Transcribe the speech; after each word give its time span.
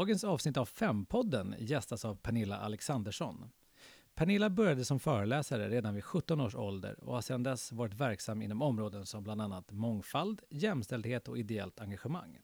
Dagens 0.00 0.24
avsnitt 0.24 0.56
av 0.56 0.64
Fempodden 0.64 1.54
gästas 1.58 2.04
av 2.04 2.14
Pernilla 2.14 2.56
Alexandersson. 2.56 3.50
Pernilla 4.14 4.50
började 4.50 4.84
som 4.84 5.00
föreläsare 5.00 5.68
redan 5.68 5.94
vid 5.94 6.04
17 6.04 6.40
års 6.40 6.54
ålder 6.54 7.04
och 7.04 7.14
har 7.14 7.20
sedan 7.20 7.42
dess 7.42 7.72
varit 7.72 7.94
verksam 7.94 8.42
inom 8.42 8.62
områden 8.62 9.06
som 9.06 9.22
bland 9.24 9.42
annat 9.42 9.72
mångfald, 9.72 10.42
jämställdhet 10.50 11.28
och 11.28 11.38
ideellt 11.38 11.80
engagemang. 11.80 12.38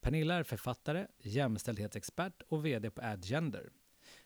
Pernilla 0.00 0.34
är 0.34 0.42
författare, 0.42 1.06
jämställdhetsexpert 1.18 2.42
och 2.48 2.66
VD 2.66 2.90
på 2.90 3.02
Adgender. 3.02 3.70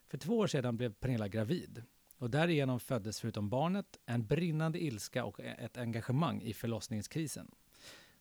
För 0.06 0.18
två 0.18 0.38
år 0.38 0.46
sedan 0.46 0.76
blev 0.76 0.92
Pernilla 0.92 1.28
gravid 1.28 1.82
och 2.18 2.30
därigenom 2.30 2.80
föddes 2.80 3.20
förutom 3.20 3.48
barnet 3.48 3.98
en 4.06 4.26
brinnande 4.26 4.82
ilska 4.82 5.24
och 5.24 5.40
e-, 5.40 5.56
ett 5.58 5.76
engagemang 5.76 6.42
i 6.42 6.52
förlossningskrisen. 6.52 7.50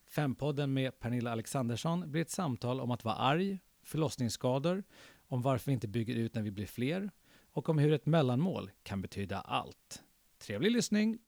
Fempodden 0.08 0.74
med 0.74 1.00
Pernilla 1.00 1.32
Alexandersson 1.32 2.12
blir 2.12 2.22
ett 2.22 2.30
samtal 2.30 2.82
om 2.82 2.92
att 2.92 3.04
vara 3.04 3.16
arg, 3.16 3.60
förlossningsskador, 3.90 4.84
om 5.28 5.42
varför 5.42 5.66
vi 5.66 5.74
inte 5.74 5.88
bygger 5.88 6.16
ut 6.16 6.36
när 6.36 6.42
vi 6.42 6.52
blir 6.52 6.66
fler 6.66 7.12
och 7.52 7.70
om 7.70 7.78
hur 7.78 7.94
ett 7.94 8.06
mellanmål 8.06 8.72
kan 8.84 9.02
betyda 9.02 9.40
allt. 9.42 10.04
Trevlig 10.38 10.72
lyssning! 10.72 11.20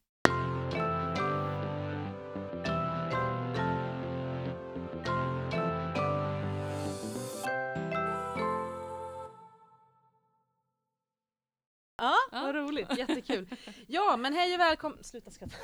Ja, 11.97 12.15
vad 12.31 12.55
roligt, 12.55 12.97
jättekul. 12.97 13.47
Ja, 13.87 14.17
men 14.17 14.33
hej 14.33 14.53
och 14.53 14.59
välkomna, 14.59 15.03
sluta 15.03 15.31
skratta. 15.31 15.55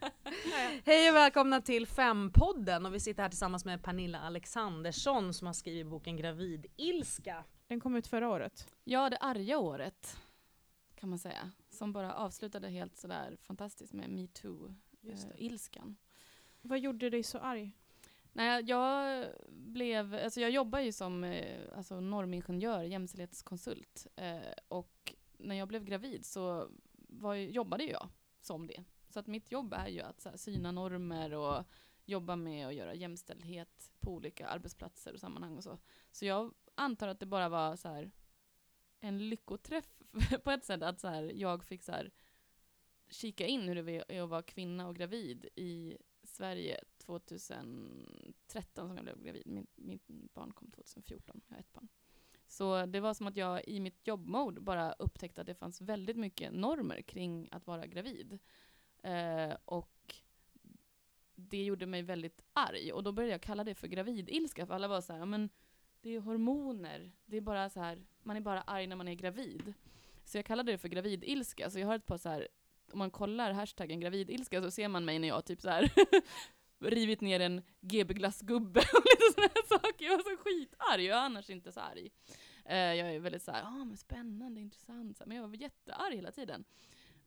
hej 0.85 1.09
och 1.09 1.15
välkomna 1.15 1.61
till 1.61 1.87
Fempodden 1.87 2.85
och 2.85 2.93
vi 2.93 2.99
sitter 2.99 3.23
här 3.23 3.29
tillsammans 3.29 3.65
med 3.65 3.83
Pernilla 3.83 4.19
Alexandersson 4.19 5.33
som 5.33 5.47
har 5.47 5.53
skrivit 5.53 5.87
boken 5.87 6.17
Gravidilska. 6.17 7.43
Den 7.67 7.79
kom 7.79 7.95
ut 7.95 8.07
förra 8.07 8.29
året. 8.29 8.73
Ja, 8.83 9.09
det 9.09 9.17
arga 9.17 9.57
året 9.57 10.17
kan 10.95 11.09
man 11.09 11.19
säga. 11.19 11.51
Som 11.69 11.93
bara 11.93 12.13
avslutade 12.13 12.69
helt 12.69 12.97
sådär 12.97 13.37
fantastiskt 13.41 13.93
med 13.93 14.09
metoo-ilskan. 14.09 15.95
Vad 16.61 16.79
gjorde 16.79 17.09
dig 17.09 17.23
så 17.23 17.37
arg? 17.37 17.71
Nej, 18.33 18.63
jag 18.63 19.25
blev, 19.49 20.13
alltså 20.13 20.41
jag 20.41 20.51
jobbar 20.51 20.79
ju 20.79 20.91
som 20.91 21.23
eh, 21.23 21.77
alltså 21.77 21.99
normingenjör, 21.99 22.83
jämställdhetskonsult. 22.83 24.07
Eh, 24.15 24.39
och 24.67 25.15
när 25.37 25.55
jag 25.55 25.67
blev 25.67 25.83
gravid 25.83 26.25
så 26.25 26.69
var, 26.93 27.35
jobbade 27.35 27.83
jag 27.83 28.09
som 28.41 28.67
det. 28.67 28.83
Så 29.11 29.19
att 29.19 29.27
mitt 29.27 29.51
jobb 29.51 29.73
är 29.73 29.87
ju 29.87 30.01
att 30.01 30.21
så 30.21 30.29
här, 30.29 30.37
syna 30.37 30.71
normer 30.71 31.33
och 31.33 31.63
jobba 32.05 32.35
med 32.35 32.67
att 32.67 32.73
göra 32.73 32.93
jämställdhet 32.93 33.91
på 33.99 34.11
olika 34.11 34.47
arbetsplatser 34.47 35.13
och 35.13 35.19
sammanhang 35.19 35.57
och 35.57 35.63
så. 35.63 35.77
Så 36.11 36.25
jag 36.25 36.53
antar 36.75 37.07
att 37.07 37.19
det 37.19 37.25
bara 37.25 37.49
var 37.49 37.75
så 37.75 37.87
här 37.87 38.11
en 38.99 39.29
lyckoträff 39.29 40.01
på 40.43 40.51
ett 40.51 40.65
sätt, 40.65 40.83
att 40.83 40.99
så 40.99 41.07
här, 41.07 41.31
jag 41.35 41.63
fick 41.63 41.83
så 41.83 41.91
här 41.91 42.11
kika 43.09 43.47
in 43.47 43.61
hur 43.61 43.75
det 43.75 44.03
är 44.07 44.21
att 44.21 44.29
vara 44.29 44.41
kvinna 44.41 44.87
och 44.87 44.95
gravid 44.95 45.45
i 45.55 45.97
Sverige 46.23 46.83
2013 46.97 48.87
som 48.87 48.95
jag 48.95 49.03
blev 49.03 49.23
gravid. 49.23 49.47
Min, 49.47 49.67
mitt 49.75 50.07
barn 50.07 50.53
kom 50.53 50.71
2014, 50.71 51.41
jag 51.47 51.55
har 51.55 51.59
ett 51.59 51.73
barn. 51.73 51.87
Så 52.47 52.85
det 52.85 52.99
var 52.99 53.13
som 53.13 53.27
att 53.27 53.37
jag 53.37 53.67
i 53.67 53.79
mitt 53.79 54.07
jobbmode 54.07 54.61
bara 54.61 54.93
upptäckte 54.93 55.41
att 55.41 55.47
det 55.47 55.55
fanns 55.55 55.81
väldigt 55.81 56.17
mycket 56.17 56.53
normer 56.53 57.01
kring 57.01 57.49
att 57.51 57.67
vara 57.67 57.87
gravid. 57.87 58.39
Eh, 59.01 59.57
och 59.65 60.15
det 61.35 61.63
gjorde 61.63 61.85
mig 61.85 62.01
väldigt 62.01 62.41
arg. 62.53 62.93
Och 62.93 63.03
då 63.03 63.11
började 63.11 63.33
jag 63.33 63.41
kalla 63.41 63.63
det 63.63 63.75
för 63.75 63.87
gravidilska, 63.87 64.65
för 64.65 64.73
alla 64.73 64.87
var 64.87 65.01
så 65.01 65.13
här, 65.13 65.25
men 65.25 65.49
det 66.01 66.15
är 66.15 66.19
hormoner. 66.19 67.11
Det 67.25 67.37
är 67.37 67.41
bara 67.41 67.69
så 67.69 67.79
här, 67.79 68.01
man 68.23 68.37
är 68.37 68.41
bara 68.41 68.61
arg 68.61 68.87
när 68.87 68.95
man 68.95 69.07
är 69.07 69.15
gravid. 69.15 69.73
Så 70.23 70.37
jag 70.37 70.45
kallade 70.45 70.71
det 70.71 70.77
för 70.77 70.87
gravidilska. 70.87 71.69
Så 71.69 71.79
jag 71.79 71.87
har 71.87 71.95
ett 71.95 72.05
par 72.05 72.17
så 72.17 72.29
här, 72.29 72.47
om 72.91 72.99
man 72.99 73.11
kollar 73.11 73.51
hashtaggen 73.51 73.99
gravidilska 73.99 74.61
så 74.61 74.71
ser 74.71 74.87
man 74.87 75.05
mig 75.05 75.19
när 75.19 75.27
jag 75.27 75.45
typ 75.45 75.61
så 75.61 75.69
här 75.69 75.91
rivit 76.79 77.21
ner 77.21 77.39
en 77.39 77.61
GB-glassgubbe 77.81 78.79
och 78.79 79.05
lite 79.05 79.33
sådana 79.33 79.49
här 79.55 79.67
saker. 79.67 80.05
Jag 80.05 80.17
var 80.17 80.23
så 80.23 80.43
skitarg, 80.43 81.05
jag 81.05 81.17
är 81.17 81.21
annars 81.21 81.49
inte 81.49 81.71
så 81.71 81.79
arg. 81.79 82.09
Eh, 82.65 82.77
jag 82.77 83.15
är 83.15 83.19
väldigt 83.19 83.43
såhär, 83.43 83.59
ja 83.59 83.67
ah, 83.67 83.85
men 83.85 83.97
spännande, 83.97 84.61
intressant, 84.61 85.21
men 85.25 85.37
jag 85.37 85.47
var 85.47 85.55
jättearg 85.55 86.15
hela 86.15 86.31
tiden. 86.31 86.63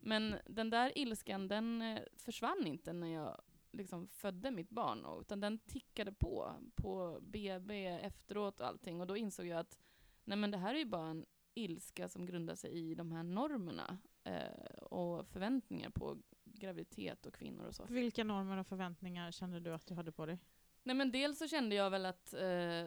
Men 0.05 0.35
den 0.45 0.69
där 0.69 0.97
ilskan, 0.97 1.47
den 1.47 1.81
uh, 1.81 1.99
försvann 2.17 2.67
inte 2.67 2.93
när 2.93 3.07
jag 3.07 3.41
liksom 3.71 4.07
födde 4.07 4.51
mitt 4.51 4.69
barn, 4.69 5.21
utan 5.21 5.39
den 5.39 5.57
tickade 5.57 6.11
på, 6.11 6.53
på 6.75 7.19
BB 7.21 7.85
efteråt 7.85 8.59
och 8.59 8.67
allting. 8.67 9.01
Och 9.01 9.07
då 9.07 9.17
insåg 9.17 9.45
jag 9.45 9.59
att, 9.59 9.77
nej 10.23 10.37
men 10.37 10.51
det 10.51 10.57
här 10.57 10.75
är 10.75 10.79
ju 10.79 10.85
bara 10.85 11.07
en 11.07 11.25
ilska 11.53 12.07
som 12.07 12.25
grundar 12.25 12.55
sig 12.55 12.71
i 12.71 12.95
de 12.95 13.11
här 13.11 13.23
normerna 13.23 13.97
uh, 14.27 14.77
och 14.77 15.27
förväntningar 15.27 15.89
på 15.89 16.17
graviditet 16.43 17.25
och 17.25 17.33
kvinnor 17.33 17.65
och 17.65 17.75
så. 17.75 17.85
Vilka 17.89 18.23
normer 18.23 18.57
och 18.57 18.67
förväntningar 18.67 19.31
kände 19.31 19.59
du 19.59 19.73
att 19.73 19.87
du 19.87 19.93
hade 19.93 20.11
på 20.11 20.25
dig? 20.25 20.39
Nej 20.83 20.95
men 20.95 21.11
dels 21.11 21.37
så 21.39 21.47
kände 21.47 21.75
jag 21.75 21.89
väl 21.89 22.05
att 22.05 22.33
eh, 22.33 22.85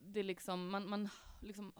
det 0.00 0.22
liksom, 0.22 0.70
man, 0.70 0.88
man 0.88 1.08
liksom 1.40 1.72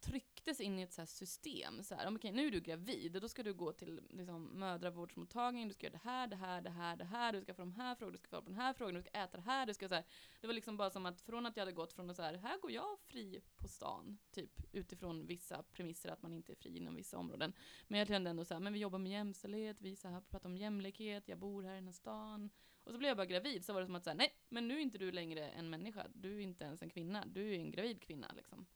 trycktes 0.00 0.60
in 0.60 0.78
i 0.78 0.82
ett 0.82 0.92
så 0.92 1.06
system. 1.06 1.82
Så 1.82 1.94
här, 1.94 2.16
okej, 2.16 2.32
nu 2.32 2.46
är 2.46 2.50
du 2.50 2.60
gravid, 2.60 3.18
då 3.22 3.28
ska 3.28 3.42
du 3.42 3.54
gå 3.54 3.72
till 3.72 4.00
liksom, 4.10 4.44
mödravårdsmottagningen, 4.44 5.68
du 5.68 5.74
ska 5.74 5.86
göra 5.86 5.98
det 5.98 6.10
här, 6.10 6.26
det 6.26 6.36
här, 6.36 6.60
det 6.60 6.70
här, 6.70 6.96
det 6.96 7.04
här, 7.04 7.32
du 7.32 7.40
ska 7.40 7.54
få 7.54 7.62
de 7.62 7.72
här 7.72 7.94
frågorna, 7.94 8.12
du 8.12 8.18
ska 8.18 8.28
få 8.28 8.42
på 8.42 8.50
den 8.50 8.60
här 8.60 8.72
frågan, 8.72 8.94
du 8.94 9.00
ska 9.00 9.10
äta 9.10 9.36
det 9.36 9.42
här, 9.42 9.66
du 9.66 9.74
ska 9.74 9.88
så 9.88 9.94
här. 9.94 10.04
Det 10.40 10.46
var 10.46 10.54
liksom 10.54 10.76
bara 10.76 10.90
som 10.90 11.06
att 11.06 11.20
från 11.20 11.46
att 11.46 11.56
jag 11.56 11.62
hade 11.62 11.72
gått 11.72 11.92
från 11.92 12.10
att 12.10 12.16
så 12.16 12.22
här, 12.22 12.34
här 12.34 12.58
går 12.58 12.70
jag 12.70 12.98
fri 13.00 13.40
på 13.56 13.68
stan, 13.68 14.18
typ 14.30 14.60
utifrån 14.72 15.26
vissa 15.26 15.62
premisser 15.62 16.08
att 16.08 16.22
man 16.22 16.32
inte 16.32 16.52
är 16.52 16.56
fri 16.56 16.76
inom 16.76 16.94
vissa 16.94 17.18
områden. 17.18 17.52
Men 17.88 17.98
jag 17.98 18.08
kände 18.08 18.30
ändå 18.30 18.44
så 18.44 18.54
här, 18.54 18.60
men 18.60 18.72
vi 18.72 18.78
jobbar 18.78 18.98
med 18.98 19.12
jämställdhet, 19.12 19.76
vi 19.80 19.96
så 19.96 20.08
här, 20.08 20.20
pratar 20.20 20.48
om 20.48 20.56
jämlikhet, 20.56 21.28
jag 21.28 21.38
bor 21.38 21.62
här 21.62 21.72
i 21.72 21.74
den 21.74 21.86
här 21.86 21.92
stan. 21.92 22.50
Och 22.84 22.92
så 22.92 22.98
blev 22.98 23.08
jag 23.08 23.16
bara 23.16 23.26
gravid, 23.26 23.64
så 23.64 23.72
var 23.72 23.80
det 23.80 23.86
som 23.86 23.94
att 23.94 24.04
säga, 24.04 24.14
nej, 24.14 24.32
men 24.48 24.68
nu 24.68 24.74
är 24.76 24.80
inte 24.80 24.98
du 24.98 25.12
längre 25.12 25.48
en 25.48 25.70
människa, 25.70 26.06
du 26.14 26.36
är 26.36 26.40
inte 26.40 26.64
ens 26.64 26.82
en 26.82 26.90
kvinna, 26.90 27.26
du 27.26 27.54
är 27.54 27.58
en 27.58 27.70
gravid 27.70 28.02
kvinna 28.02 28.32
liksom. 28.36 28.66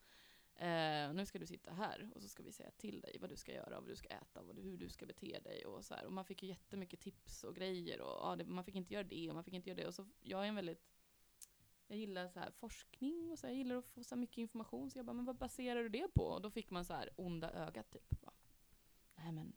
Eh, 0.60 1.12
nu 1.12 1.26
ska 1.26 1.38
du 1.38 1.46
sitta 1.46 1.72
här 1.72 2.10
och 2.14 2.22
så 2.22 2.28
ska 2.28 2.42
vi 2.42 2.52
säga 2.52 2.70
till 2.70 3.00
dig 3.00 3.16
vad 3.20 3.30
du 3.30 3.36
ska 3.36 3.52
göra, 3.52 3.80
vad 3.80 3.88
du 3.88 3.96
ska 3.96 4.08
äta, 4.08 4.42
vad 4.42 4.56
du, 4.56 4.62
hur 4.62 4.76
du 4.78 4.88
ska 4.88 5.06
bete 5.06 5.38
dig 5.38 5.66
och 5.66 5.84
så 5.84 5.94
här. 5.94 6.06
Och 6.06 6.12
man 6.12 6.24
fick 6.24 6.42
ju 6.42 6.48
jättemycket 6.48 7.00
tips 7.00 7.44
och 7.44 7.56
grejer 7.56 8.00
och 8.00 8.08
ja, 8.08 8.36
det, 8.36 8.44
man 8.44 8.64
fick 8.64 8.74
inte 8.74 8.94
göra 8.94 9.04
det 9.04 9.28
och 9.28 9.34
man 9.34 9.44
fick 9.44 9.54
inte 9.54 9.70
göra 9.70 9.80
det. 9.80 9.86
Och 9.86 9.94
så, 9.94 10.06
jag 10.20 10.44
är 10.44 10.48
en 10.48 10.54
väldigt, 10.54 10.88
jag 11.86 11.98
gillar 11.98 12.28
så 12.28 12.41
här 12.41 12.50
forskning 12.50 13.30
och 13.30 13.38
så 13.38 13.46
här, 13.46 13.54
jag 13.54 13.58
gillar 13.58 13.76
att 13.76 13.86
få 13.86 14.04
så 14.04 14.16
mycket 14.16 14.38
information. 14.38 14.91
Så 14.91 14.98
jag 14.98 15.06
bara, 15.06 15.12
men 15.12 15.24
vad 15.24 15.36
baserar 15.36 15.82
du 15.82 15.88
det 15.88 16.08
på? 16.14 16.22
Och 16.22 16.42
då 16.42 16.50
fick 16.50 16.70
man 16.70 16.84
så 16.84 16.92
här 16.92 17.10
onda 17.16 17.50
ögat 17.50 17.90
typ. 17.90 18.20
Bara, 18.20 18.34
Nej 19.14 19.32
men, 19.32 19.56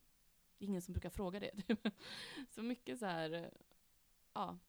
det 0.57 0.65
är 0.65 0.67
ingen 0.67 0.81
som 0.81 0.93
brukar 0.93 1.09
fråga 1.09 1.39
det. 1.39 1.51
Typ. 1.67 1.87
så 2.49 2.63
mycket 2.63 2.99
så 2.99 3.05
här, 3.05 3.31
eh, 3.33 3.49
ja, 4.33 4.59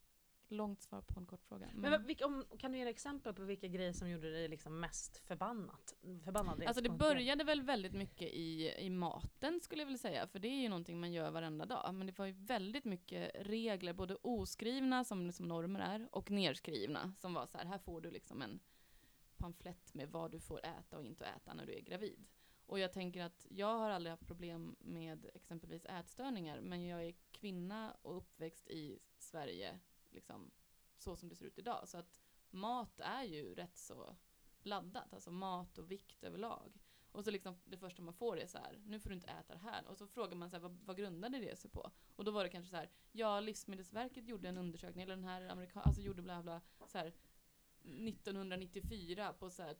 långt 0.52 0.82
svar 0.82 1.00
på 1.00 1.20
en 1.20 1.26
kort 1.26 1.44
fråga. 1.44 1.68
Men, 1.74 1.90
men 1.90 2.06
vilka, 2.06 2.26
om, 2.26 2.44
kan 2.58 2.72
du 2.72 2.78
ge 2.78 2.88
exempel 2.88 3.34
på 3.34 3.42
vilka 3.42 3.68
grejer 3.68 3.92
som 3.92 4.10
gjorde 4.10 4.30
dig 4.30 4.48
liksom 4.48 4.80
mest 4.80 5.16
förbannat? 5.16 5.94
förbannad? 6.24 6.62
Alltså 6.66 6.82
det 6.82 6.90
började 6.90 7.44
väl 7.44 7.62
väldigt 7.62 7.92
mycket 7.92 8.28
i, 8.28 8.74
i 8.78 8.90
maten 8.90 9.60
skulle 9.60 9.82
jag 9.82 9.86
vilja 9.86 9.98
säga, 9.98 10.26
för 10.26 10.38
det 10.38 10.48
är 10.48 10.62
ju 10.62 10.68
någonting 10.68 11.00
man 11.00 11.12
gör 11.12 11.30
varenda 11.30 11.66
dag. 11.66 11.94
Men 11.94 12.06
det 12.06 12.18
var 12.18 12.26
ju 12.26 12.32
väldigt 12.32 12.84
mycket 12.84 13.30
regler, 13.34 13.92
både 13.92 14.16
oskrivna 14.22 15.04
som 15.04 15.26
liksom 15.26 15.48
normer 15.48 15.80
är, 15.80 16.08
och 16.12 16.30
nerskrivna 16.30 17.14
som 17.18 17.34
var 17.34 17.46
så 17.46 17.58
här, 17.58 17.64
här 17.64 17.78
får 17.78 18.00
du 18.00 18.10
liksom 18.10 18.42
en 18.42 18.60
pamflett 19.36 19.94
med 19.94 20.08
vad 20.08 20.30
du 20.30 20.40
får 20.40 20.66
äta 20.66 20.98
och 20.98 21.04
inte 21.04 21.26
äta 21.26 21.54
när 21.54 21.66
du 21.66 21.74
är 21.74 21.80
gravid. 21.80 22.24
Och 22.66 22.78
jag 22.78 22.92
tänker 22.92 23.22
att 23.22 23.46
jag 23.50 23.78
har 23.78 23.90
aldrig 23.90 24.10
haft 24.10 24.26
problem 24.26 24.76
med 24.78 25.30
exempelvis 25.34 25.84
ätstörningar, 25.84 26.60
men 26.60 26.86
jag 26.86 27.04
är 27.04 27.14
kvinna 27.30 27.96
och 28.02 28.16
uppväxt 28.16 28.68
i 28.68 28.98
Sverige 29.18 29.78
liksom, 30.12 30.50
så 30.98 31.16
som 31.16 31.28
det 31.28 31.36
ser 31.36 31.46
ut 31.46 31.58
idag. 31.58 31.88
Så 31.88 31.98
att 31.98 32.20
mat 32.50 33.00
är 33.00 33.22
ju 33.22 33.54
rätt 33.54 33.78
så 33.78 34.16
laddat, 34.62 35.14
alltså 35.14 35.30
mat 35.30 35.78
och 35.78 35.90
vikt 35.90 36.24
överlag. 36.24 36.80
Och 37.12 37.24
så 37.24 37.30
liksom 37.30 37.56
det 37.64 37.78
första 37.78 38.02
man 38.02 38.14
får 38.14 38.40
är 38.40 38.46
så 38.46 38.58
här, 38.58 38.80
nu 38.84 39.00
får 39.00 39.10
du 39.10 39.14
inte 39.14 39.26
äta 39.26 39.52
det 39.52 39.60
här. 39.60 39.86
Och 39.86 39.96
så 39.98 40.06
frågar 40.06 40.36
man 40.36 40.50
så 40.50 40.56
här, 40.56 40.62
vad, 40.62 40.78
vad 40.84 40.96
grundade 40.96 41.38
det 41.38 41.56
sig 41.56 41.70
på? 41.70 41.90
Och 42.16 42.24
då 42.24 42.30
var 42.30 42.44
det 42.44 42.50
kanske 42.50 42.70
så 42.70 42.76
här, 42.76 42.90
ja 43.12 43.40
Livsmedelsverket 43.40 44.26
gjorde 44.26 44.48
en 44.48 44.58
undersökning, 44.58 45.02
eller 45.02 45.16
den 45.16 45.24
här 45.24 45.48
amerikan, 45.48 45.82
alltså 45.84 46.02
gjorde 46.02 46.22
bla 46.22 46.42
bla, 46.42 46.60
så 46.86 46.98
här 46.98 47.12
1994 47.84 49.32
på 49.32 49.50
så 49.50 49.62
här 49.62 49.76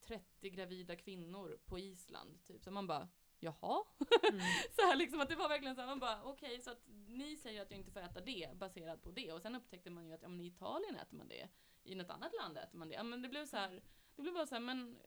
30 0.00 0.50
gravida 0.50 0.96
kvinnor 0.96 1.58
på 1.64 1.78
Island, 1.78 2.44
typ. 2.44 2.64
Så 2.64 2.70
man 2.70 2.86
bara, 2.86 3.08
jaha? 3.42 3.84
Mm. 4.28 4.40
så 4.76 4.82
här 4.82 4.96
liksom 4.96 5.20
att 5.20 5.28
det 5.28 5.36
var 5.36 5.48
verkligen 5.48 5.74
så 5.74 5.80
här, 5.80 5.88
man 5.88 5.98
bara 5.98 6.22
okej 6.22 6.48
okay, 6.48 6.60
så 6.60 6.70
att 6.70 6.82
ni 7.06 7.36
säger 7.36 7.62
att 7.62 7.70
jag 7.70 7.80
inte 7.80 7.92
får 7.92 8.00
äta 8.00 8.20
det 8.20 8.48
baserat 8.54 9.02
på 9.02 9.10
det 9.10 9.32
och 9.32 9.42
sen 9.42 9.54
upptäckte 9.54 9.90
man 9.90 10.06
ju 10.06 10.12
att 10.12 10.22
ja, 10.22 10.28
men 10.28 10.40
i 10.40 10.46
Italien 10.46 10.96
äter 10.96 11.16
man 11.16 11.28
det, 11.28 11.48
i 11.84 11.94
något 11.94 12.10
annat 12.10 12.32
land 12.42 12.58
äter 12.58 12.78
man 12.78 12.88
det. 12.88 12.94
Ja, 12.94 13.02
men 13.02 13.22
det 13.22 13.28
blev 13.28 13.46
så 13.46 13.56
här, 13.56 13.82
det 14.16 14.22
blev 14.22 14.34
bara 14.34 14.46
så 14.46 14.54
här, 14.54 14.62
men 14.62 14.98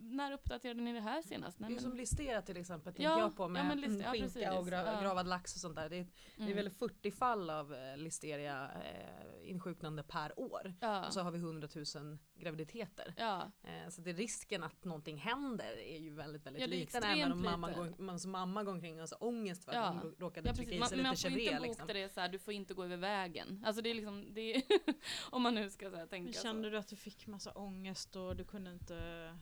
när 0.00 0.32
uppdaterade 0.32 0.80
ni 0.82 0.92
det 0.92 1.00
här 1.00 1.22
senast? 1.22 1.58
Nej, 1.60 1.70
det 1.70 1.76
är 1.76 1.80
som 1.80 1.88
men, 1.90 1.98
listera 1.98 2.42
till 2.42 2.56
exempel, 2.56 2.92
tänker 2.94 3.10
Ja, 3.10 3.18
jag 3.20 3.36
på 3.36 3.42
ja, 3.42 3.48
med 3.48 3.66
men 3.66 3.80
list- 3.80 4.00
ja, 4.04 4.10
skinka 4.12 4.24
precis. 4.26 4.58
och 4.58 4.66
gra- 4.68 4.92
Ja. 4.94 5.00
gravad 5.02 5.26
lax 5.26 5.54
och 5.54 5.60
sånt 5.60 5.76
där. 5.76 5.88
Det 5.88 5.96
är, 5.96 6.06
det 6.36 6.42
är 6.42 6.46
mm. 6.46 6.56
väl 6.56 6.70
40 6.70 7.10
fall 7.10 7.50
av 7.50 7.74
eh, 7.74 7.96
listeria 7.96 8.70
eh, 8.74 9.50
insjuknande 9.50 10.02
per 10.02 10.38
år. 10.40 10.74
ja. 10.80 11.06
Och 11.06 11.12
så 11.12 11.20
har 11.20 11.30
vi 11.30 11.38
100 11.38 11.68
000 11.94 12.18
graviditeter. 12.36 13.14
ja. 13.16 13.50
Eh, 13.64 13.88
så 13.90 14.00
det 14.00 14.10
är 14.10 14.14
risken 14.14 14.62
att 14.62 14.84
någonting 14.84 15.16
händer 15.18 15.78
är 15.78 15.98
ju 15.98 16.14
väldigt, 16.14 16.46
väldigt 16.46 16.60
Ja, 16.62 16.66
liten. 16.68 17.02
Även 17.02 17.32
om 17.32 17.42
mamma 17.42 17.68
liten. 17.68 17.82
går, 17.92 18.02
man 18.02 18.20
som 18.20 18.30
mamma 18.30 18.64
går 18.64 18.72
omkring 18.72 18.94
och 18.94 19.00
har 19.00 19.06
så 19.06 19.16
ångest 19.16 19.64
för 19.64 19.72
att 19.72 19.76
Ja. 19.76 19.88
hon 19.88 20.00
rå- 20.02 20.14
råkade 20.18 20.48
Ja, 20.48 20.54
trycka 20.54 20.72
i 20.74 20.78
Man, 20.78 20.88
sig 20.88 21.02
man 21.02 21.10
lite 21.10 21.22
får 21.22 21.30
inte 21.30 21.40
Chevret. 21.44 21.58
bota 21.60 21.68
Liksom. 21.68 21.86
det 21.88 22.14
så 22.14 22.20
här, 22.20 22.28
du 22.28 22.38
får 22.38 22.54
inte 22.54 22.74
gå 22.74 22.84
över 22.84 22.96
vägen. 22.96 23.62
Alltså 23.66 23.82
det 23.82 23.90
är 23.90 23.94
liksom, 23.94 24.34
det 24.34 24.40
är 24.56 24.62
om 25.30 25.42
man 25.42 25.54
nu 25.54 25.70
ska 25.70 25.90
så 25.90 25.96
här, 25.96 26.06
tänka 26.06 26.24
Men 26.24 26.34
så. 26.34 26.42
kände 26.42 26.70
du 26.70 26.78
att 26.78 26.88
du 26.88 26.96
fick 26.96 27.26
massa 27.26 27.52
ångest 27.52 28.16
och 28.16 28.36
du 28.36 28.44
kunde 28.44 28.70
inte 28.72 28.94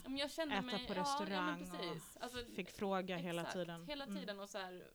Ja, 0.02 0.08
men 0.08 0.16
jag 0.16 0.30
kände 0.30 0.45
äta 0.52 0.62
mig, 0.62 0.87
på 0.87 0.93
Ja, 0.93 0.96
ja, 0.96 1.00
restaurang 1.02 1.60
men 1.60 1.70
precis. 1.70 2.16
Alltså, 2.16 2.44
fick 2.44 2.70
fråga 2.70 3.16
hela 3.16 3.43
exakt, 3.43 3.56
tiden? 3.56 3.87
Hela 3.87 4.04
Mm. 4.04 4.16
tiden 4.16 4.40
och 4.40 4.48
så 4.48 4.58
här, 4.58 4.90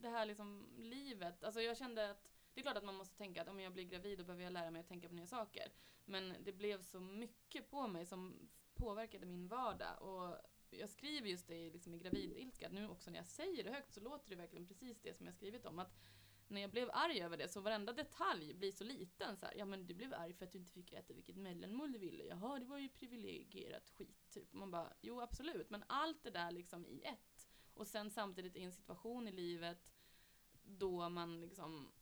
det 0.00 0.08
här 0.08 0.26
liksom 0.26 0.66
livet. 0.78 1.44
Alltså 1.44 1.60
jag 1.60 1.76
kände 1.76 2.10
att 2.10 2.28
det 2.54 2.60
är 2.60 2.62
klart 2.62 2.76
att 2.76 2.84
man 2.84 2.94
måste 2.94 3.16
tänka 3.16 3.42
att 3.42 3.48
om 3.48 3.60
jag 3.60 3.72
blir 3.72 3.84
gravid 3.84 4.18
då 4.18 4.24
behöver 4.24 4.44
jag 4.44 4.52
lära 4.52 4.70
mig 4.70 4.80
att 4.80 4.88
tänka 4.88 5.08
på 5.08 5.14
nya 5.14 5.26
saker. 5.26 5.72
Men 6.04 6.34
det 6.44 6.52
blev 6.52 6.82
så 6.82 7.00
mycket 7.00 7.70
på 7.70 7.86
mig 7.86 8.06
som 8.06 8.48
påverkade 8.74 9.26
min 9.26 9.48
vardag. 9.48 10.02
Och 10.02 10.36
jag 10.70 10.88
skriver 10.88 11.28
just 11.28 11.48
det 11.48 11.70
liksom 11.70 11.94
i 11.94 11.98
gravidilska, 11.98 12.68
nu 12.68 12.88
också 12.88 13.10
när 13.10 13.18
jag 13.18 13.26
säger 13.26 13.64
det 13.64 13.70
högt 13.70 13.92
så 13.92 14.00
låter 14.00 14.30
det 14.30 14.36
verkligen 14.36 14.66
precis 14.66 15.00
det 15.02 15.14
som 15.16 15.26
jag 15.26 15.34
skrivit 15.34 15.66
om. 15.66 15.78
Att 15.78 15.96
när 16.48 16.60
jag 16.60 16.70
blev 16.70 16.90
arg 16.92 17.22
över 17.22 17.36
det 17.36 17.48
så 17.48 17.60
varenda 17.60 17.92
detalj 17.92 18.54
blir 18.54 18.72
så 18.72 18.84
liten. 18.84 19.36
Så 19.36 19.46
här, 19.46 19.54
ja 19.56 19.64
men 19.64 19.86
du 19.86 19.94
blev 19.94 20.14
arg 20.14 20.34
för 20.34 20.44
att 20.44 20.52
du 20.52 20.58
inte 20.58 20.72
fick 20.72 20.92
äta 20.92 21.14
vilket 21.14 21.36
mellanmål 21.36 21.92
du 21.92 21.98
ville. 21.98 22.24
Jaha, 22.24 22.58
det 22.58 22.64
var 22.64 22.78
ju 22.78 22.88
privilegierat 22.88 23.90
skit. 23.90 24.30
Typ. 24.30 24.52
Man 24.52 24.70
bara, 24.70 24.92
jo 25.00 25.20
absolut. 25.20 25.70
Men 25.70 25.84
allt 25.86 26.22
det 26.22 26.30
där 26.30 26.50
liksom 26.50 26.86
i 26.86 27.02
ett. 27.04 27.48
Och 27.74 27.86
sen 27.86 28.10
samtidigt 28.10 28.56
i 28.56 28.62
en 28.62 28.72
situation 28.72 29.28
i 29.28 29.32
livet 29.32 29.92
då 30.62 31.08
man 31.08 31.40
liksom 31.40 31.92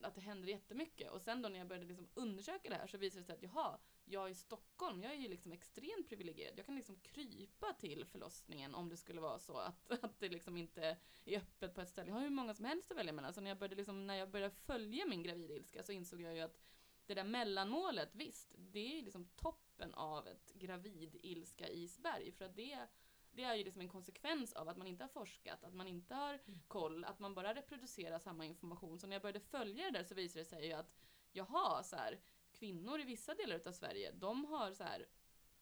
att 0.00 0.14
det 0.14 0.20
händer 0.20 0.48
jättemycket. 0.48 1.10
Och 1.10 1.22
sen 1.22 1.42
då 1.42 1.48
när 1.48 1.58
jag 1.58 1.68
började 1.68 1.86
liksom 1.86 2.08
undersöka 2.14 2.68
det 2.68 2.74
här 2.74 2.86
så 2.86 2.98
visade 2.98 3.20
det 3.20 3.26
sig 3.26 3.34
att 3.34 3.42
jaha, 3.42 3.78
jag 4.12 4.30
i 4.30 4.34
Stockholm, 4.34 5.02
jag 5.02 5.12
är 5.12 5.16
ju 5.16 5.28
liksom 5.28 5.52
extremt 5.52 6.08
privilegierad. 6.08 6.58
Jag 6.58 6.66
kan 6.66 6.74
liksom 6.74 6.96
krypa 6.96 7.72
till 7.72 8.04
förlossningen 8.04 8.74
om 8.74 8.88
det 8.88 8.96
skulle 8.96 9.20
vara 9.20 9.38
så 9.38 9.56
att, 9.56 9.90
att 10.04 10.20
det 10.20 10.28
liksom 10.28 10.56
inte 10.56 10.96
är 11.24 11.38
öppet 11.38 11.74
på 11.74 11.80
ett 11.80 11.88
ställe. 11.88 12.08
Jag 12.08 12.14
har 12.14 12.22
hur 12.22 12.30
många 12.30 12.54
som 12.54 12.64
helst 12.64 12.90
att 12.90 12.96
välja 12.96 13.12
mellan. 13.12 13.34
Så 13.34 13.40
när 13.40 13.50
jag 13.50 13.58
började, 13.58 13.76
liksom, 13.76 14.06
när 14.06 14.14
jag 14.14 14.30
började 14.30 14.54
följa 14.54 15.06
min 15.06 15.22
gravidilska 15.22 15.82
så 15.82 15.92
insåg 15.92 16.20
jag 16.20 16.34
ju 16.34 16.40
att 16.40 16.60
det 17.06 17.14
där 17.14 17.24
mellanmålet, 17.24 18.14
visst, 18.14 18.54
det 18.58 18.98
är 18.98 19.02
liksom 19.02 19.28
toppen 19.36 19.94
av 19.94 20.28
ett 20.28 20.52
gravidilska 20.54 21.68
isberg. 21.68 22.32
För 22.32 22.44
att 22.44 22.56
det, 22.56 22.86
det 23.30 23.42
är 23.42 23.54
ju 23.54 23.64
liksom 23.64 23.80
en 23.80 23.88
konsekvens 23.88 24.52
av 24.52 24.68
att 24.68 24.76
man 24.76 24.86
inte 24.86 25.04
har 25.04 25.08
forskat, 25.08 25.64
att 25.64 25.74
man 25.74 25.86
inte 25.86 26.14
har 26.14 26.40
koll, 26.68 27.04
att 27.04 27.18
man 27.18 27.34
bara 27.34 27.54
reproducerar 27.54 28.18
samma 28.18 28.44
information. 28.44 28.98
Så 28.98 29.06
när 29.06 29.14
jag 29.14 29.22
började 29.22 29.40
följa 29.40 29.84
det 29.84 29.98
där 29.98 30.04
så 30.04 30.14
visade 30.14 30.40
det 30.40 30.48
sig 30.48 30.66
ju 30.66 30.72
att 30.72 30.94
jaha, 31.32 31.82
så 31.82 31.96
här, 31.96 32.20
kvinnor 32.60 33.00
i 33.00 33.04
vissa 33.04 33.34
delar 33.34 33.60
av 33.66 33.72
Sverige, 33.72 34.12
de 34.12 34.44
har 34.44 34.72
så 34.72 34.84
här 34.84 35.06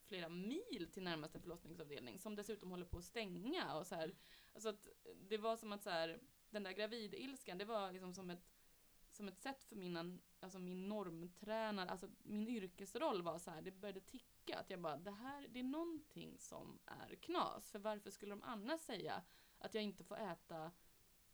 flera 0.05 0.29
mil 0.29 0.89
till 0.93 1.03
närmaste 1.03 1.41
förlossningsavdelning 1.41 2.19
som 2.19 2.35
dessutom 2.35 2.71
håller 2.71 2.87
på 2.87 2.99
att 2.99 3.05
stänga 3.05 3.75
och 3.75 3.87
så 3.87 3.95
här. 3.95 4.15
Alltså 4.55 4.69
att 4.69 4.89
det 5.29 5.39
var 5.39 5.57
som 5.57 5.73
att 5.73 5.83
så 5.83 5.91
här, 5.91 6.21
den 6.51 6.63
där 6.63 6.73
gravidilskan, 6.73 7.59
det 7.59 7.65
var 7.65 7.93
liksom 7.93 8.15
som 8.15 8.31
ett 8.31 8.55
som 9.11 9.29
ett 9.29 9.41
sätt 9.41 9.65
för 9.65 9.77
min, 9.77 10.21
alltså 10.41 10.59
min 10.59 10.89
normtränare, 10.89 11.91
alltså 11.91 12.09
min 12.23 12.49
yrkesroll 12.49 13.23
var 13.23 13.39
så 13.39 13.51
här, 13.51 13.63
det 13.63 13.71
började 13.71 14.01
ticka. 14.01 14.59
Att 14.59 14.71
jag 14.71 14.81
bara, 14.81 14.97
det 14.97 15.11
här, 15.11 15.49
det 15.49 15.59
är 15.59 15.65
någonting 15.65 16.39
som 16.39 16.79
är 16.85 17.15
knas. 17.15 17.71
För 17.71 17.79
varför 17.79 18.11
skulle 18.11 18.33
de 18.33 18.43
annars 18.43 18.81
säga 18.81 19.23
att 19.59 19.75
jag 19.75 19.85
inte 19.85 20.05
får 20.05 20.17
äta 20.17 20.71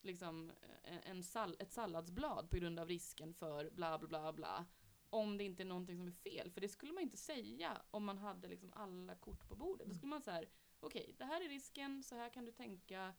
liksom 0.00 0.52
en 0.82 1.22
sal 1.22 1.56
ett 1.58 1.72
salladsblad 1.72 2.50
på 2.50 2.56
grund 2.56 2.78
av 2.78 2.88
risken 2.88 3.34
för 3.34 3.70
bla 3.70 3.98
bla 3.98 4.08
bla 4.08 4.32
bla. 4.32 4.66
Om 5.14 5.38
det 5.38 5.44
inte 5.44 5.62
är 5.62 5.64
någonting 5.64 5.96
som 5.96 6.06
är 6.06 6.12
fel. 6.12 6.50
För 6.50 6.60
det 6.60 6.68
skulle 6.68 6.92
man 6.92 7.02
inte 7.02 7.16
säga 7.16 7.82
om 7.90 8.04
man 8.04 8.18
hade 8.18 8.48
liksom 8.48 8.72
alla 8.72 9.14
kort 9.14 9.48
på 9.48 9.54
bordet. 9.54 9.88
Då 9.88 9.94
skulle 9.94 10.10
man 10.10 10.22
säga, 10.22 10.48
okej, 10.80 11.14
det 11.18 11.24
här 11.24 11.44
är 11.44 11.48
risken, 11.48 12.02
så 12.02 12.14
här 12.14 12.28
kan 12.28 12.44
du 12.44 12.52
tänka. 12.52 13.14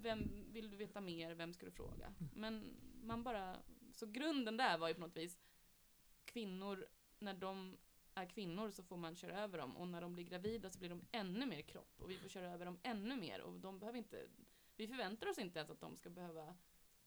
Vem 0.00 0.52
vill 0.52 0.70
du 0.70 0.76
veta 0.76 1.00
mer? 1.00 1.34
Vem 1.34 1.54
ska 1.54 1.66
du 1.66 1.72
fråga? 1.72 2.14
Men 2.34 2.76
man 3.02 3.22
bara, 3.22 3.56
så 3.92 4.06
grunden 4.06 4.56
där 4.56 4.78
var 4.78 4.88
ju 4.88 4.94
på 4.94 5.00
något 5.00 5.16
vis 5.16 5.38
kvinnor, 6.24 6.86
när 7.18 7.34
de 7.34 7.76
är 8.14 8.26
kvinnor 8.26 8.70
så 8.70 8.82
får 8.82 8.96
man 8.96 9.16
köra 9.16 9.40
över 9.40 9.58
dem 9.58 9.76
och 9.76 9.88
när 9.88 10.00
de 10.00 10.12
blir 10.12 10.24
gravida 10.24 10.70
så 10.70 10.78
blir 10.78 10.88
de 10.88 11.04
ännu 11.12 11.46
mer 11.46 11.62
kropp 11.62 12.00
och 12.00 12.10
vi 12.10 12.18
får 12.18 12.28
köra 12.28 12.50
över 12.50 12.64
dem 12.64 12.78
ännu 12.82 13.16
mer 13.16 13.40
och 13.40 13.60
de 13.60 13.78
behöver 13.78 13.98
inte, 13.98 14.28
vi 14.76 14.88
förväntar 14.88 15.26
oss 15.26 15.38
inte 15.38 15.58
ens 15.58 15.70
att 15.70 15.80
de 15.80 15.96
ska 15.96 16.10
behöva, 16.10 16.56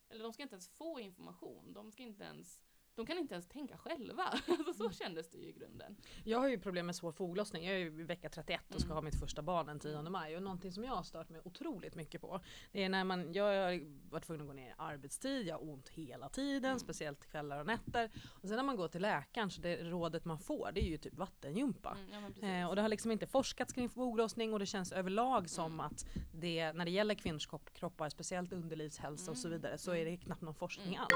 eller 0.09 0.23
de 0.23 0.33
ska 0.33 0.43
inte 0.43 0.55
ens 0.55 0.69
få 0.69 0.99
information, 0.99 1.73
de 1.73 1.91
ska 1.91 2.03
inte 2.03 2.23
ens 2.23 2.61
de 2.97 3.05
kan 3.05 3.17
inte 3.17 3.33
ens 3.33 3.47
tänka 3.47 3.77
själva. 3.77 4.23
Alltså 4.47 4.73
så 4.73 4.89
kändes 4.91 5.29
det 5.29 5.37
ju 5.37 5.47
i 5.49 5.51
grunden. 5.51 5.97
Jag 6.23 6.39
har 6.39 6.47
ju 6.47 6.59
problem 6.59 6.85
med 6.85 6.95
svår 6.95 7.11
foglossning. 7.11 7.65
Jag 7.65 7.75
är 7.75 7.79
ju 7.79 7.85
i 7.85 8.03
vecka 8.03 8.29
31 8.29 8.61
och 8.75 8.81
ska 8.81 8.85
Mm. 8.87 8.95
ha 8.95 9.01
mitt 9.01 9.19
första 9.19 9.41
barn 9.41 9.65
den 9.65 9.79
10 9.79 10.01
maj. 10.01 10.35
Och 10.37 10.43
någonting 10.43 10.71
som 10.71 10.83
jag 10.83 10.91
har 10.95 11.03
stört 11.03 11.29
mig 11.29 11.41
otroligt 11.45 11.95
mycket 11.95 12.21
på. 12.21 12.39
Det 12.71 12.83
är 12.83 12.89
när 12.89 13.03
man, 13.03 13.33
jag 13.33 13.43
har 13.43 13.81
varit 14.11 14.23
tvungen 14.25 14.41
att 14.41 14.47
gå 14.47 14.53
ner 14.53 14.69
i 14.69 14.73
arbetstid, 14.77 15.47
jag 15.47 15.55
har 15.55 15.69
ont 15.69 15.89
hela 15.89 16.29
tiden, 16.29 16.65
Mm. 16.71 16.79
speciellt 16.79 17.25
kvällar 17.31 17.59
och 17.59 17.65
nätter. 17.65 18.11
Och 18.41 18.47
sen 18.47 18.55
när 18.57 18.63
man 18.63 18.75
går 18.75 18.87
till 18.87 19.01
läkaren 19.01 19.49
så 19.51 19.61
det 19.61 19.83
rådet 19.83 20.25
man 20.25 20.39
får 20.39 20.71
det 20.73 20.81
är 20.81 20.89
ju 20.89 20.97
typ 20.97 21.15
vattengympa. 21.15 21.97
Mm, 22.11 22.33
ja. 22.41 22.47
Eh, 22.47 22.69
och 22.69 22.75
det 22.75 22.81
har 22.81 22.89
liksom 22.89 23.11
inte 23.11 23.27
forskats 23.27 23.73
kring 23.73 23.89
foglossning 23.89 24.53
och 24.53 24.59
det 24.59 24.65
känns 24.65 24.91
överlag 24.91 25.49
som 25.49 25.67
Mm. 25.73 25.79
att 25.85 26.05
det, 26.33 26.73
när 26.73 26.85
det 26.85 26.91
gäller 26.91 27.15
kvinnors 27.15 27.47
kropp- 27.49 27.73
kroppar, 27.73 28.09
speciellt 28.09 28.53
underlivshälsa 28.53 29.31
och 29.31 29.37
så 29.37 29.47
Mm, 29.47 29.59
vidare, 29.59 29.77
så 29.77 29.91
mm. 29.91 30.01
är 30.07 30.11
det 30.11 30.17
knappt 30.17 30.41
någon 30.41 30.55
forskning 30.55 30.87
Mm. 30.95 30.99
alls. 31.01 31.11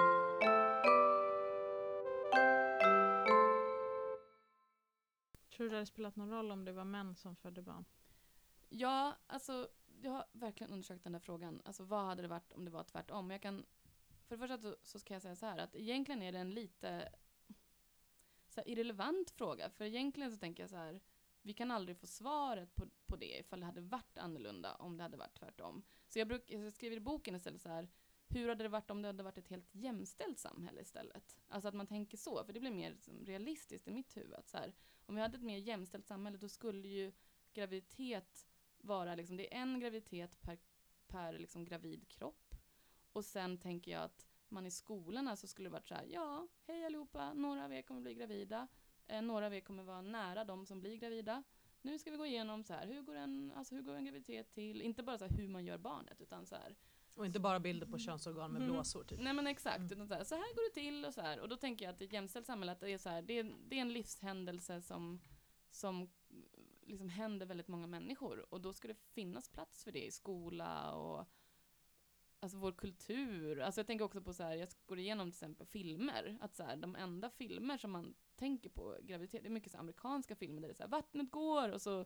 Tror 5.61 5.69
du 5.69 5.69
det 5.69 5.77
hade 5.77 5.85
spelat 5.85 6.15
någon 6.15 6.29
roll 6.29 6.51
om 6.51 6.65
det 6.65 6.71
var 6.71 6.83
män 6.83 7.15
som 7.15 7.35
födde 7.35 7.61
barn? 7.61 7.85
Ja, 8.69 9.15
alltså 9.27 9.69
jag 10.01 10.11
har 10.11 10.25
verkligen 10.31 10.73
undersökt 10.73 11.03
den 11.03 11.13
där 11.13 11.19
frågan. 11.19 11.61
Alltså 11.65 11.83
vad 11.83 12.05
hade 12.05 12.21
det 12.21 12.27
varit 12.27 12.53
om 12.53 12.65
det 12.65 12.71
var 12.71 12.83
tvärtom? 12.83 13.31
Jag 13.31 13.41
kan, 13.41 13.65
för 14.27 14.35
det 14.35 14.39
första 14.39 14.57
så, 14.57 14.75
så 14.81 14.99
ska 14.99 15.13
jag 15.13 15.21
säga 15.21 15.35
så 15.35 15.45
här 15.45 15.57
att 15.57 15.75
egentligen 15.75 16.21
är 16.21 16.31
det 16.31 16.39
en 16.39 16.53
lite 16.53 17.09
så 18.47 18.61
här, 18.61 18.67
irrelevant 18.67 19.31
fråga. 19.31 19.69
För 19.69 19.85
egentligen 19.85 20.31
så 20.31 20.37
tänker 20.37 20.63
jag 20.63 20.69
så 20.69 20.75
här, 20.75 21.01
vi 21.41 21.53
kan 21.53 21.71
aldrig 21.71 21.97
få 21.97 22.07
svaret 22.07 22.75
på, 22.75 22.85
på 23.05 23.15
det 23.15 23.39
ifall 23.39 23.59
det 23.59 23.65
hade 23.65 23.81
varit 23.81 24.17
annorlunda 24.17 24.75
om 24.75 24.97
det 24.97 25.03
hade 25.03 25.17
varit 25.17 25.39
tvärtom. 25.39 25.83
Så 26.07 26.19
jag, 26.19 26.27
bruk, 26.27 26.43
jag 26.47 26.73
skriver 26.73 26.97
i 26.97 26.99
boken 26.99 27.35
istället 27.35 27.61
så 27.61 27.69
här, 27.69 27.89
hur 28.27 28.49
hade 28.49 28.63
det 28.63 28.69
varit 28.69 28.91
om 28.91 29.01
det 29.01 29.07
hade 29.07 29.23
varit 29.23 29.37
ett 29.37 29.47
helt 29.47 29.75
jämställt 29.75 30.39
samhälle 30.39 30.81
istället? 30.81 31.37
Alltså 31.47 31.67
att 31.67 31.75
man 31.75 31.87
tänker 31.87 32.17
så, 32.17 32.43
för 32.43 32.53
det 32.53 32.59
blir 32.59 32.71
mer 32.71 32.91
liksom, 32.91 33.25
realistiskt 33.25 33.87
i 33.87 33.91
mitt 33.91 34.17
huvud. 34.17 34.33
Att 34.33 34.47
så 34.47 34.57
här, 34.57 34.73
om 35.11 35.15
vi 35.15 35.21
hade 35.21 35.37
ett 35.37 35.43
mer 35.43 35.57
jämställt 35.57 36.05
samhälle 36.05 36.37
då 36.37 36.49
skulle 36.49 36.87
ju 36.87 37.11
graviditet 37.53 38.47
vara 38.77 39.15
liksom, 39.15 39.37
det 39.37 39.53
är 39.53 39.61
en 39.61 39.79
graviditet 39.79 40.41
per, 40.41 40.57
per 41.07 41.39
liksom 41.39 41.65
gravid 41.65 42.07
kropp. 42.07 42.55
Och 43.11 43.25
sen 43.25 43.57
tänker 43.57 43.91
jag 43.91 44.03
att 44.03 44.27
man 44.49 44.65
i 44.65 44.71
skolorna 44.71 45.35
så 45.35 45.47
skulle 45.47 45.69
det 45.69 45.73
varit 45.73 45.87
så 45.87 45.95
här, 45.95 46.03
ja, 46.03 46.47
hej 46.67 46.85
allihopa, 46.85 47.33
några 47.33 47.65
av 47.65 47.73
er 47.73 47.81
kommer 47.81 48.01
bli 48.01 48.13
gravida. 48.13 48.67
Eh, 49.07 49.21
några 49.21 49.45
av 49.45 49.53
er 49.53 49.59
kommer 49.59 49.83
vara 49.83 50.01
nära 50.01 50.45
de 50.45 50.65
som 50.65 50.81
blir 50.81 50.97
gravida. 50.97 51.43
Nu 51.81 51.99
ska 51.99 52.11
vi 52.11 52.17
gå 52.17 52.25
igenom 52.25 52.63
så 52.63 52.73
här, 52.73 52.87
hur 52.87 53.01
går 53.01 53.15
en, 53.15 53.51
alltså 53.55 53.75
hur 53.75 53.81
går 53.81 53.95
en 53.95 54.05
graviditet 54.05 54.53
till? 54.53 54.81
Inte 54.81 55.03
bara 55.03 55.17
så 55.17 55.25
här 55.25 55.37
hur 55.37 55.47
man 55.47 55.65
gör 55.65 55.77
barnet, 55.77 56.21
utan 56.21 56.45
så 56.45 56.55
här, 56.55 56.75
och 57.21 57.25
inte 57.25 57.39
bara 57.39 57.59
bilder 57.59 57.87
på 57.87 57.97
könsorgan 57.97 58.51
med 58.51 58.61
Mm. 58.61 58.73
blåsor 58.73 59.03
typ. 59.03 59.19
Nej 59.21 59.33
men 59.33 59.47
exakt, 59.47 59.77
Mm. 59.77 59.91
utan 59.91 60.07
så, 60.07 60.13
här, 60.13 60.23
så 60.23 60.35
här 60.35 60.55
går 60.55 60.69
det 60.69 60.81
till 60.81 61.05
och 61.05 61.13
så 61.13 61.21
här. 61.21 61.39
Och 61.39 61.49
då 61.49 61.55
tänker 61.57 61.85
jag 61.85 61.93
att 61.93 62.01
i 62.01 62.05
ett 62.05 62.13
jämställt 62.13 62.45
samhälle, 62.45 62.71
att 62.71 62.79
det 62.79 62.89
är 62.91 62.97
så 62.97 63.09
här, 63.09 63.21
det 63.21 63.39
är, 63.39 63.55
det 63.67 63.77
är 63.77 63.81
en 63.81 63.93
livshändelse 63.93 64.81
som, 64.81 65.21
som 65.69 66.09
liksom 66.81 67.09
händer 67.09 67.45
väldigt 67.45 67.67
många 67.67 67.87
människor. 67.87 68.53
Och 68.53 68.61
då 68.61 68.73
ska 68.73 68.87
det 68.87 68.95
finnas 68.95 69.49
plats 69.49 69.83
för 69.83 69.91
det 69.91 70.05
i 70.05 70.11
skola 70.11 70.93
och 70.95 71.25
alltså 72.39 72.57
vår 72.57 72.71
kultur. 72.71 73.59
Alltså 73.59 73.79
jag 73.79 73.87
tänker 73.87 74.05
också 74.05 74.21
på 74.21 74.33
så 74.33 74.43
här, 74.43 74.55
jag 74.55 74.69
går 74.85 74.99
igenom 74.99 75.27
till 75.31 75.35
exempel 75.37 75.67
filmer, 75.67 76.37
att 76.41 76.55
så 76.55 76.63
här, 76.63 76.75
de 76.75 76.95
enda 76.95 77.29
filmer 77.29 77.77
som 77.77 77.91
man 77.91 78.13
tänker 78.35 78.69
på 78.69 78.97
graviditet, 79.01 79.43
det 79.43 79.47
är 79.47 79.51
mycket 79.51 79.71
så 79.71 79.77
amerikanska 79.77 80.35
filmer 80.35 80.61
där 80.61 80.67
det 80.67 80.71
är 80.71 80.75
så 80.75 80.83
här, 80.83 80.89
vattnet 80.89 81.31
går 81.31 81.69
och 81.69 81.81
så 81.81 82.05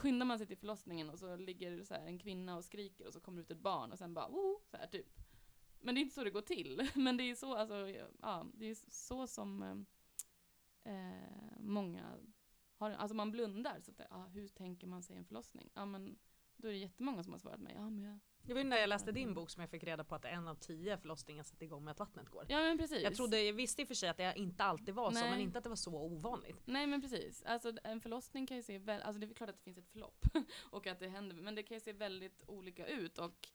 skyndar 0.00 0.26
man 0.26 0.38
sig 0.38 0.46
till 0.46 0.58
förlossningen 0.58 1.10
och 1.10 1.18
så 1.18 1.36
ligger 1.36 1.84
så 1.84 1.94
här 1.94 2.06
en 2.06 2.18
kvinna 2.18 2.56
och 2.56 2.64
skriker 2.64 3.06
och 3.06 3.12
så 3.12 3.20
kommer 3.20 3.40
ut 3.40 3.50
ett 3.50 3.60
barn 3.60 3.92
och 3.92 3.98
sen 3.98 4.14
bara, 4.14 4.28
oh, 4.28 4.60
så 4.70 4.76
här 4.76 4.86
typ. 4.86 5.06
Men 5.80 5.94
det 5.94 5.98
är 6.00 6.02
inte 6.02 6.14
så 6.14 6.24
det 6.24 6.30
går 6.30 6.42
till. 6.42 6.90
Men 6.94 7.16
det 7.16 7.22
är 7.22 7.34
så, 7.34 7.54
alltså, 7.54 7.88
ja, 8.20 8.46
det 8.54 8.66
är 8.66 8.74
så 8.90 9.26
som 9.26 9.62
eh, 9.62 10.94
eh 10.94 11.58
många 11.58 12.18
har, 12.76 12.90
alltså 12.90 13.16
man 13.16 13.30
blundar. 13.30 13.80
Så 13.80 13.90
att, 13.90 13.98
ja, 13.98 14.06
ah, 14.10 14.26
hur 14.26 14.48
tänker 14.48 14.86
man 14.86 15.02
sig 15.02 15.16
en 15.16 15.24
förlossning? 15.24 15.70
Ja 15.74 15.84
men, 15.86 16.18
då 16.56 16.68
är 16.68 16.72
det 16.72 16.78
jättemånga 16.78 17.22
som 17.22 17.32
har 17.32 17.40
svarat 17.40 17.60
mig, 17.60 17.74
ja 17.76 17.90
men 17.90 18.04
jag, 18.04 18.18
det 18.50 18.54
var 18.54 18.60
ju 18.60 18.68
när 18.68 18.76
jag 18.76 18.88
läste 18.88 19.12
din 19.12 19.34
bok 19.34 19.50
som 19.50 19.60
jag 19.60 19.70
fick 19.70 19.84
reda 19.84 20.04
på 20.04 20.14
att 20.14 20.24
en 20.24 20.48
av 20.48 20.54
tio 20.54 20.98
förlossningar 20.98 21.42
sätter 21.42 21.64
igång 21.64 21.84
med 21.84 21.92
att 21.92 21.98
vattnet 21.98 22.28
går. 22.28 22.46
Ja 22.48 22.58
men 22.58 22.78
precis. 22.78 23.02
Jag 23.02 23.14
trodde, 23.14 23.42
jag 23.42 23.52
visste 23.52 23.82
i 23.82 23.84
och 23.84 23.88
för 23.88 23.94
sig 23.94 24.08
att 24.08 24.16
det 24.16 24.32
inte 24.36 24.64
alltid 24.64 24.94
var 24.94 25.10
så, 25.10 25.20
Nej. 25.20 25.30
men 25.30 25.40
inte 25.40 25.58
att 25.58 25.64
det 25.64 25.70
var 25.70 25.76
så 25.76 25.94
ovanligt. 25.94 26.56
Nej 26.64 26.86
men 26.86 27.00
precis. 27.00 27.42
Alltså 27.42 27.72
en 27.84 28.00
förlossning 28.00 28.46
kan 28.46 28.56
ju 28.56 28.62
se 28.62 28.78
väldigt, 28.78 29.06
alltså 29.06 29.20
det 29.20 29.26
är 29.26 29.34
klart 29.34 29.50
att 29.50 29.56
det 29.56 29.62
finns 29.62 29.78
ett 29.78 29.88
förlopp 29.88 30.24
och 30.70 30.86
att 30.86 30.98
det 30.98 31.08
händer, 31.08 31.36
men 31.36 31.54
det 31.54 31.62
kan 31.62 31.76
ju 31.76 31.80
se 31.80 31.92
väldigt 31.92 32.42
olika 32.46 32.86
ut 32.86 33.18
och 33.18 33.48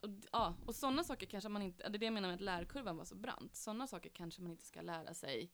och, 0.00 0.10
ja, 0.32 0.54
och 0.66 0.74
sådana 0.74 1.04
saker 1.04 1.26
kanske 1.26 1.48
man 1.48 1.62
inte, 1.62 1.88
det 1.88 1.96
är 1.96 1.98
det 1.98 2.06
jag 2.06 2.12
menar 2.12 2.28
med 2.28 2.34
att 2.34 2.40
lärkurvan 2.40 2.96
var 2.96 3.04
så 3.04 3.14
brant. 3.14 3.56
Sådana 3.56 3.86
saker 3.86 4.10
kanske 4.10 4.42
man 4.42 4.50
inte 4.50 4.64
ska 4.64 4.82
lära 4.82 5.14
sig 5.14 5.50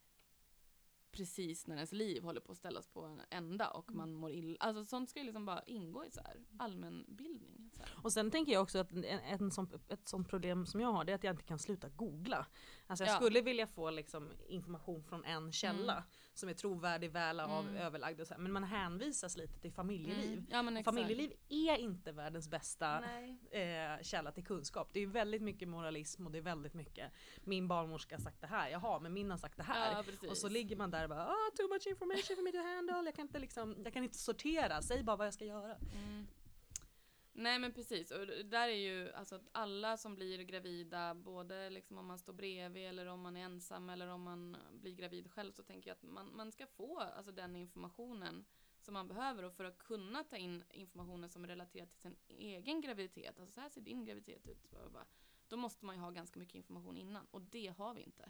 precis 1.16 1.66
när 1.66 1.74
ens 1.76 1.92
liv 1.92 2.22
håller 2.22 2.40
på 2.40 2.52
att 2.52 2.58
ställas 2.58 2.86
på 2.86 3.02
en 3.04 3.20
ända 3.30 3.68
och 3.70 3.92
man 3.94 4.12
mår 4.14 4.30
illa. 4.30 4.56
Alltså 4.60 4.84
sånt 4.84 5.10
ska 5.10 5.18
ju 5.20 5.24
liksom 5.26 5.46
bara 5.46 5.62
ingå 5.62 6.04
i 6.04 6.10
så 6.10 6.20
här 6.20 6.36
allmänbildning. 6.58 7.70
Så 7.76 7.82
här. 7.82 7.90
Och 8.02 8.12
sen 8.12 8.30
tänker 8.30 8.52
jag 8.52 8.62
också 8.62 8.78
att 8.78 8.92
en, 8.92 9.04
en 9.04 9.50
sån, 9.50 9.68
ett 9.88 10.08
sånt 10.08 10.28
problem 10.28 10.66
som 10.66 10.80
jag 10.80 10.92
har 10.92 11.04
det 11.04 11.12
är 11.12 11.16
att 11.16 11.24
jag 11.24 11.32
inte 11.32 11.44
kan 11.44 11.58
sluta 11.58 11.88
googla. 11.88 12.46
Alltså 12.86 13.04
jag 13.04 13.12
Ja. 13.12 13.16
skulle 13.16 13.40
vilja 13.40 13.66
få 13.66 13.90
liksom 13.90 14.32
information 14.48 15.04
från 15.04 15.24
en 15.24 15.52
källa 15.52 15.92
Mm. 15.92 16.04
Som 16.38 16.48
är 16.48 16.54
trovärdig, 16.54 17.10
väl 17.10 17.40
av, 17.40 17.64
Mm. 17.66 17.76
överlagd 17.76 18.20
och 18.20 18.26
så 18.26 18.34
här. 18.34 18.40
Men 18.40 18.52
man 18.52 18.64
hänvisas 18.64 19.36
lite 19.36 19.58
till 19.58 19.72
familjeliv. 19.72 20.44
Mm. 20.50 20.76
Ja. 20.76 20.82
Familjeliv 20.82 21.32
är 21.48 21.76
inte 21.76 22.12
världens 22.12 22.48
bästa 22.48 23.04
eh, 23.50 24.02
källa 24.02 24.32
till 24.32 24.44
kunskap. 24.44 24.88
Det 24.92 25.00
är 25.00 25.06
väldigt 25.06 25.42
mycket 25.42 25.68
moralism 25.68 26.26
och 26.26 26.32
det 26.32 26.38
är 26.38 26.42
väldigt 26.42 26.74
mycket 26.74 27.12
min 27.44 27.68
barnmorska 27.68 28.14
har 28.16 28.22
sagt 28.22 28.40
det 28.40 28.46
här, 28.46 28.68
jaha 28.68 29.00
men 29.00 29.12
min 29.12 29.30
har 29.30 29.38
sagt 29.38 29.56
det 29.56 29.62
här. 29.62 30.04
Ja, 30.22 30.28
och 30.30 30.36
så 30.36 30.48
ligger 30.48 30.76
man 30.76 30.90
där 30.90 31.02
och 31.02 31.08
bara 31.10 31.26
ah, 31.26 31.50
too 31.56 31.68
much 31.68 31.86
information 31.86 32.36
for 32.36 32.42
me 32.42 32.52
to 32.52 32.58
handle, 32.58 33.04
jag 33.08 33.14
kan 33.14 33.26
inte 33.26 33.38
liksom, 33.38 33.76
jag 33.84 33.92
kan 33.92 34.02
inte 34.04 34.18
sortera, 34.18 34.82
säg 34.82 35.02
bara 35.02 35.16
vad 35.16 35.26
jag 35.26 35.34
ska 35.34 35.44
göra. 35.44 35.76
Mm. 35.76 36.26
Nej 37.38 37.58
men 37.58 37.72
precis, 37.72 38.10
och 38.10 38.26
det 38.26 38.42
där 38.42 38.68
är 38.68 38.72
ju 38.72 39.12
alltså 39.12 39.34
att 39.34 39.48
alla 39.52 39.96
som 39.96 40.14
blir 40.14 40.42
gravida, 40.42 41.14
både 41.14 41.70
liksom 41.70 41.98
om 41.98 42.06
man 42.06 42.18
står 42.18 42.32
bredvid 42.32 42.86
eller 42.86 43.06
om 43.06 43.20
man 43.20 43.36
är 43.36 43.44
ensam 43.44 43.90
eller 43.90 44.08
om 44.08 44.22
man 44.22 44.56
blir 44.72 44.92
gravid 44.92 45.32
själv 45.32 45.52
så 45.52 45.62
tänker 45.62 45.90
jag 45.90 45.94
att 45.94 46.02
man, 46.02 46.36
man 46.36 46.52
ska 46.52 46.66
få 46.66 46.98
alltså 46.98 47.32
den 47.32 47.56
informationen 47.56 48.44
som 48.80 48.94
man 48.94 49.08
behöver. 49.08 49.42
Och 49.42 49.54
för 49.54 49.64
att 49.64 49.78
kunna 49.78 50.24
ta 50.24 50.36
in 50.36 50.64
informationen 50.70 51.30
som 51.30 51.44
är 51.44 51.48
relaterad 51.48 51.90
till 51.90 52.00
sin 52.00 52.16
egen 52.28 52.80
graviditet, 52.80 53.40
alltså 53.40 53.54
så 53.54 53.60
här 53.60 53.68
ser 53.68 53.80
din 53.80 54.04
graviditet 54.04 54.48
ut, 54.48 54.66
då 55.48 55.56
måste 55.56 55.86
man 55.86 55.94
ju 55.94 56.00
ha 56.00 56.10
ganska 56.10 56.38
mycket 56.38 56.54
information 56.54 56.96
innan. 56.96 57.26
Och 57.30 57.42
det 57.42 57.74
har 57.78 57.94
vi 57.94 58.02
inte. 58.02 58.24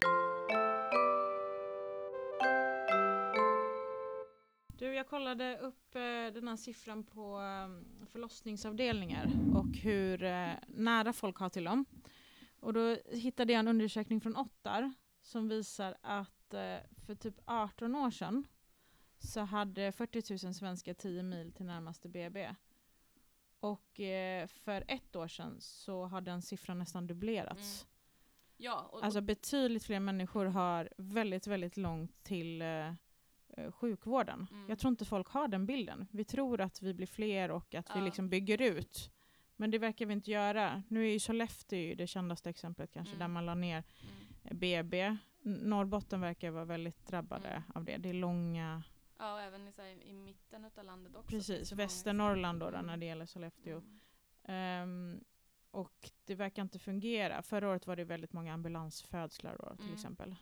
Du, 4.77 4.93
jag 4.93 5.07
kollade 5.07 5.57
upp 5.57 5.95
eh, 5.95 6.33
den 6.33 6.47
här 6.47 6.55
siffran 6.55 7.03
på 7.03 7.41
eh, 7.41 8.05
förlossningsavdelningar 8.07 9.31
och 9.55 9.77
hur 9.77 10.23
eh, 10.23 10.51
nära 10.67 11.13
folk 11.13 11.37
har 11.37 11.49
till 11.49 11.63
dem. 11.63 11.85
Och 12.59 12.73
då 12.73 12.97
hittade 13.11 13.53
jag 13.53 13.59
en 13.59 13.67
undersökning 13.67 14.21
från 14.21 14.37
Ottar 14.37 14.93
som 15.21 15.49
visar 15.49 15.97
att 16.01 16.53
eh, 16.53 16.77
för 17.05 17.15
typ 17.15 17.35
18 17.45 17.95
år 17.95 18.11
sedan 18.11 18.47
så 19.19 19.39
hade 19.39 19.91
40 19.91 20.45
000 20.45 20.53
svenskar 20.53 20.93
10 20.93 21.23
mil 21.23 21.51
till 21.51 21.65
närmaste 21.65 22.09
BB. 22.09 22.55
Och 23.59 23.99
eh, 23.99 24.47
för 24.47 24.83
ett 24.87 25.15
år 25.15 25.27
sedan 25.27 25.55
så 25.59 26.05
har 26.05 26.21
den 26.21 26.41
siffran 26.41 26.79
nästan 26.79 27.07
dubblerats. 27.07 27.87
Ja, 28.57 28.89
och, 28.91 29.05
Alltså 29.05 29.21
betydligt 29.21 29.83
fler 29.83 29.99
människor 29.99 30.45
har 30.45 30.89
väldigt, 30.97 31.47
väldigt 31.47 31.77
långt 31.77 32.23
till 32.23 32.61
eh, 32.61 32.67
eh, 32.67 32.93
sjukvården. 33.71 34.47
Mm. 34.51 34.69
Jag 34.69 34.79
tror 34.79 34.89
inte 34.91 35.05
folk 35.05 35.27
har 35.27 35.47
den 35.47 35.65
bilden. 35.65 36.07
Vi 36.11 36.23
tror 36.25 36.61
att 36.61 36.81
vi 36.81 36.93
blir 36.93 37.07
fler 37.07 37.51
och 37.51 37.75
att 37.75 37.89
vi 37.95 37.99
Ja. 37.99 38.05
liksom 38.05 38.29
bygger 38.29 38.61
ut. 38.61 39.11
Men 39.55 39.71
det 39.71 39.77
verkar 39.79 40.05
vi 40.05 40.13
inte 40.13 40.31
göra. 40.31 40.83
Nu 40.87 41.05
är 41.07 41.11
ju 41.11 41.19
Sollefteå 41.19 41.95
det 41.95 42.07
kändaste 42.07 42.49
exemplet 42.49 42.91
kanske, 42.91 43.15
Mm. 43.15 43.19
där 43.19 43.27
man 43.27 43.45
la 43.45 43.55
ner 43.55 43.83
mm. 44.01 44.23
eh, 44.43 44.53
BB. 44.53 45.17
Norrbotten 45.41 46.21
verkar 46.21 46.51
vara 46.51 46.65
väldigt 46.65 47.07
drabbade 47.07 47.47
Mm. 47.49 47.63
av 47.75 47.83
det. 47.83 47.97
Det 47.97 48.09
är 48.09 48.13
långa, 48.13 48.83
ja, 49.17 49.33
och 49.33 49.41
även 49.41 49.67
i, 49.67 49.71
här, 49.77 50.03
i 50.03 50.13
mitten 50.13 50.65
av 50.77 50.83
landet 50.85 51.15
också. 51.15 51.29
precis, 51.29 51.71
Västernorrland 51.71 52.59
då, 52.59 52.69
då 52.71 52.81
när 52.81 52.97
det 52.97 53.05
gäller 53.05 53.25
Sollefteå. 53.25 53.81
Ehm, 54.43 55.23
och 55.71 56.11
det 56.25 56.35
verkar 56.35 56.61
inte 56.61 56.79
fungera. 56.79 57.41
Förra 57.41 57.69
året 57.69 57.87
var 57.87 57.95
det 57.95 58.03
väldigt 58.03 58.33
många 58.33 58.53
ambulansfödslar 58.53 59.55
då, 59.59 59.75
till 59.75 59.81
Mm. 59.85 59.93
exempel. 59.93 60.35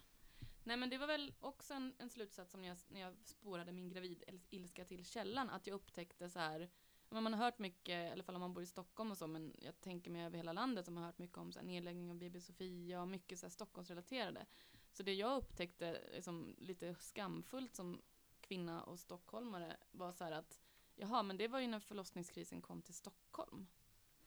Nej 0.66 0.78
men 0.78 0.90
det 0.90 0.98
var 0.98 1.08
väl 1.08 1.34
också 1.40 1.74
en, 1.74 1.94
en 1.98 2.10
slutsats 2.10 2.52
som 2.52 2.64
jag, 2.64 2.78
när 2.88 3.02
jag 3.02 3.14
spårade 3.24 3.72
min 3.72 3.90
gravidilska 3.90 4.86
till 4.86 5.06
källan, 5.06 5.50
att 5.50 5.68
jag 5.68 5.76
upptäckte 5.76 6.30
så 6.30 6.40
här 6.40 6.70
men 7.10 7.24
man 7.24 7.34
har 7.34 7.46
hört 7.46 7.60
mycket, 7.60 8.08
i 8.08 8.12
alla 8.12 8.24
fall 8.24 8.36
om 8.36 8.42
man 8.42 8.54
bor 8.54 8.64
i 8.64 8.66
Stockholm 8.66 9.12
och 9.12 9.18
så, 9.18 9.28
men 9.28 9.54
jag 9.60 9.82
tänker 9.82 10.12
mig 10.12 10.26
över 10.26 10.38
hela 10.38 10.54
landet 10.54 10.86
som 10.86 10.98
har 10.98 11.06
hört 11.06 11.18
mycket 11.18 11.38
om 11.38 11.52
så 11.52 11.60
här, 11.60 11.66
nedläggning 11.66 12.12
av 12.12 12.18
BB 12.18 12.42
Sofia 12.42 13.02
och 13.02 13.08
mycket 13.08 13.40
så 13.40 13.46
här, 13.46 13.52
Stockholmsrelaterade. 13.52 14.46
Så 14.92 15.04
det 15.04 15.14
jag 15.14 15.38
upptäckte 15.38 16.02
liksom, 16.14 16.56
lite 16.58 16.96
skamfullt 16.96 17.76
som 17.76 18.02
kvinna 18.42 18.84
och 18.84 19.00
stockholmare 19.00 19.78
var 19.92 20.12
så 20.12 20.24
här 20.24 20.32
att 20.32 20.62
jaha, 20.96 21.24
men 21.24 21.38
det 21.38 21.48
var 21.48 21.60
ju 21.60 21.68
när 21.68 21.80
förlossningskrisen 21.80 22.62
kom 22.62 22.82
till 22.82 22.94
Stockholm. 22.94 23.68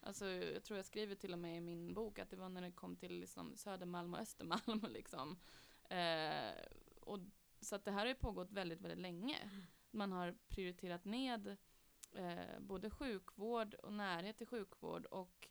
Alltså 0.01 0.27
jag 0.27 0.65
tror 0.65 0.77
jag 0.77 0.87
skriver 0.87 1.15
till 1.15 1.33
och 1.33 1.39
med 1.39 1.57
i 1.57 1.61
min 1.61 1.95
bok 1.95 2.19
att 2.19 2.31
det 2.31 2.37
var 2.37 2.49
när 2.49 2.63
det 2.63 2.73
kom 2.73 2.97
till 2.97 3.21
liksom, 3.21 3.57
Södermalm 3.57 4.15
och 4.15 4.21
Östermalm 4.21 4.87
liksom. 4.89 5.39
Eh, 5.89 6.53
och, 7.01 7.19
så 7.61 7.77
att 7.77 7.85
det 7.85 7.91
här 7.91 7.99
har 7.99 8.07
ju 8.07 8.15
pågått 8.15 8.51
väldigt, 8.51 8.81
väldigt 8.81 8.99
länge. 8.99 9.51
Man 9.91 10.13
har 10.13 10.37
prioriterat 10.49 11.05
ned 11.05 11.57
eh, 12.15 12.61
både 12.61 12.91
sjukvård 12.91 13.75
och 13.75 13.93
närhet 13.93 14.37
till 14.37 14.47
sjukvård 14.47 15.07
och 15.07 15.49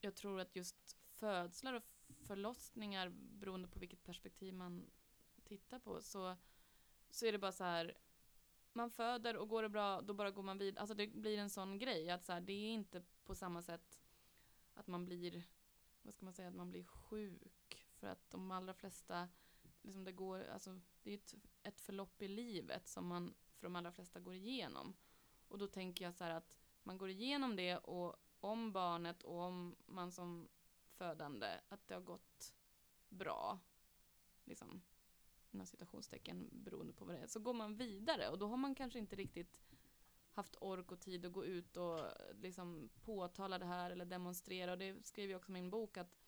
jag 0.00 0.14
tror 0.14 0.40
att 0.40 0.56
just 0.56 0.96
födslar 1.14 1.74
och 1.74 1.82
förlossningar, 2.26 3.08
beroende 3.08 3.68
på 3.68 3.78
vilket 3.78 4.04
perspektiv 4.04 4.54
man 4.54 4.90
tittar 5.44 5.78
på, 5.78 6.02
så, 6.02 6.36
så 7.10 7.26
är 7.26 7.32
det 7.32 7.38
bara 7.38 7.52
så 7.52 7.64
här 7.64 7.94
man 8.72 8.90
föder 8.90 9.36
och 9.36 9.48
går 9.48 9.62
det 9.62 9.68
bra, 9.68 10.00
då 10.00 10.14
bara 10.14 10.30
går 10.30 10.42
man 10.42 10.58
vidare. 10.58 10.80
Alltså 10.80 10.94
det 10.94 11.06
blir 11.06 11.38
en 11.38 11.50
sån 11.50 11.78
grej 11.78 12.10
att 12.10 12.24
så 12.24 12.32
här, 12.32 12.40
det 12.40 12.52
är 12.52 12.72
inte 12.72 13.02
på 13.24 13.34
samma 13.34 13.62
sätt 13.62 14.00
att 14.74 14.86
man 14.86 15.04
blir, 15.04 15.42
vad 16.02 16.14
ska 16.14 16.24
man 16.24 16.34
säga, 16.34 16.48
att 16.48 16.54
man 16.54 16.70
blir 16.70 16.84
sjuk. 16.84 17.53
För 18.04 18.10
att 18.10 18.30
de 18.30 18.50
allra 18.50 18.74
flesta, 18.74 19.28
liksom 19.82 20.04
det 20.04 20.12
går, 20.12 20.46
alltså 20.46 20.80
det 21.02 21.10
är 21.10 21.14
ett, 21.14 21.34
ett 21.62 21.80
förlopp 21.80 22.22
i 22.22 22.28
livet 22.28 22.88
som 22.88 23.06
man 23.06 23.34
för 23.54 23.66
de 23.66 23.76
allra 23.76 23.92
flesta 23.92 24.20
går 24.20 24.34
igenom. 24.34 24.96
Och 25.48 25.58
då 25.58 25.66
tänker 25.66 26.04
jag 26.04 26.14
så 26.14 26.24
här 26.24 26.30
att 26.30 26.58
man 26.82 26.98
går 26.98 27.10
igenom 27.10 27.56
det 27.56 27.76
och 27.76 28.16
om 28.40 28.72
barnet 28.72 29.22
och 29.22 29.40
om 29.40 29.76
man 29.86 30.12
som 30.12 30.48
födande, 30.84 31.60
att 31.68 31.86
det 31.86 31.94
har 31.94 32.00
gått 32.00 32.54
bra, 33.08 33.58
liksom 34.44 34.82
inom 35.50 35.66
citationstecken 35.66 36.48
beroende 36.52 36.92
på 36.92 37.04
vad 37.04 37.14
det 37.14 37.20
är, 37.20 37.26
så 37.26 37.40
går 37.40 37.54
man 37.54 37.76
vidare 37.76 38.28
och 38.28 38.38
då 38.38 38.46
har 38.46 38.56
man 38.56 38.74
kanske 38.74 38.98
inte 38.98 39.16
riktigt 39.16 39.62
haft 40.32 40.56
ork 40.60 40.92
och 40.92 41.00
tid 41.00 41.26
att 41.26 41.32
gå 41.32 41.44
ut 41.44 41.76
och 41.76 42.00
liksom 42.34 42.90
påtala 43.04 43.58
det 43.58 43.66
här 43.66 43.90
eller 43.90 44.04
demonstrera 44.04 44.72
och 44.72 44.78
det 44.78 45.06
skriver 45.06 45.32
jag 45.32 45.38
också 45.38 45.50
i 45.50 45.52
min 45.52 45.70
bok 45.70 45.96
att 45.96 46.23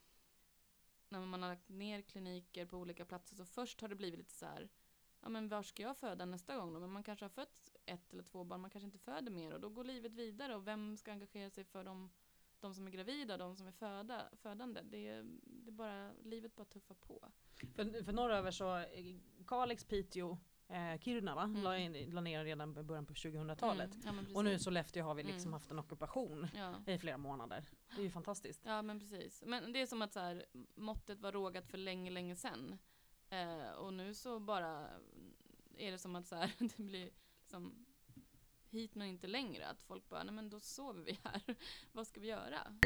när 1.09 1.21
man 1.21 1.43
har 1.43 1.51
lagt 1.51 1.69
ner 1.69 2.03
kliniker 2.03 2.67
på 2.67 2.77
olika 2.79 3.05
platser 3.05 3.37
så 3.37 3.45
först 3.45 3.81
har 3.81 3.89
det 3.89 3.95
blivit 3.95 4.19
lite 4.19 4.35
så 4.35 4.47
här 4.47 4.69
ja 5.21 5.29
men 5.29 5.49
var 5.49 5.63
ska 5.63 5.83
jag 5.83 5.97
föda 5.97 6.25
nästa 6.25 6.57
gång 6.57 6.75
då? 6.75 6.81
Men 6.81 6.91
man 6.91 7.03
kanske 7.03 7.25
har 7.25 7.31
fött 7.31 7.77
ett 7.87 8.13
eller 8.13 8.23
två 8.23 8.45
barn, 8.45 8.61
man 8.61 8.71
kanske 8.71 8.87
inte 8.87 8.99
föder 8.99 9.31
mer 9.31 9.53
och 9.55 9.61
då 9.61 9.69
går 9.69 9.85
livet 9.85 10.13
vidare 10.15 10.55
och 10.57 10.67
vem 10.67 10.97
ska 10.97 11.13
engagera 11.13 11.51
sig 11.51 11.65
för 11.65 11.85
dem 11.85 12.11
de 12.61 12.75
som 12.75 12.87
är 12.87 12.91
gravida, 12.91 13.37
de 13.37 13.57
som 13.57 13.67
är 13.67 13.73
föda, 13.73 14.29
födande? 14.37 14.81
Det, 14.83 15.09
är- 15.09 15.27
det 15.45 15.71
är 15.71 15.73
bara, 15.73 16.13
livet 16.23 16.57
bara 16.57 16.65
tuffar 16.65 16.95
på. 16.95 17.29
För, 17.75 18.03
för 18.05 18.13
norröver 18.13 18.51
så, 18.51 18.77
eh, 18.77 19.17
Kalix, 19.47 19.85
Piteå, 19.85 20.39
eh, 20.68 20.99
Kiruna 21.00 21.35
va? 21.35 21.42
Mm. 21.42 21.62
La, 21.62 21.78
in, 21.78 22.11
la 22.11 22.20
ner 22.20 22.44
redan 22.44 22.78
i 22.78 22.82
början 22.82 23.06
på 23.06 23.14
2000-talet. 23.14 23.94
Mm, 24.04 24.16
ja, 24.28 24.37
Och 24.38 24.44
nu 24.44 24.50
precis. 24.50 24.64
Sollefteå 24.64 25.04
har 25.04 25.14
vi 25.14 25.23
liksom 25.23 25.42
Mm. 25.49 25.52
haft 25.52 25.70
en 25.70 25.78
ockupation 25.78 26.46
Ja. 26.54 26.92
i 26.92 26.99
flera 26.99 27.16
månader. 27.18 27.64
Det 27.94 28.00
är 28.00 28.04
ju 28.04 28.11
fantastiskt. 28.11 28.61
Ja 28.64 28.82
men 28.82 29.00
precis. 29.00 29.42
Men 29.46 29.73
det 29.73 29.80
är 29.80 29.87
som 29.87 30.02
att 30.02 30.12
så 30.12 30.20
här, 30.20 30.44
måttet 30.75 31.20
var 31.20 31.32
rågat 31.32 31.66
för 31.68 31.78
länge, 31.78 32.11
länge 32.11 32.37
sedan. 32.37 32.78
Eh, 33.30 33.70
och 33.70 33.92
nu 33.92 34.14
så 34.14 34.40
bara 34.40 34.88
är 35.76 35.90
det 35.92 35.99
som 35.99 36.16
att 36.16 36.26
så 36.26 36.37
här, 36.37 36.52
det 36.58 36.76
blir 36.82 37.11
liksom 37.40 37.87
hit 38.70 38.94
men 38.94 39.06
inte 39.08 39.26
längre. 39.26 39.66
Att 39.66 39.82
folk 39.82 40.08
bara, 40.08 40.23
nej 40.23 40.35
men 40.35 40.50
då 40.50 40.61
sover 40.61 41.02
vi 41.02 41.18
här. 41.25 41.42
Vad 41.92 42.06
ska 42.06 42.20
vi 42.20 42.28
göra? 42.28 42.78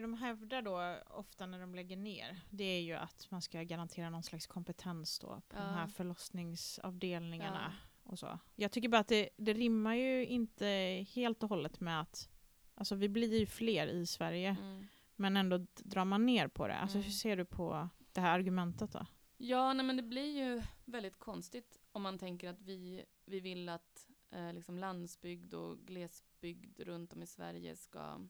Det 0.00 0.06
de 0.06 0.14
hävdar 0.14 0.62
då 0.62 0.96
ofta 1.10 1.46
när 1.46 1.60
de 1.60 1.74
lägger 1.74 1.96
ner, 1.96 2.40
det 2.50 2.64
är 2.64 2.80
ju 2.80 2.94
att 2.94 3.26
man 3.30 3.42
ska 3.42 3.62
garantera 3.62 4.10
någon 4.10 4.22
slags 4.22 4.46
kompetens 4.46 5.18
då 5.18 5.26
på 5.48 5.56
Ja. 5.56 5.62
de 5.64 5.74
här 5.74 5.86
förlossningsavdelningarna 5.86 7.72
Ja. 8.04 8.10
och 8.10 8.18
så. 8.18 8.38
Jag 8.56 8.72
tycker 8.72 8.88
bara 8.88 9.00
att 9.00 9.08
det, 9.08 9.28
det 9.36 9.52
rimmar 9.52 9.94
ju 9.94 10.26
inte 10.26 10.66
helt 11.14 11.42
och 11.42 11.48
hållet 11.48 11.80
med 11.80 12.00
att 12.00 12.28
Alltså 12.74 12.94
vi 12.94 13.08
blir 13.08 13.38
ju 13.40 13.46
fler 13.46 13.86
i 13.86 14.06
Sverige, 14.06 14.56
Mm. 14.60 14.86
men 15.16 15.36
ändå 15.36 15.66
drar 15.76 16.04
man 16.04 16.26
ner 16.26 16.48
på 16.48 16.68
det. 16.68 16.74
Alltså 16.76 16.96
Mm. 16.98 17.04
hur 17.04 17.12
ser 17.12 17.36
du 17.36 17.44
på 17.44 17.88
det 18.12 18.20
här 18.20 18.38
argumentet 18.38 18.92
då? 18.92 19.06
Ja, 19.36 19.72
nej 19.72 19.86
men 19.86 19.96
det 19.96 20.02
blir 20.02 20.38
ju 20.38 20.62
väldigt 20.84 21.18
konstigt 21.18 21.78
om 21.92 22.02
man 22.02 22.18
tänker 22.18 22.48
att 22.50 22.60
vi, 22.62 23.04
vi 23.24 23.40
vill 23.40 23.68
att 23.68 24.08
eh, 24.30 24.52
liksom 24.52 24.78
landsbygd 24.78 25.54
och 25.54 25.78
glesbygd 25.78 26.80
runt 26.80 27.12
om 27.12 27.22
i 27.22 27.26
Sverige 27.26 27.76
ska 27.76 28.28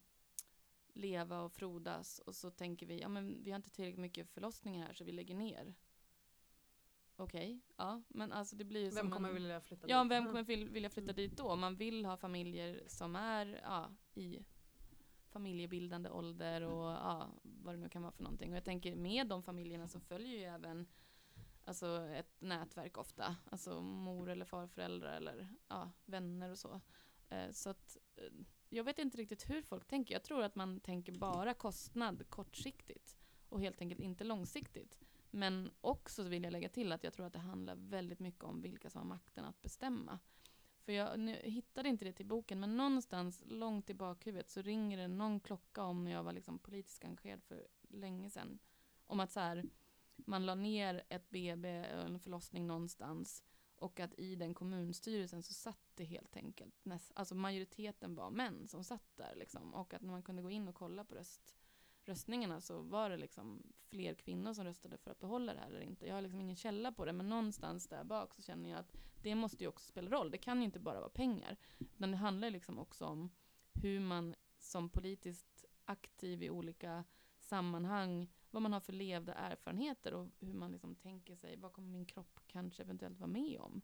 leva 0.95 1.41
och 1.41 1.53
frodas 1.53 2.19
och 2.19 2.35
så 2.35 2.51
tänker 2.51 2.87
vi, 2.87 3.01
ja 3.01 3.09
men 3.09 3.45
vi 3.45 3.51
har 3.51 3.57
inte 3.57 3.71
tillräckligt 3.71 4.01
mycket 4.01 4.29
förlossningar 4.31 4.87
här 4.87 4.93
så 4.95 5.05
vi 5.05 5.13
lägger 5.13 5.35
ner. 5.35 5.75
Okej, 7.17 7.61
ja 7.77 8.03
men 8.09 8.33
alltså 8.33 8.57
det 8.57 8.65
blir 8.65 8.81
ju 8.81 8.87
Vem 8.91 8.97
som 8.97 9.11
kommer 9.11 9.29
en, 9.29 9.35
vilja 9.35 9.61
flytta 9.61 9.89
Ja, 9.89 10.03
dit? 10.03 10.11
vem 10.11 10.23
Mm. 10.23 10.27
kommer 10.33 10.43
vil- 10.45 10.69
vilja 10.71 10.91
flytta 10.91 11.13
Mm. 11.13 11.17
dit 11.17 11.37
då? 11.37 11.57
Man 11.57 11.77
vill 11.77 12.05
ha 12.05 12.17
familjer 12.17 12.83
som 12.87 13.17
är 13.17 13.61
ja, 13.63 13.91
i 14.15 14.45
familjebildande 15.29 16.11
ålder 16.11 16.61
och 16.63 16.85
ja, 16.91 17.29
vad 17.43 17.75
det 17.75 17.79
nu 17.79 17.89
kan 17.89 18.03
vara 18.03 18.13
för 18.13 18.23
någonting. 18.23 18.51
Och 18.51 18.57
jag 18.57 18.65
tänker 18.65 18.97
med 18.97 19.27
de 19.27 19.43
familjerna 19.43 19.89
så 19.89 20.01
följer 20.01 20.39
ju 20.39 20.45
även 20.45 20.87
alltså 21.65 21.87
ett 22.01 22.41
nätverk 22.41 22.99
ofta. 22.99 23.37
Alltså 23.51 23.81
mor 23.81 24.29
eller 24.31 24.45
farföräldrar 24.45 25.17
eller 25.17 25.49
ja, 25.69 25.91
vänner 26.05 26.51
och 26.51 26.59
så. 26.59 26.81
Eh, 27.29 27.51
så 27.51 27.71
att 27.71 27.97
eh, 28.17 28.33
jag 28.71 28.85
vet 28.85 28.99
inte 28.99 29.19
riktigt 29.19 29.51
hur 29.51 29.63
folk 29.63 29.89
tänker. 29.89 30.15
Jag 30.15 30.23
tror 30.23 30.43
att 30.43 30.55
man 30.55 30.81
tänker 30.81 31.13
bara 31.13 31.55
kostnad 31.55 32.31
kortsiktigt 32.31 33.17
och 33.49 33.61
helt 33.61 33.81
enkelt 33.81 34.01
inte 34.01 34.25
långsiktigt. 34.25 34.99
Men 35.31 35.71
också 35.81 36.23
vill 36.23 36.45
jag 36.45 36.53
lägga 36.53 36.69
till 36.69 36.93
att 36.93 37.05
jag 37.05 37.13
tror 37.13 37.27
att 37.27 37.33
det 37.33 37.39
handlar 37.39 37.77
väldigt 37.77 38.21
mycket 38.21 38.45
om 38.45 38.61
vilka 38.61 38.91
som 38.91 38.99
har 38.99 39.09
makten 39.09 39.45
att 39.45 39.63
bestämma. 39.63 40.19
För 40.85 40.93
jag 40.93 41.21
nu, 41.21 41.41
hittade 41.43 41.89
inte 41.89 42.05
det 42.05 42.13
till 42.13 42.27
boken, 42.27 42.61
men 42.61 42.77
någonstans 42.77 43.43
långt 43.47 43.91
i 43.91 43.95
bakhuvudet 43.95 44.51
så 44.51 44.63
ringer 44.63 44.99
det 44.99 45.09
någon 45.09 45.41
klocka 45.41 45.83
om 45.83 46.05
när 46.05 46.11
jag 46.11 46.23
var 46.23 46.33
liksom 46.33 46.59
politiskt 46.59 47.05
engagerad 47.05 47.43
för 47.43 47.67
länge 47.89 48.31
sedan. 48.31 48.59
Om 49.07 49.21
att 49.21 49.33
så 49.33 49.41
här, 49.41 49.65
man 50.17 50.47
la 50.47 50.55
ner 50.55 51.03
ett 51.09 51.31
BB, 51.31 51.69
en 51.69 52.21
förlossning 52.21 52.67
någonstans 52.67 53.45
och 53.81 54.01
att 54.01 54.19
i 54.19 54.37
den 54.37 54.55
kommunstyrelsen 54.55 55.43
så 55.43 55.53
satt 55.53 55.91
det 55.95 56.05
helt 56.05 56.37
enkelt, 56.37 56.75
näst, 56.85 57.13
alltså 57.15 57.35
majoriteten 57.35 58.15
var 58.15 58.31
män 58.31 58.69
som 58.69 58.85
satt 58.85 59.17
där 59.17 59.35
liksom. 59.37 59.75
Och 59.75 59.95
att 59.95 60.03
när 60.03 60.11
man 60.11 60.23
kunde 60.23 60.43
gå 60.43 60.51
in 60.51 60.69
och 60.69 60.75
kolla 60.75 61.05
på 61.05 61.15
röst, 61.15 61.57
röstningarna 62.05 62.61
så 62.61 62.81
var 62.81 63.11
det 63.11 63.17
liksom 63.17 63.63
fler 63.89 64.15
kvinnor 64.15 64.53
som 64.53 64.65
röstade 64.65 64.97
för 64.97 65.11
att 65.11 65.21
behålla 65.21 65.55
det 65.55 65.61
här 65.61 65.69
eller 65.69 65.81
inte. 65.81 66.07
Jag 66.07 66.15
har 66.15 66.23
liksom 66.23 66.41
ingen 66.41 66.57
källa 66.57 66.93
på 66.93 67.05
det, 67.05 67.13
men 67.13 67.29
någonstans 67.29 67.89
där 67.89 68.05
bak 68.05 68.35
så 68.35 68.43
känner 68.43 68.71
jag 68.71 68.79
att 68.79 68.93
det 69.23 69.35
måste 69.35 69.65
ju 69.65 69.69
också 69.69 69.87
spela 69.87 70.11
roll. 70.11 70.31
Det 70.31 70.39
kan 70.39 70.59
ju 70.59 70.65
inte 70.65 70.81
bara 70.81 71.01
vara 71.01 71.11
pengar. 71.11 71.57
Utan 71.79 72.11
det 72.11 72.17
handlar 72.17 72.51
liksom 72.51 72.79
också 72.79 73.05
om 73.05 73.31
hur 73.73 74.01
man 74.01 74.35
som 74.59 74.89
politiskt 74.89 75.65
aktiv 75.85 76.43
i 76.43 76.51
olika 76.51 77.05
sammanhang, 77.39 78.29
vad 78.51 78.63
man 78.63 78.73
har 78.73 78.81
för 78.81 78.93
levda 78.93 79.35
erfarenheter 79.35 80.15
och 80.15 80.29
hur 80.39 80.53
man 80.53 80.73
liksom 80.73 80.95
tänker 80.95 81.35
sig, 81.35 81.57
vad 81.57 81.73
kommer 81.73 81.89
min 81.89 82.07
kropp 82.07 82.41
kanske 82.47 82.83
eventuellt 82.83 83.19
vara 83.19 83.31
med 83.31 83.61
om? 83.61 83.83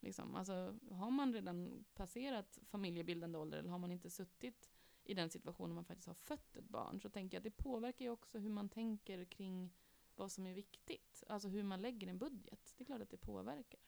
Liksom, 0.00 0.34
alltså, 0.34 0.78
har 0.90 1.10
man 1.10 1.32
redan 1.32 1.84
passerat 1.94 2.58
familjebildande 2.62 3.38
ålder 3.38 3.58
eller 3.58 3.70
har 3.70 3.78
man 3.78 3.92
inte 3.92 4.10
suttit 4.10 4.70
i 5.04 5.14
den 5.14 5.30
situationen 5.30 5.74
man 5.74 5.84
faktiskt 5.84 6.06
har 6.06 6.14
fött 6.14 6.56
ett 6.56 6.68
barn 6.68 7.00
så 7.00 7.10
tänker 7.10 7.36
jag 7.36 7.40
att 7.40 7.56
det 7.56 7.62
påverkar 7.62 8.04
ju 8.04 8.10
också 8.10 8.38
hur 8.38 8.50
man 8.50 8.68
tänker 8.68 9.24
kring 9.24 9.74
vad 10.14 10.32
som 10.32 10.46
är 10.46 10.54
viktigt. 10.54 11.24
Alltså 11.26 11.48
hur 11.48 11.62
man 11.62 11.82
lägger 11.82 12.06
en 12.06 12.18
budget. 12.18 12.74
Det 12.76 12.82
är 12.82 12.86
klart 12.86 13.02
att 13.02 13.10
det 13.10 13.16
påverkar. 13.16 13.80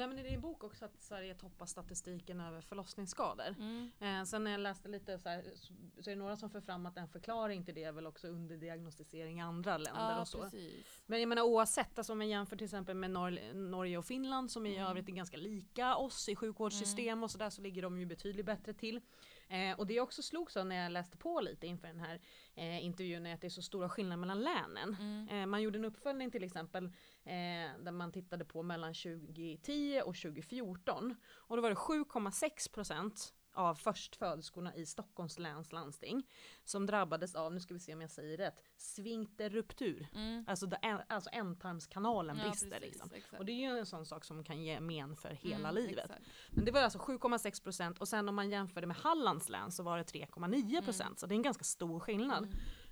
Nämner 0.00 0.24
i 0.26 0.30
din 0.30 0.40
bok 0.40 0.64
också 0.64 0.84
att 0.84 1.02
Sverige 1.02 1.34
toppar 1.34 1.66
statistiken 1.66 2.40
över 2.40 2.60
förlossningsskador. 2.60 3.54
Mm. 3.58 3.90
Eh, 4.00 4.24
sen 4.24 4.44
när 4.44 4.50
jag 4.50 4.60
läste 4.60 4.88
lite 4.88 5.18
så, 5.18 5.28
här, 5.28 5.42
så 5.54 5.72
så 6.02 6.10
är 6.10 6.14
det 6.14 6.18
några 6.22 6.36
som 6.36 6.50
för 6.50 6.60
fram 6.60 6.86
att 6.86 6.96
en 6.96 7.08
förklaring 7.08 7.64
till 7.64 7.74
det 7.74 7.84
är 7.84 7.92
väl 7.92 8.06
också 8.06 8.28
underdiagnostisering 8.28 9.38
i 9.38 9.42
andra 9.42 9.78
länder 9.78 10.10
Ja, 10.10 10.20
och 10.20 10.28
så. 10.28 10.42
precis. 10.42 11.02
Men 11.06 11.20
jag 11.20 11.28
menar 11.28 11.42
oavsett, 11.42 11.98
alltså 11.98 12.12
om 12.12 12.18
man 12.18 12.28
jämför 12.28 12.56
till 12.56 12.64
exempel 12.64 12.96
med 12.96 13.10
Nor- 13.10 13.54
Norge 13.54 13.98
och 13.98 14.04
Finland 14.04 14.50
som 14.50 14.66
i 14.66 14.76
Mm. 14.76 14.88
övrigt 14.90 15.08
är 15.08 15.12
ganska 15.12 15.36
lika 15.36 15.96
oss 15.96 16.28
i 16.28 16.36
sjukvårdssystem 16.36 17.22
och 17.22 17.30
sådär 17.30 17.50
så 17.50 17.62
ligger 17.62 17.82
de 17.82 17.98
ju 18.00 18.06
betydligt 18.06 18.46
bättre 18.46 18.72
till. 18.72 19.00
Eh, 19.48 19.78
och 19.78 19.86
det 19.86 19.94
jag 19.94 20.02
också 20.02 20.22
slog 20.22 20.50
så 20.50 20.64
när 20.64 20.76
jag 20.76 20.92
läste 20.92 21.16
på 21.16 21.40
lite 21.40 21.66
inför 21.66 21.88
den 21.88 22.00
här 22.00 22.20
eh, 22.54 22.84
intervjun 22.84 23.26
är 23.26 23.34
att 23.34 23.40
det 23.40 23.46
är 23.46 23.50
så 23.50 23.62
stora 23.62 23.88
skillnader 23.88 24.16
mellan 24.20 24.40
länen. 24.42 24.96
Mm. 25.00 25.28
Eh, 25.28 25.46
man 25.46 25.62
gjorde 25.62 25.78
en 25.78 25.84
uppföljning 25.84 26.30
till 26.30 26.44
exempel 26.44 26.92
eh, 27.24 27.82
där 27.84 27.92
man 27.92 28.12
tittade 28.12 28.44
på 28.44 28.62
mellan 28.62 28.94
2010 28.94 30.00
och 30.04 30.14
2014 30.16 31.16
och 31.32 31.56
då 31.56 31.62
var 31.62 31.68
det 31.70 31.76
7,6 31.76 32.72
procent 32.72 33.34
av 33.52 33.74
förstföderskorna 33.74 34.74
i 34.76 34.86
Stockholms 34.86 35.38
läns 35.38 35.72
landsting 35.72 36.26
som 36.64 36.86
drabbades 36.86 37.34
av, 37.34 37.52
nu 37.54 37.60
ska 37.60 37.74
vi 37.74 37.80
se 37.80 37.94
om 37.94 38.00
jag 38.00 38.10
säger 38.10 38.36
rätt, 38.36 38.62
sfinkterruptur. 38.76 40.06
Mm. 40.14 40.44
Alltså, 40.48 40.66
där, 40.66 41.04
alltså 41.08 41.30
ändtarmskanalen 41.32 42.38
Ja, 42.38 42.48
brister 42.50 42.70
precis, 42.80 43.02
liksom. 43.12 43.38
Och 43.38 43.44
det 43.46 43.52
är 43.52 43.72
ju 43.72 43.78
en 43.78 43.86
sån 43.86 44.06
sak 44.06 44.24
som 44.24 44.44
kan 44.44 44.62
ge 44.62 44.80
men 44.80 45.16
för 45.16 45.28
hela 45.30 45.68
Mm, 45.68 45.74
livet. 45.84 46.04
exakt. 46.04 46.22
Men 46.50 46.64
det 46.64 46.70
var 46.72 46.80
alltså 46.80 46.98
7,6 46.98 47.62
procent 47.62 47.98
och 47.98 48.08
sen 48.08 48.28
om 48.28 48.34
man 48.34 48.50
jämför 48.50 48.80
det 48.80 48.86
med 48.86 48.96
Hallands 48.96 49.48
län 49.48 49.72
så 49.72 49.82
var 49.82 49.98
det 49.98 50.04
3,9 50.04 50.82
procent. 50.84 51.18
Så 51.18 51.26
det 51.26 51.34
är 51.34 51.36
en 51.36 51.42
ganska 51.42 51.64
stor 51.64 52.00
skillnad. 52.00 52.48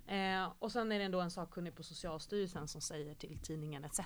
Mm. 0.09 0.43
Eh, 0.43 0.53
och 0.59 0.71
sen 0.71 0.91
är 0.91 0.99
det 0.99 1.05
ändå 1.05 1.21
en 1.21 1.31
sakkunnig 1.31 1.75
på 1.75 1.83
Socialstyrelsen 1.83 2.67
som 2.67 2.81
säger 2.81 3.15
till 3.15 3.39
tidningen 3.39 3.83
ETC 3.85 3.99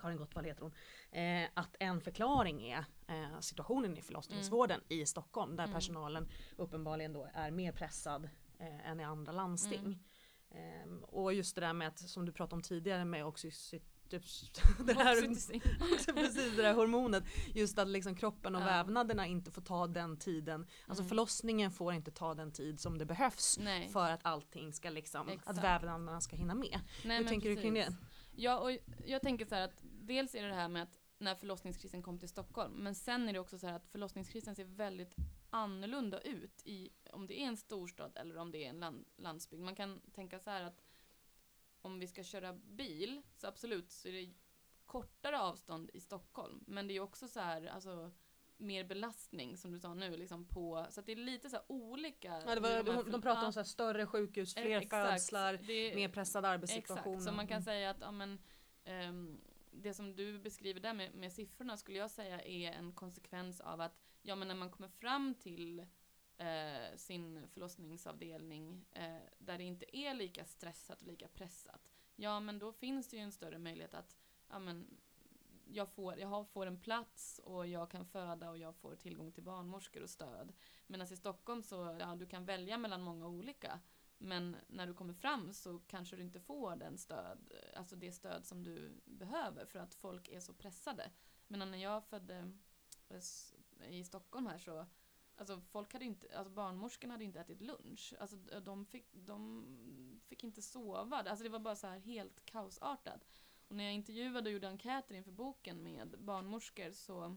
Karin 0.00 0.16
Gottwall 0.16 0.44
heter 0.44 0.62
hon. 0.62 0.72
Eh, 1.10 1.48
att 1.54 1.76
en 1.78 2.00
förklaring 2.00 2.70
är 2.70 2.84
eh, 3.08 3.40
situationen 3.40 3.96
i 3.96 4.02
förlossningsvården 4.02 4.80
i 4.88 5.06
Stockholm 5.06 5.56
där 5.56 5.64
Mm. 5.64 5.74
personalen 5.74 6.28
uppenbarligen 6.56 7.12
då 7.12 7.28
är 7.34 7.50
mer 7.50 7.72
pressad 7.72 8.28
eh, 8.58 8.90
än 8.90 9.00
i 9.00 9.04
andra 9.04 9.32
landsting. 9.32 9.98
Mm. 10.50 10.98
Eh, 10.98 11.02
och 11.02 11.34
just 11.34 11.54
det 11.54 11.60
där 11.60 11.72
med 11.72 11.88
att 11.88 11.98
som 11.98 12.26
du 12.26 12.32
pratade 12.32 12.54
om 12.56 12.62
tidigare 12.62 13.04
med 13.04 13.26
oxytocin, 13.26 13.82
det 14.86 14.92
här, 14.92 15.22
precis 16.14 16.56
det 16.56 16.62
där 16.62 16.74
hormonet. 16.74 17.24
Just 17.54 17.78
att 17.78 17.88
liksom 17.88 18.16
kroppen 18.16 18.54
och 18.54 18.60
Ja. 18.62 18.66
vävnaderna 18.66 19.26
inte 19.26 19.50
får 19.50 19.62
ta 19.62 19.86
den 19.86 20.16
tiden. 20.18 20.66
Alltså 20.86 21.02
Mm. 21.02 21.08
förlossningen 21.08 21.70
får 21.70 21.92
inte 21.94 22.10
ta 22.10 22.34
den 22.34 22.52
tid 22.52 22.80
som 22.80 22.98
det 22.98 23.06
behövs 23.06 23.58
Nej. 23.58 23.88
för 23.88 24.10
att 24.10 24.20
allting 24.26 24.72
ska 24.72 24.90
liksom, 24.90 25.28
att 25.28 25.34
Exakt. 25.34 25.58
vävnaderna 25.64 26.20
ska 26.20 26.36
hinna 26.36 26.54
med. 26.54 26.80
Nej, 27.04 27.18
Hur 27.18 27.24
tänker 27.28 27.48
du 27.48 27.56
kring 27.56 27.74
precis. 27.74 27.94
det? 27.94 28.06
Ja, 28.42 28.58
och 28.58 28.70
jag 29.06 29.22
tänker 29.22 29.46
så 29.46 29.54
här 29.54 29.62
att 29.62 29.82
dels 29.82 30.34
är 30.34 30.42
det 30.42 30.48
det 30.48 30.54
här 30.54 30.68
med 30.68 30.82
att 30.82 30.98
när 31.18 31.34
förlossningskrisen 31.34 32.02
kom 32.02 32.18
till 32.18 32.28
Stockholm, 32.28 32.72
men 32.74 32.94
sen 32.94 33.28
är 33.28 33.32
det 33.32 33.38
också 33.38 33.58
så 33.58 33.66
här 33.66 33.74
att 33.74 33.86
förlossningskrisen 33.86 34.54
ser 34.54 34.64
väldigt 34.64 35.14
annorlunda 35.50 36.20
ut 36.20 36.62
i 36.64 36.90
om 37.12 37.26
det 37.26 37.40
är 37.40 37.46
en 37.46 37.56
storstad 37.56 38.12
eller 38.16 38.36
om 38.36 38.50
det 38.50 38.64
är 38.64 38.68
en 38.70 38.80
land, 38.80 39.04
landsbygd. 39.16 39.62
Man 39.62 39.74
kan 39.74 40.00
tänka 40.14 40.38
så 40.38 40.50
här 40.50 40.62
att 40.62 40.80
om 41.86 41.98
vi 41.98 42.06
ska 42.06 42.22
köra 42.22 42.52
bil, 42.52 43.22
så 43.36 43.46
absolut 43.46 43.90
så 43.92 44.08
är 44.08 44.12
det 44.12 44.34
kortare 44.86 45.40
avstånd 45.40 45.90
i 45.94 46.00
Stockholm, 46.00 46.64
men 46.66 46.86
det 46.88 46.96
är 46.96 47.00
också 47.00 47.28
så 47.28 47.40
här, 47.40 47.66
alltså 47.66 48.10
mer 48.56 48.84
belastning 48.84 49.56
som 49.56 49.72
du 49.72 49.78
sa 49.78 49.94
nu 49.94 50.16
liksom 50.16 50.48
på, 50.48 50.86
så 50.90 51.00
att 51.00 51.06
det 51.06 51.12
är 51.12 51.16
lite 51.16 51.50
så 51.50 51.56
här 51.56 51.64
olika. 51.68 52.42
Ja, 52.46 52.54
det 52.54 52.60
var, 52.60 52.82
de, 52.82 52.82
de, 52.84 53.04
för- 53.04 53.10
pratar 53.12 53.40
ja, 53.40 53.46
om 53.46 53.52
så 53.52 53.60
här 53.60 53.64
större 53.64 54.06
sjukhus, 54.06 54.54
fler 54.54 54.80
exakt. 54.80 55.10
födslar, 55.10 55.60
Det- 55.66 55.94
mer 55.94 56.08
pressad 56.08 56.44
arbetssituation. 56.44 57.14
Exakt, 57.14 57.28
så 57.28 57.32
man 57.32 57.46
kan 57.46 57.62
säga 57.62 57.90
att 57.90 58.00
ja, 58.00 58.10
men, 58.10 58.38
ehm, 58.84 59.40
det 59.70 59.94
som 59.94 60.16
du 60.16 60.38
beskriver 60.38 60.80
där 60.80 60.94
med, 60.94 61.14
med 61.14 61.32
siffrorna 61.32 61.76
skulle 61.76 61.98
jag 61.98 62.10
säga 62.10 62.40
är 62.42 62.72
en 62.72 62.92
konsekvens 62.92 63.60
av 63.60 63.80
att 63.80 63.98
ja, 64.22 64.34
men 64.36 64.48
när 64.48 64.54
man 64.54 64.70
kommer 64.70 64.88
fram 64.88 65.34
till 65.34 65.86
eh, 66.38 66.96
sin 66.96 67.48
förlossningsavdelning 67.48 68.86
eh, 68.92 69.22
där 69.38 69.58
det 69.58 69.64
inte 69.64 69.96
är 69.96 70.14
lika 70.14 70.44
stressat 70.44 71.00
och 71.00 71.06
lika 71.06 71.28
pressat, 71.28 71.88
ja 72.16 72.40
men 72.40 72.58
då 72.58 72.72
finns 72.72 73.08
det 73.08 73.16
ju 73.16 73.22
en 73.22 73.32
större 73.32 73.58
möjlighet 73.58 73.94
att 73.94 74.16
ja, 74.48 74.58
men, 74.58 74.98
jag, 75.68 75.88
får, 75.88 76.18
jag 76.18 76.48
får 76.48 76.66
en 76.66 76.80
plats 76.80 77.40
och 77.44 77.66
jag 77.66 77.90
kan 77.90 78.06
föda 78.06 78.50
och 78.50 78.58
jag 78.58 78.76
får 78.76 78.96
tillgång 78.96 79.32
till 79.32 79.42
barnmorskor 79.42 80.02
och 80.02 80.10
stöd. 80.10 80.52
Medan 80.86 81.12
i 81.12 81.16
Stockholm 81.16 81.62
så 81.62 81.96
ja, 82.00 82.16
du 82.16 82.26
kan 82.26 82.44
välja 82.44 82.78
mellan 82.78 83.02
många 83.02 83.26
olika. 83.26 83.80
Men 84.18 84.56
när 84.66 84.86
du 84.86 84.94
kommer 84.94 85.14
fram 85.14 85.52
så 85.52 85.78
kanske 85.78 86.16
du 86.16 86.22
inte 86.22 86.40
får 86.40 86.76
den 86.76 86.98
stöd, 86.98 87.38
eh, 87.50 87.78
alltså 87.78 87.96
det 87.96 88.12
stöd 88.12 88.46
som 88.46 88.62
du 88.62 89.00
behöver 89.04 89.66
för 89.66 89.78
att 89.78 89.94
folk 89.94 90.28
är 90.28 90.40
så 90.40 90.52
pressade. 90.54 91.10
Men 91.46 91.70
när 91.70 91.78
jag 91.78 92.04
födde 92.04 92.52
eh, 93.08 93.90
i 93.90 94.04
Stockholm 94.04 94.46
här 94.46 94.58
så 94.58 94.86
Alltså 95.36 95.60
folk 95.60 95.92
hade 95.92 96.04
inte, 96.04 96.38
alltså 96.38 96.52
barnmorskorna 96.52 97.14
hade 97.14 97.24
inte 97.24 97.40
ätit 97.40 97.60
lunch. 97.60 98.14
Alltså 98.20 98.36
de 98.36 98.86
fick, 98.86 99.12
de 99.12 100.20
fick 100.26 100.44
inte 100.44 100.62
sova. 100.62 101.16
Alltså 101.16 101.44
det 101.44 101.50
var 101.50 101.58
bara 101.58 101.76
så 101.76 101.86
här 101.86 101.98
helt 101.98 102.44
kaosartat. 102.44 103.26
Och 103.68 103.76
när 103.76 103.84
jag 103.84 103.94
intervjuade 103.94 104.48
och 104.48 104.52
gjorde 104.52 104.68
enkäter 104.68 105.14
inför 105.14 105.32
boken 105.32 105.82
med 105.82 106.16
barnmorskor 106.18 106.90
så 106.90 107.36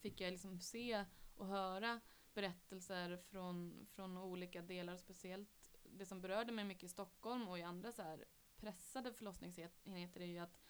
fick 0.00 0.20
jag 0.20 0.30
liksom 0.30 0.60
se 0.60 1.04
och 1.36 1.46
höra 1.46 2.00
berättelser 2.34 3.16
från, 3.16 3.86
från 3.90 4.16
olika 4.16 4.62
delar, 4.62 4.96
speciellt 4.96 5.76
det 5.82 6.06
som 6.06 6.20
berörde 6.20 6.52
mig 6.52 6.64
mycket 6.64 6.84
i 6.84 6.88
Stockholm 6.88 7.48
och 7.48 7.58
i 7.58 7.62
andra 7.62 7.92
så 7.92 8.02
här 8.02 8.24
pressade 8.56 9.12
förlossningsenheter 9.12 10.20
är 10.20 10.26
ju 10.26 10.38
att 10.38 10.60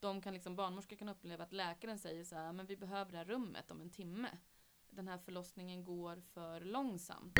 de 0.00 0.20
kan 0.20 0.34
liksom, 0.34 0.56
barnmorskor 0.56 0.96
kan 0.96 1.08
uppleva 1.08 1.44
att 1.44 1.52
läkaren 1.52 1.98
säger 1.98 2.24
så 2.24 2.36
här, 2.36 2.52
men 2.52 2.66
vi 2.66 2.76
behöver 2.76 3.12
det 3.12 3.18
här 3.18 3.24
rummet 3.24 3.70
om 3.70 3.80
en 3.80 3.90
timme. 3.90 4.38
Den 4.90 5.08
här 5.08 5.18
förlossningen 5.18 5.84
går 5.84 6.22
för 6.34 6.60
långsamt. 6.60 7.38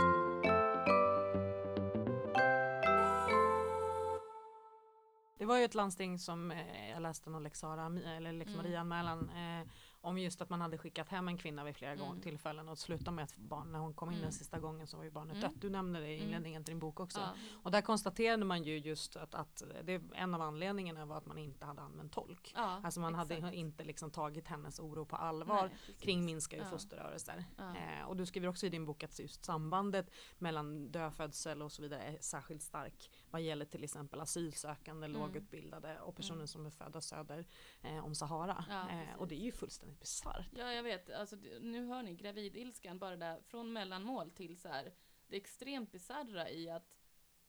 Var 5.50 5.58
ju 5.58 5.64
ett 5.64 5.74
landsting 5.74 6.18
som 6.18 6.50
eh, 6.50 6.90
jag 6.90 7.02
läste 7.02 7.30
någon 7.30 7.42
lex 7.42 7.64
eller 7.64 8.32
lex 8.32 8.48
Mm. 8.50 8.56
Maria-anmälan 8.64 9.30
eh, 9.30 9.68
om 10.02 10.18
just 10.18 10.40
att 10.40 10.50
man 10.50 10.60
hade 10.60 10.78
skickat 10.78 11.08
hem 11.08 11.28
en 11.28 11.36
kvinna 11.38 11.64
vid 11.64 11.76
flera 11.76 11.92
Mm. 11.92 12.20
tillfällen 12.20 12.68
och 12.68 12.78
slutade 12.78 13.10
med 13.10 13.24
att 13.24 13.36
barn, 13.36 13.72
när 13.72 13.78
hon 13.78 13.94
kom 13.94 14.08
in 14.08 14.14
Mm. 14.14 14.22
den 14.22 14.32
sista 14.32 14.58
gången 14.58 14.86
så 14.86 14.96
var 14.96 15.04
ju 15.04 15.10
barnet 15.10 15.36
Mm. 15.36 15.50
dött. 15.50 15.60
Du 15.60 15.70
nämnde 15.70 16.00
det 16.00 16.08
i 16.08 16.14
Mm. 16.16 16.26
inledningen 16.28 16.64
till 16.64 16.72
din 16.72 16.78
bok 16.78 17.00
också. 17.00 17.20
Ja. 17.20 17.34
Och 17.62 17.70
där 17.70 17.80
konstaterade 17.80 18.44
man 18.44 18.62
ju 18.62 18.78
just 18.78 19.16
att, 19.16 19.34
att 19.34 19.62
det, 19.84 20.02
en 20.14 20.34
av 20.34 20.42
anledningarna 20.42 21.06
var 21.06 21.16
att 21.16 21.26
man 21.26 21.38
inte 21.38 21.66
hade 21.66 21.82
använt 21.82 22.12
tolk. 22.12 22.52
Ja, 22.56 22.80
Alltså 22.84 23.00
man 23.00 23.14
hade 23.14 23.34
exakt. 23.34 23.54
inte 23.54 23.84
liksom 23.84 24.10
tagit 24.10 24.48
hennes 24.48 24.80
oro 24.80 25.04
på 25.06 25.16
allvar 25.16 25.70
Nej, 25.86 25.96
kring 25.98 26.24
minska 26.24 26.56
i 26.56 26.58
Ja. 26.58 26.64
fosterrörelser. 26.64 27.44
Ja. 27.56 27.76
Eh, 27.76 28.04
och 28.08 28.16
du 28.16 28.26
skriver 28.26 28.48
också 28.48 28.66
i 28.66 28.68
din 28.68 28.84
bok 28.86 29.02
att 29.02 29.18
just 29.18 29.44
sambandet 29.44 30.10
mellan 30.38 30.90
dödfödsel 30.92 31.62
och 31.62 31.72
så 31.72 31.82
vidare 31.82 32.02
är 32.02 32.18
särskilt 32.20 32.62
stark 32.62 33.10
vad 33.30 33.42
gäller 33.42 33.64
till 33.64 33.84
exempel 33.84 34.20
asylsökande, 34.20 35.06
Mm. 35.06 35.20
lågutbildade 35.20 36.00
och 36.00 36.16
personer 36.16 36.36
Mm. 36.36 36.46
som 36.46 36.66
är 36.66 36.70
födda 36.70 37.00
söder 37.00 37.46
eh, 37.82 38.04
om 38.04 38.14
Sahara. 38.14 38.64
Ja, 38.68 38.90
eh, 38.90 39.14
och 39.18 39.28
det 39.28 39.34
är 39.34 39.44
ju 39.44 39.52
fullständigt 39.52 40.00
bisarrt. 40.00 40.46
Ja, 40.56 40.72
jag 40.72 40.82
vet. 40.82 41.10
Alltså, 41.10 41.36
nu 41.60 41.86
hör 41.86 42.02
ni 42.02 42.14
gravidilskan 42.14 42.98
bara 42.98 43.16
där 43.16 43.40
från 43.42 43.72
mellanmål 43.72 44.30
till 44.30 44.60
så 44.60 44.68
här 44.68 44.92
det 45.28 45.36
extremt 45.36 45.92
bisarra 45.92 46.50
i 46.50 46.70
att 46.70 46.96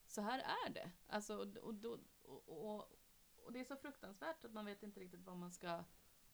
så 0.08 0.22
här 0.22 0.40
är 0.40 0.70
det. 0.74 0.92
Alltså, 1.08 1.38
och, 1.38 1.58
och, 1.58 2.00
och, 2.46 2.78
och, 3.46 3.52
det 3.54 3.60
är 3.60 3.64
så 3.64 3.76
fruktansvärt 3.76 4.46
att 4.46 4.52
man 4.54 4.66
vet 4.66 4.84
inte 4.84 5.00
riktigt 5.00 5.22
vad 5.24 5.38
man 5.38 5.52
ska, 5.52 5.84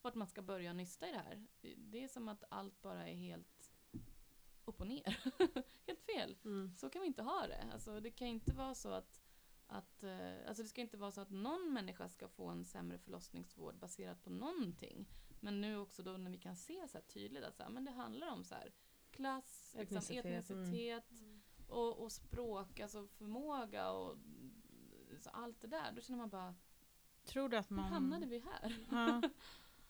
vart 0.01 0.15
man 0.15 0.27
ska 0.27 0.41
börja 0.41 0.73
nysta 0.73 1.09
i 1.09 1.11
det 1.11 1.17
här. 1.17 1.45
Det- 1.61 1.75
Det 1.77 2.03
är 2.03 2.07
som 2.07 2.27
att 2.27 2.43
allt 2.49 2.81
bara 2.81 3.07
är 3.07 3.13
helt 3.15 3.71
upp 4.65 4.81
och 4.81 4.87
ner. 4.87 5.17
helt 5.87 6.01
fel. 6.01 6.37
Mm. 6.45 6.75
Så 6.77 6.89
kan 6.89 7.01
vi 7.01 7.07
inte 7.07 7.23
ha 7.23 7.47
det. 7.47 7.65
Alltså, 7.73 7.99
det 7.99 8.11
kan 8.11 8.27
inte 8.27 8.53
vara 8.53 8.75
så 8.75 8.89
att, 8.89 9.21
att 9.67 10.03
eh, 10.03 10.47
alltså 10.47 10.63
det 10.63 10.69
ska 10.69 10.81
inte 10.81 10.97
vara 10.97 11.11
så 11.11 11.21
att 11.21 11.29
någon 11.29 11.73
människa 11.73 12.09
ska 12.09 12.27
få 12.27 12.47
en 12.47 12.65
sämre 12.65 12.97
förlossningsvård 12.97 13.75
baserat 13.75 14.23
på 14.23 14.29
någonting. 14.29 15.05
Men 15.39 15.61
nu 15.61 15.77
också 15.77 16.03
då 16.03 16.11
när 16.11 16.31
vi 16.31 16.37
kan 16.37 16.55
se 16.55 16.87
så 16.87 16.97
här 16.97 17.05
tydligt 17.05 17.43
att 17.43 17.55
så 17.55 17.63
här, 17.63 17.69
men 17.69 17.85
det 17.85 17.91
handlar 17.91 18.31
om 18.31 18.43
så 18.43 18.55
här, 18.55 18.73
klass, 19.11 19.75
liksom, 19.77 19.97
Etnicitet, 19.97 20.25
etnicitet, 20.25 21.21
mm. 21.21 21.41
och, 21.67 22.03
och 22.03 22.11
språk, 22.11 22.79
alltså 22.79 23.07
förmåga 23.07 23.91
och 23.91 24.17
så 25.19 25.29
allt 25.29 25.61
det 25.61 25.67
där. 25.67 25.91
Då 25.91 26.01
känner 26.01 26.17
man 26.17 26.29
bara, 26.29 26.55
Tror 27.23 27.49
du 27.49 27.57
att 27.57 27.71
hur 27.71 27.75
man... 27.75 27.93
hamnade 27.93 28.25
vi 28.25 28.39
här? 28.39 28.85
Ja. 28.91 29.21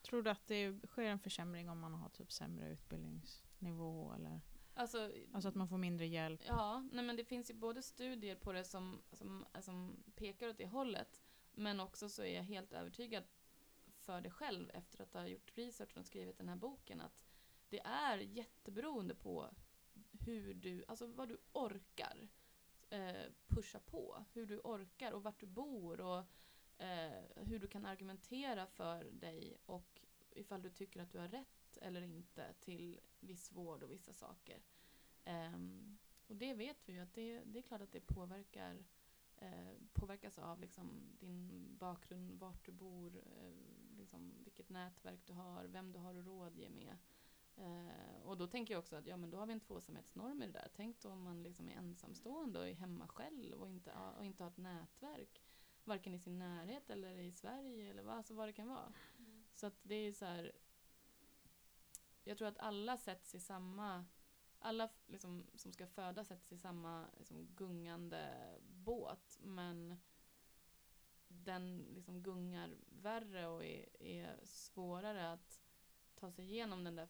Tror 0.01 0.21
du 0.21 0.29
att 0.29 0.47
det 0.47 0.87
sker 0.87 1.03
en 1.03 1.19
försämring 1.19 1.69
om 1.69 1.79
man 1.79 1.93
har 1.93 2.09
typ 2.09 2.31
sämre 2.31 2.69
utbildningsnivå 2.69 4.13
eller 4.13 4.41
Alltså, 4.77 5.11
alltså 5.33 5.49
att 5.49 5.55
man 5.55 5.67
får 5.67 5.77
mindre 5.77 6.07
hjälp? 6.07 6.41
Ja, 6.47 6.83
nej 6.91 7.05
men 7.05 7.15
det 7.15 7.23
finns 7.23 7.49
ju 7.49 7.53
både 7.53 7.81
studier 7.81 8.35
på 8.35 8.51
det 8.51 8.63
som, 8.63 9.01
som, 9.11 9.45
som 9.61 10.03
pekar 10.15 10.49
åt 10.49 10.57
det 10.57 10.67
hållet, 10.67 11.21
men 11.51 11.79
också 11.79 12.09
så 12.09 12.21
är 12.23 12.35
jag 12.35 12.43
helt 12.43 12.73
övertygad 12.73 13.23
för 13.85 14.21
det 14.21 14.29
själv 14.29 14.69
efter 14.73 15.03
att 15.03 15.13
ha 15.13 15.27
gjort 15.27 15.57
research 15.57 15.97
och 15.97 16.05
skrivit 16.05 16.37
den 16.37 16.49
här 16.49 16.55
boken 16.55 17.01
att 17.01 17.25
det 17.69 17.79
är 17.79 18.17
jätteberoende 18.17 19.15
på 19.15 19.49
hur 20.11 20.53
du, 20.53 20.85
alltså 20.87 21.07
vad 21.07 21.29
du 21.29 21.37
orkar 21.51 22.27
eh, 22.89 23.31
pusha 23.47 23.79
på, 23.79 24.25
hur 24.33 24.45
du 24.45 24.59
orkar 24.59 25.11
och 25.11 25.23
vart 25.23 25.39
du 25.39 25.45
bor 25.45 26.01
och 26.01 26.23
eh, 26.77 27.23
hur 27.35 27.59
du 27.59 27.67
kan 27.67 27.85
argumentera 27.85 28.67
för 28.67 29.03
dig 29.03 29.57
och 29.65 30.01
ifall 30.29 30.61
du 30.61 30.69
tycker 30.69 31.01
att 31.01 31.11
du 31.11 31.19
har 31.19 31.27
rätt 31.27 31.56
eller 31.77 32.01
inte 32.01 32.53
till 32.53 32.99
viss 33.19 33.51
vård 33.51 33.83
och 33.83 33.91
vissa 33.91 34.13
saker. 34.13 34.61
Ehm, 35.23 35.97
och 36.27 36.35
det 36.35 36.53
vet 36.53 36.89
vi 36.89 36.93
ju 36.93 36.99
att 36.99 37.13
det, 37.13 37.43
det 37.45 37.59
är 37.59 37.63
klart 37.63 37.81
att 37.81 37.91
det 37.91 38.07
påverkar 38.07 38.85
eh, 39.37 39.73
påverkas 39.93 40.39
av 40.39 40.59
liksom, 40.59 41.17
din 41.19 41.67
bakgrund, 41.79 42.39
vart 42.39 42.65
du 42.65 42.71
bor, 42.71 43.17
eh, 43.17 43.97
liksom, 43.97 44.33
vilket 44.43 44.69
nätverk 44.69 45.19
du 45.25 45.33
har, 45.33 45.63
vem 45.65 45.91
du 45.91 45.99
har 45.99 46.15
att 46.15 46.25
rådge 46.25 46.69
med. 46.69 46.97
Eh, 47.55 48.21
och 48.23 48.37
då 48.37 48.47
tänker 48.47 48.73
jag 48.73 48.79
också 48.79 48.95
att 48.95 49.07
ja, 49.07 49.17
men 49.17 49.29
då 49.29 49.37
har 49.37 49.45
vi 49.45 49.53
en 49.53 49.59
tvåsamhetsnorm 49.59 50.43
i 50.43 50.45
det 50.45 50.51
där. 50.51 50.69
Tänk 50.75 51.01
då 51.01 51.09
om 51.09 51.23
man 51.23 51.43
liksom 51.43 51.69
är 51.69 51.73
ensamstående 51.73 52.59
och 52.59 52.67
är 52.67 52.73
hemma 52.73 53.07
själv 53.07 53.61
och 53.61 53.69
inte, 53.69 53.93
och 54.17 54.25
inte 54.25 54.43
har 54.43 54.51
ett 54.51 54.57
nätverk. 54.57 55.41
Varken 55.83 56.13
i 56.13 56.19
sin 56.19 56.39
närhet 56.39 56.89
eller 56.89 57.17
i 57.17 57.31
Sverige 57.31 57.89
eller 57.89 58.03
vad, 58.03 58.15
alltså 58.15 58.33
vad 58.33 58.47
det 58.47 58.53
kan 58.53 58.67
vara. 58.67 58.93
Så 59.53 59.67
att 59.67 59.79
det 59.83 59.95
är 59.95 60.13
så 60.13 60.25
här. 60.25 60.51
Jag 62.27 62.37
tror 62.37 62.47
att 62.47 62.57
alla 62.57 62.97
sätts 62.97 63.35
i 63.35 63.39
samma 63.39 64.05
alla 64.59 64.89
liksom, 65.07 65.45
som 65.55 65.73
ska 65.73 65.87
föda 65.87 66.23
sätts 66.23 66.51
i 66.51 66.57
samma 66.57 67.07
liksom, 67.17 67.47
gungande 67.55 68.35
båt 68.61 69.39
men 69.41 69.99
den 71.27 71.77
liksom 71.77 72.23
gungar 72.23 72.75
värre 72.89 73.47
och 73.47 73.65
är, 73.65 74.01
är 74.03 74.39
svårare 74.43 75.31
att 75.31 75.61
ta 76.15 76.31
sig 76.31 76.45
igenom 76.45 76.83
den 76.83 76.95
där 76.95 77.07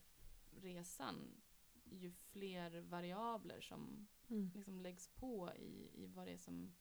resan 0.52 1.42
ju 1.84 2.12
fler 2.12 2.82
variabler 2.82 3.62
som 3.62 4.08
Mm. 4.30 4.52
liksom 4.56 4.82
läggs 4.82 5.08
på 5.08 5.54
i, 5.56 6.04
i 6.04 6.08
vad 6.08 6.28
det 6.28 6.34
är 6.34 6.38
som... 6.38 6.76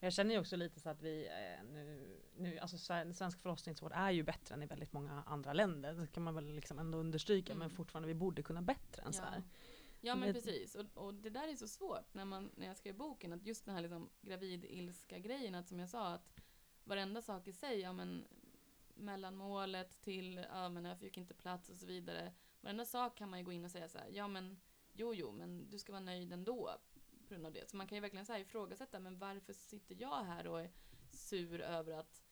Jag 0.00 0.12
känner 0.12 0.34
ju 0.34 0.40
också 0.40 0.56
lite 0.56 0.80
så 0.80 0.90
att 0.90 1.02
vi 1.02 1.26
eh, 1.26 1.64
nu, 1.64 2.16
nu 2.36 2.58
alltså 2.58 2.78
svensk 2.78 3.40
förlossningsvård 3.40 3.92
är 3.94 4.10
ju 4.10 4.22
bättre 4.22 4.54
än 4.54 4.62
i 4.62 4.66
väldigt 4.66 4.92
många 4.92 5.22
andra 5.26 5.52
länder. 5.52 5.94
Det 5.94 6.06
kan 6.06 6.22
man 6.22 6.34
väl 6.34 6.54
liksom 6.54 6.78
ändå 6.78 6.98
understryka 6.98 7.52
Mm. 7.52 7.58
men 7.58 7.70
fortfarande 7.76 8.08
vi 8.08 8.14
borde 8.14 8.42
kunna 8.42 8.62
bättre 8.62 9.02
än 9.02 9.12
så 9.12 9.22
här. 9.22 9.42
Ja 10.00 10.14
men 10.14 10.34
precis, 10.34 10.74
och, 10.74 10.86
och 10.94 11.14
det 11.14 11.30
där 11.30 11.48
är 11.48 11.56
så 11.56 11.68
svårt 11.68 12.14
när, 12.14 12.24
man, 12.24 12.50
när 12.56 12.66
jag 12.66 12.76
skrev 12.76 12.96
boken, 12.96 13.32
att 13.32 13.46
just 13.46 13.64
den 13.64 13.74
här 13.74 13.82
liksom 13.82 14.10
gravid-ilska 14.20 15.18
grejen, 15.18 15.54
att 15.54 15.68
som 15.68 15.78
jag 15.78 15.88
sa, 15.88 16.06
att 16.06 16.40
varenda 16.84 17.22
sak 17.22 17.48
i 17.48 17.52
sig, 17.52 17.80
ja 17.80 17.92
men 17.92 18.24
mellanmålet 18.94 20.00
till, 20.00 20.46
ja 20.52 20.68
men 20.68 20.84
jag 20.84 20.98
fick 20.98 21.16
inte 21.16 21.34
plats 21.34 21.68
och 21.68 21.76
så 21.76 21.86
vidare. 21.86 22.32
Varenda 22.60 22.84
sak 22.84 23.18
kan 23.18 23.30
man 23.30 23.38
ju 23.38 23.44
gå 23.44 23.52
in 23.52 23.64
och 23.64 23.70
säga 23.70 23.88
så 23.88 23.98
här, 23.98 24.08
ja 24.12 24.28
men 24.28 24.60
jo 24.92 25.14
jo, 25.14 25.32
men 25.32 25.70
du 25.70 25.78
ska 25.78 25.92
vara 25.92 26.00
nöjd 26.00 26.32
ändå 26.32 26.70
på 27.28 27.34
grund 27.34 27.46
av 27.46 27.52
det. 27.52 27.70
Så 27.70 27.76
man 27.76 27.86
kan 27.86 27.96
ju 27.96 28.00
verkligen 28.00 28.26
så 28.26 28.32
här 28.32 28.40
ifrågasätta, 28.40 29.00
men 29.00 29.18
varför 29.18 29.52
sitter 29.52 29.96
jag 30.00 30.24
här 30.24 30.46
och 30.46 30.60
är 30.60 30.70
sur 31.10 31.60
över 31.60 31.92
att 31.92 32.24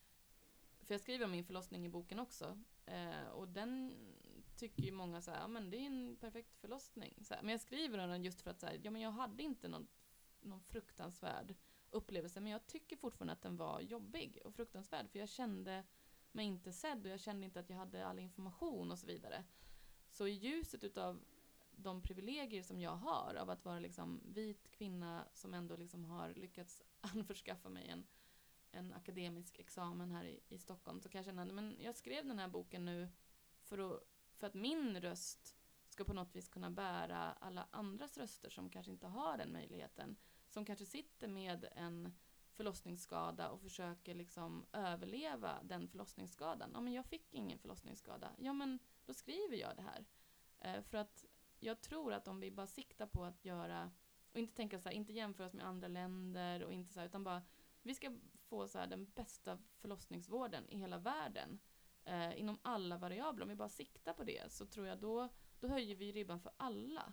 för 0.87 0.95
jag 0.95 1.01
skriver 1.01 1.25
om 1.25 1.31
min 1.31 1.45
förlossning 1.45 1.87
i 1.87 1.89
boken 1.89 2.19
också. 2.19 2.59
Eh, 2.87 3.29
och 3.29 3.49
den 3.49 3.95
tycker 4.57 4.83
ju 4.83 4.93
många 4.93 5.21
så 5.21 5.31
här, 5.31 5.41
ja 5.41 5.49
men 5.49 5.71
det 5.71 5.77
är 5.77 5.87
en 5.87 6.17
perfekt 6.21 6.57
förlossning. 6.57 7.25
Så 7.25 7.35
här, 7.35 7.43
men 7.43 7.51
jag 7.51 7.61
skriver 7.61 7.99
om 7.99 8.11
den 8.11 8.25
just 8.25 8.41
för 8.41 8.51
att 8.51 8.61
så 8.61 8.67
här, 8.67 8.81
ja 8.83 8.91
men 8.91 9.03
jag 9.03 9.11
hade 9.11 9.43
inte 9.43 9.69
någon, 9.69 9.87
någon 10.41 10.61
fruktansvärd 10.61 11.55
upplevelse, 11.91 12.41
men 12.41 12.53
jag 12.53 12.67
tycker 12.67 12.97
fortfarande 12.97 13.33
att 13.33 13.43
den 13.43 13.57
var 13.57 13.81
jobbig 13.81 14.39
och 14.45 14.55
fruktansvärd, 14.55 15.11
för 15.11 15.19
jag 15.19 15.29
kände 15.29 15.85
mig 16.33 16.47
inte 16.47 16.73
sedd 16.73 17.07
och 17.07 17.13
jag 17.13 17.21
kände 17.21 17.47
inte 17.47 17.61
att 17.61 17.71
jag 17.71 17.77
hade 17.77 18.07
all 18.07 18.19
information 18.19 18.91
och 18.91 18.99
så 18.99 19.07
vidare. 19.07 19.45
Så 20.11 20.27
i 20.27 20.33
ljuset 20.33 20.85
utav 20.85 21.21
de 21.77 22.03
privilegier 22.03 22.63
som 22.63 22.81
jag 22.81 22.97
har 22.97 23.35
av 23.35 23.51
att 23.51 23.65
vara 23.65 23.79
liksom 23.79 24.21
vit 24.25 24.71
kvinna 24.71 25.25
som 25.33 25.55
ändå 25.55 25.77
liksom 25.77 26.05
har 26.05 26.35
lyckats 26.35 26.83
anförskaffa 27.01 27.69
mig 27.69 27.89
en, 27.89 28.07
en 28.71 28.93
akademisk 28.93 29.59
examen 29.59 30.11
här 30.11 30.25
i, 30.25 30.41
i 30.49 30.59
Stockholm 30.59 31.01
så 31.01 31.09
kan 31.09 31.19
jag 31.19 31.25
känna 31.25 31.43
att 31.43 31.81
jag 31.81 31.97
skrev 31.97 32.27
den 32.27 32.39
här 32.39 32.49
boken 32.49 32.85
nu 32.85 33.09
för 33.63 33.79
att, 33.79 34.03
för 34.37 34.47
att 34.47 34.55
min 34.55 35.01
röst 35.01 35.57
ska 35.89 36.05
på 36.05 36.13
något 36.13 36.37
vis 36.37 36.49
kunna 36.49 36.71
bära 36.71 37.33
alla 37.33 37.69
andras 37.71 38.19
röster 38.19 38.51
som 38.51 38.71
kanske 38.71 38.93
inte 38.93 39.07
har 39.07 39.39
den 39.39 39.53
möjligheten. 39.53 40.17
Som 40.49 40.65
kanske 40.65 40.87
sitter 40.87 41.29
med 41.29 41.69
en 41.77 42.13
förlossningsskada 42.53 43.49
och 43.49 43.61
försöker 43.61 44.15
liksom 44.15 44.67
överleva 44.73 45.63
den 45.63 45.89
förlossningsskadan. 45.89 46.71
Ja, 46.75 46.81
men 46.81 46.93
jag 46.93 47.07
fick 47.07 47.35
ingen 47.35 47.59
förlossningsskada. 47.59 48.33
Ja, 48.39 48.53
men 48.53 48.79
då 49.07 49.15
skriver 49.15 49.57
jag 49.57 49.77
det 49.77 49.83
här. 49.83 50.05
Eh, 50.59 50.83
för 50.83 50.99
att 50.99 51.25
jag 51.67 51.81
tror 51.81 52.13
att 52.13 52.29
om 52.29 52.41
vi 52.41 52.51
bara 52.51 52.67
siktar 52.67 53.07
på 53.07 53.25
att 53.25 53.45
göra, 53.45 53.91
och 54.33 54.39
inte 54.39 54.55
tänka 54.55 54.79
så 54.79 54.89
här, 54.89 54.97
inte 54.97 55.13
jämföra 55.13 55.47
oss 55.47 55.55
med 55.55 55.67
andra 55.67 55.89
länder 55.89 56.65
och 56.65 56.73
inte 56.73 56.93
så 56.93 57.01
här, 57.01 57.07
utan 57.07 57.25
bara 57.25 57.43
vi 57.83 57.95
ska 57.95 58.17
få 58.49 58.69
så 58.69 58.79
här, 58.79 58.87
den 58.87 59.11
bästa 59.15 59.59
förlossningsvården 59.79 60.69
i 60.69 60.79
hela 60.79 60.99
världen 60.99 61.59
eh, 62.05 62.41
inom 62.41 62.59
alla 62.63 62.99
variabler. 62.99 63.43
Om 63.43 63.49
vi 63.49 63.55
bara 63.55 63.69
siktar 63.69 64.13
på 64.13 64.25
det 64.25 64.53
så 64.53 64.67
tror 64.67 64.87
jag 64.87 64.99
då, 64.99 65.29
då 65.61 65.69
höjer 65.69 65.97
vi 65.97 66.13
ribban 66.13 66.41
för 66.41 66.53
alla. 66.57 67.13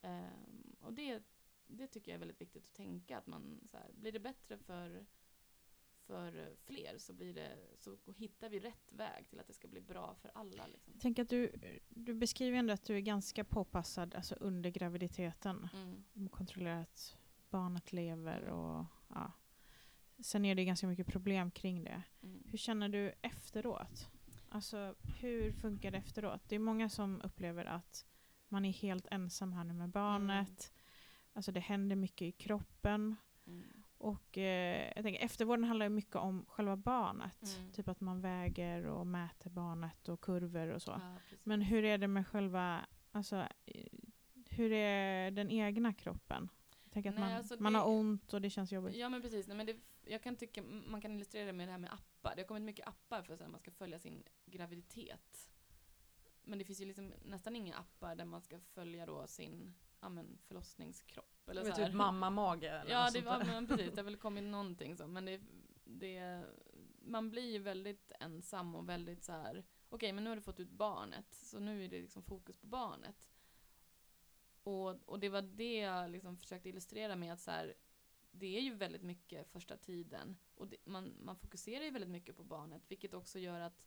Eh, 0.00 0.24
och 0.80 0.92
det, 0.92 1.22
det 1.66 1.86
tycker 1.86 2.10
jag 2.12 2.16
är 2.16 2.20
väldigt 2.20 2.40
viktigt 2.40 2.64
att 2.64 2.74
tänka. 2.74 3.18
Att 3.18 3.26
man, 3.26 3.60
så 3.70 3.76
här, 3.76 3.92
blir 3.92 4.12
det 4.12 4.20
bättre 4.20 4.58
för, 4.58 5.06
för 6.06 6.56
fler 6.66 6.98
så, 6.98 7.12
blir 7.12 7.34
det, 7.34 7.58
så 7.78 7.96
hittar 8.16 8.48
vi 8.48 8.58
rätt 8.58 8.92
väg 8.92 9.28
till 9.28 9.40
att 9.40 9.46
det 9.46 9.52
ska 9.52 9.68
bli 9.68 9.80
bra 9.80 10.14
för 10.22 10.30
alla. 10.34 10.66
Liksom. 10.66 10.92
Jag 10.92 11.02
tänker 11.02 11.22
att 11.22 11.28
du, 11.28 11.52
du 11.88 12.14
beskriver 12.14 12.58
ändå 12.58 12.72
att 12.72 12.84
du 12.84 12.96
är 12.96 13.00
ganska 13.00 13.44
påpassad 13.44 14.14
alltså 14.14 14.34
under 14.34 14.70
graviditeten. 14.70 15.68
Mm. 15.74 16.28
Kontrollerar 16.28 16.82
att 16.82 17.16
barnet 17.50 17.92
lever 17.92 18.44
och 18.44 18.86
ja. 19.08 19.32
Sen 20.18 20.44
är 20.44 20.54
det 20.54 20.64
ganska 20.64 20.86
mycket 20.86 21.06
problem 21.06 21.50
kring 21.50 21.84
det. 21.84 22.02
Mm. 22.22 22.42
Hur 22.50 22.58
känner 22.58 22.88
du 22.88 23.12
efteråt? 23.22 24.08
Alltså 24.48 24.94
hur 25.20 25.52
funkar 25.52 25.90
det 25.90 25.98
efteråt? 25.98 26.48
Det 26.48 26.54
är 26.54 26.58
många 26.58 26.88
som 26.88 27.20
upplever 27.20 27.64
att 27.64 28.06
man 28.48 28.64
är 28.64 28.72
helt 28.72 29.06
ensam 29.10 29.52
här 29.52 29.64
nu 29.64 29.74
med 29.74 29.88
barnet. 29.88 30.72
Alltså 31.32 31.52
det 31.52 31.60
händer 31.60 31.96
mycket 31.96 32.22
i 32.22 32.32
kroppen. 32.32 33.16
Mm. 33.46 33.64
Och 34.04 34.38
eh, 34.38 34.92
jag 34.96 35.04
tänker, 35.04 35.24
eftervården 35.24 35.64
handlar 35.64 35.86
ju 35.86 35.90
mycket 35.90 36.16
om 36.16 36.44
själva 36.48 36.76
barnet. 36.76 37.56
Mm. 37.58 37.72
Typ 37.72 37.88
att 37.88 38.00
man 38.00 38.20
väger 38.20 38.86
och 38.86 39.06
mäter 39.06 39.50
barnet 39.50 40.08
och 40.08 40.20
kurvor 40.20 40.68
och 40.68 40.82
så. 40.82 40.90
Ja. 40.90 41.16
Men 41.42 41.60
hur 41.62 41.84
är 41.84 41.98
det 41.98 42.08
med 42.08 42.26
själva, 42.26 42.86
alltså, 43.12 43.48
hur 44.48 44.72
är 44.72 45.30
den 45.30 45.50
egna 45.50 45.92
kroppen? 45.94 46.48
Tänker 46.90 47.10
att 47.10 47.16
Nej, 47.16 47.24
man, 47.28 47.36
alltså 47.36 47.56
man 47.62 47.72
det- 47.72 47.78
har 47.78 47.88
ont 47.88 48.34
och 48.34 48.40
det 48.40 48.50
känns 48.50 48.72
jobbigt. 48.72 48.96
Ja 48.96 49.08
men 49.08 49.22
precis, 49.22 49.46
Nej, 49.46 49.56
men 49.56 49.66
det, 49.66 49.76
jag 50.06 50.22
kan 50.22 50.36
tycka, 50.36 50.62
man 50.62 51.00
kan 51.00 51.12
illustrera 51.14 51.46
det 51.46 51.52
med 51.52 51.68
det 51.68 51.72
här 51.72 51.78
med 51.78 51.92
appar. 51.92 52.32
Det 52.36 52.42
har 52.42 52.46
kommit 52.46 52.62
mycket 52.62 52.88
appar 52.88 53.22
för 53.22 53.34
att 53.34 53.50
man 53.50 53.60
ska 53.60 53.70
följa 53.70 53.98
sin 53.98 54.22
graviditet. 54.46 55.50
Men 56.42 56.58
det 56.58 56.64
finns 56.64 56.80
ju 56.80 56.84
liksom 56.84 57.12
nästan 57.24 57.56
inga 57.56 57.76
appar 57.76 58.14
där 58.14 58.24
man 58.24 58.42
ska 58.42 58.60
följa 58.60 59.06
då 59.06 59.26
sin 59.26 59.74
ja, 60.04 60.08
men 60.08 60.38
förlossningskropp. 60.46 61.48
Eller 61.48 61.64
Med 61.64 61.74
så 61.74 61.80
här. 61.80 61.86
typ 61.86 61.96
mammamage 61.96 62.62
eller 62.62 62.90
Ja, 62.90 63.10
det 63.12 63.20
var, 63.20 63.44
men 63.44 63.66
precis, 63.66 63.92
det 63.92 64.00
har 64.00 64.04
väl 64.04 64.16
kommit 64.26 64.44
någonting 64.44 64.96
så. 64.96 65.06
Men 65.06 65.24
det, 65.24 65.40
det, 65.84 66.44
man 66.98 67.30
blir 67.30 67.52
ju 67.52 67.58
väldigt 67.58 68.12
ensam 68.20 68.74
och 68.74 68.88
väldigt 68.88 69.24
så 69.24 69.32
här. 69.32 69.64
okej 69.88 70.12
men 70.12 70.24
nu 70.24 70.30
har 70.30 70.36
du 70.36 70.42
fått 70.42 70.60
ut 70.60 70.70
barnet, 70.70 71.34
så 71.34 71.58
nu 71.58 71.84
är 71.84 71.88
det 71.88 72.00
liksom 72.00 72.22
fokus 72.22 72.56
på 72.56 72.66
barnet. 72.66 73.30
Och, 74.62 75.08
och 75.08 75.20
det 75.20 75.28
var 75.28 75.42
det 75.42 75.76
jag 75.76 76.10
liksom 76.10 76.36
försökte 76.36 76.68
illustrera 76.68 77.16
med 77.16 77.32
att 77.32 77.40
så 77.40 77.50
här, 77.50 77.74
det 78.30 78.56
är 78.56 78.60
ju 78.60 78.74
väldigt 78.74 79.02
mycket 79.02 79.48
första 79.52 79.76
tiden. 79.76 80.36
Och 80.54 80.68
det, 80.68 80.76
man, 80.84 81.14
man 81.24 81.36
fokuserar 81.36 81.84
ju 81.84 81.90
väldigt 81.90 82.10
mycket 82.10 82.36
på 82.36 82.44
barnet, 82.44 82.82
vilket 82.88 83.14
också 83.14 83.38
gör 83.38 83.60
att 83.60 83.84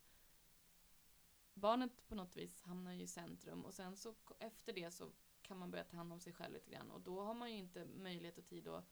barnet 1.53 2.07
på 2.07 2.15
något 2.15 2.37
vis 2.37 2.61
hamnar 2.61 2.93
ju 2.93 3.01
i 3.01 3.07
centrum 3.07 3.65
och 3.65 3.73
sen 3.73 3.95
så 3.95 4.15
efter 4.39 4.73
det 4.73 4.91
så 4.91 5.11
kan 5.47 5.57
man 5.57 5.71
börja 5.71 5.83
ta 5.83 5.97
hand 5.97 6.13
om 6.13 6.19
sig 6.19 6.33
själv 6.33 6.53
lite 6.53 6.71
grann 6.71 6.91
och 6.91 7.01
då 7.01 7.21
har 7.21 7.33
man 7.33 7.51
ju 7.51 7.57
inte 7.57 7.85
möjlighet 7.85 8.37
och 8.37 8.45
tid 8.45 8.67
att 8.67 8.85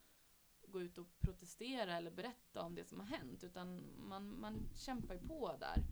gå 0.67 0.81
ut 0.81 0.97
och 0.97 1.19
protestera 1.19 1.97
eller 1.97 2.11
berätta 2.11 2.61
om 2.61 2.75
det 2.75 2.85
som 2.85 2.99
har 2.99 3.07
hänt 3.07 3.43
utan 3.43 3.83
man, 3.97 4.39
man 4.39 4.69
kämpar 4.75 5.13
ju 5.13 5.27
på 5.27 5.55
där. 5.59 5.83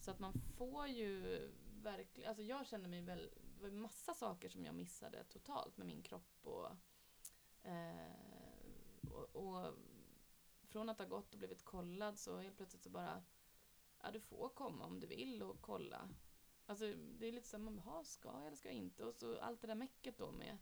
Så 0.00 0.10
att 0.10 0.18
man 0.18 0.32
får 0.56 0.86
ju 0.86 1.40
verkligen, 1.82 2.28
alltså 2.28 2.42
jag 2.42 2.66
kände 2.66 2.88
mig 2.88 3.02
väl, 3.02 3.30
det 3.56 3.62
var 3.62 3.70
massa 3.70 4.14
saker 4.14 4.48
som 4.48 4.64
jag 4.64 4.74
missade 4.74 5.24
totalt 5.24 5.76
med 5.76 5.86
min 5.86 6.02
kropp 6.02 6.38
och, 6.42 6.68
eh, 7.62 9.10
och, 9.10 9.36
och 9.36 9.74
från 10.62 10.88
att 10.88 10.98
ha 10.98 11.04
gått 11.04 11.32
och 11.32 11.38
blivit 11.38 11.64
kollad 11.64 12.18
så 12.18 12.38
helt 12.38 12.56
plötsligt 12.56 12.82
så 12.82 12.90
bara, 12.90 13.22
ja 14.02 14.10
du 14.10 14.20
får 14.20 14.48
komma 14.48 14.84
om 14.84 15.00
du 15.00 15.06
vill 15.06 15.42
och 15.42 15.60
kolla. 15.60 16.08
Alltså 16.70 16.94
det 17.18 17.26
är 17.26 17.32
lite 17.32 17.48
så 17.48 17.56
här, 17.56 17.64
man 17.64 17.76
bara, 17.76 18.04
ska 18.04 18.28
jag 18.28 18.46
eller 18.46 18.56
ska 18.56 18.68
jag 18.68 18.76
inte? 18.76 19.04
Och 19.04 19.14
så 19.14 19.38
allt 19.38 19.60
det 19.60 19.66
där 19.66 19.74
mäcket 19.74 20.18
då 20.18 20.32
med, 20.32 20.58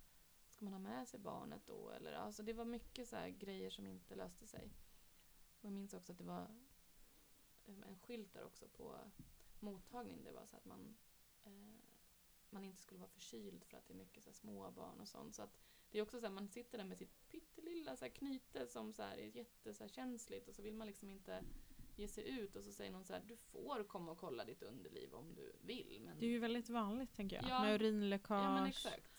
ska 0.49 0.65
man 0.65 0.73
ha 0.73 0.81
med 0.81 1.09
sig 1.09 1.21
barnet 1.21 1.67
då? 1.67 1.91
Eller, 1.91 2.13
alltså 2.13 2.43
det 2.43 2.53
var 2.53 2.65
mycket 2.65 3.09
så 3.09 3.17
här 3.17 3.29
grejer 3.29 3.71
som 3.71 3.87
inte 3.87 4.15
löste 4.15 4.47
sig. 4.47 4.73
Och 5.59 5.65
jag 5.65 5.73
minns 5.73 5.95
också 5.95 6.13
att 6.13 6.19
det 6.19 6.25
var 6.25 6.47
en 7.65 7.99
skylt 7.99 8.33
där 8.33 8.45
också 8.45 8.69
på 8.69 8.99
mottagning. 9.61 10.25
Det 10.25 10.33
var 10.33 10.47
så 10.47 10.57
att 10.57 10.65
man, 10.65 10.97
eh, 11.45 11.75
man 12.51 12.65
inte 12.65 12.83
skulle 12.83 13.01
vara 13.01 13.11
förkyld 13.11 13.65
för 13.65 13.77
att 13.77 13.87
det 13.87 13.93
är 13.93 13.99
mycket 13.99 14.25
så 14.25 14.31
här 14.31 14.35
små 14.35 14.71
barn 14.71 15.01
och 15.01 15.09
sånt. 15.09 15.35
Så 15.35 15.43
att 15.43 15.59
det 15.91 15.99
är 15.99 16.03
också 16.03 16.21
så 16.21 16.27
här, 16.27 16.33
man 16.33 16.49
sitter 16.49 16.79
där 16.79 16.85
med 16.85 16.99
sitt 16.99 17.29
pyttelilla 17.29 17.97
så 17.97 18.05
här 18.05 18.13
knyte 18.13 18.67
som 18.67 18.93
så 18.93 19.03
här 19.03 19.17
är 19.17 19.37
jätte 19.37 19.75
så 19.75 19.85
här 19.85 19.89
känsligt 19.89 20.49
och 20.49 20.55
så 20.55 20.63
vill 20.63 20.75
man 20.75 20.87
liksom 20.87 21.11
inte 21.11 21.45
ge 21.99 22.09
sig 22.09 22.29
ut 22.29 22.57
och 22.57 22.65
så 22.65 22.73
säger 22.73 22.91
någon 22.91 23.05
så 23.05 23.13
här, 23.13 23.23
du 23.27 23.37
får 23.37 23.85
komma 23.85 24.13
och 24.13 24.19
kolla 24.19 24.45
ditt 24.45 24.63
underliv 24.63 25.15
om 25.15 25.35
du 25.35 25.53
vill. 25.61 26.01
Men 26.05 26.19
Det 26.19 26.27
är 26.27 26.31
ju 26.31 26.39
väldigt 26.39 26.69
vanligt 26.71 27.13
tänker 27.15 27.37
jag. 27.37 27.45
Ja. 27.51 27.63
Med 27.63 27.75
urinläckage. 27.75 28.45
ja 28.45 28.55
men 28.55 28.67
exakt. 28.67 29.11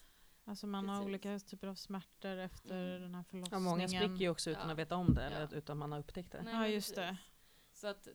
Alltså 0.46 0.68
man 0.68 0.90
har 0.90 0.96
Precis. 0.96 1.06
olika 1.08 1.40
typer 1.40 1.68
av 1.68 1.76
smärtor 1.76 2.38
efter 2.38 2.88
Mm. 2.90 3.02
den 3.02 3.16
här 3.16 3.22
Ja, 3.22 3.30
förlossningen. 3.30 3.64
många 3.64 3.88
spricker 3.88 4.16
ju 4.16 4.30
också 4.30 4.50
utan 4.50 4.66
Ja. 4.68 4.72
att 4.72 4.80
veta 4.80 4.96
om 4.96 5.14
det 5.14 5.24
eller 5.24 5.42
Ja. 5.52 5.58
utan 5.58 5.78
man 5.78 5.92
har 5.92 6.00
upptäckt 6.00 6.32
det. 6.32 6.42
Nej, 6.44 6.54
Ja, 6.54 6.68
just 6.68 6.96
det. 6.96 7.18
Så 7.72 7.88
att 7.88 8.08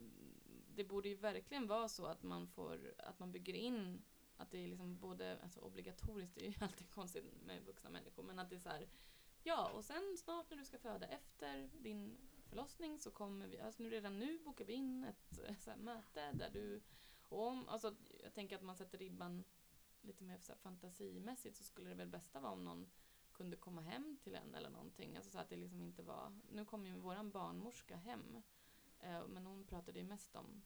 det 0.74 0.85
borde 0.85 1.09
ju 1.09 1.14
verkligen 1.16 1.66
vara 1.66 1.88
så 1.88 2.07
att 2.07 2.22
man 2.22 2.46
får, 2.48 2.94
att 2.98 3.18
man 3.18 3.33
bygger 3.33 3.55
in 3.55 4.03
att 4.37 4.50
det 4.50 4.64
är 4.64 4.68
liksom 4.68 4.98
både, 4.98 5.38
alltså 5.42 5.61
obligatoriskt, 5.61 6.35
det 6.35 6.46
är 6.46 6.48
ju 6.48 6.55
alltid 6.61 6.90
konstigt 6.90 7.24
med 7.46 7.62
vuxna 7.64 7.90
människor, 7.90 8.22
men 8.22 8.38
att 8.38 8.50
det 8.50 8.57
är 8.57 8.61
så 8.61 8.68
här, 8.68 8.88
ja 9.42 9.68
och 9.74 9.85
sen 9.85 10.16
snart 10.18 10.50
när 10.50 10.57
du 10.57 10.64
ska 10.64 10.79
föda 10.79 11.07
efter 11.07 11.70
din 11.83 12.16
förlossning 12.44 12.98
så 12.98 13.11
kommer 13.11 13.46
vi, 13.46 13.61
alltså 13.61 13.83
nu 13.83 13.90
redan 13.90 14.18
nu 14.18 14.38
bokar 14.38 14.64
vi 14.64 14.72
in 14.72 15.04
ett 15.04 15.38
eh, 15.48 15.57
så 15.57 15.70
här, 15.70 15.76
möte 15.76 16.33
där 16.33 16.50
du, 16.50 16.83
och 17.28 17.46
om, 17.46 17.68
alltså 17.68 17.94
jag 18.22 18.35
tänker 18.35 18.57
att 18.57 18.62
man 18.62 18.76
sätter 18.76 18.98
ribban 18.98 19.44
lite 20.00 20.24
mer 20.24 20.38
så 20.38 20.52
här, 20.52 20.59
fantasimässigt 20.59 21.57
så 21.57 21.64
skulle 21.64 21.88
det 21.88 21.96
väl 21.96 22.09
bästa 22.09 22.40
vara 22.40 22.52
om 22.52 22.64
någon 22.64 22.90
kunde 23.33 23.57
komma 23.57 23.80
hem 23.80 24.16
till 24.22 24.35
en 24.35 24.54
eller 24.54 24.70
någonting. 24.70 25.16
Alltså 25.16 25.30
så 25.30 25.38
att 25.38 25.48
det 25.48 25.57
liksom 25.57 25.83
inte 25.83 26.02
var, 26.02 26.40
nu 26.52 26.64
kom 26.64 26.87
ju 26.87 26.94
våran 26.94 27.30
barnmorska 27.30 27.96
hem 27.96 28.42
Eh, 29.04 29.26
Men 29.28 29.46
hon 29.46 29.64
pratade 29.64 29.98
ju 29.98 30.04
mest 30.04 30.37
om 30.37 30.62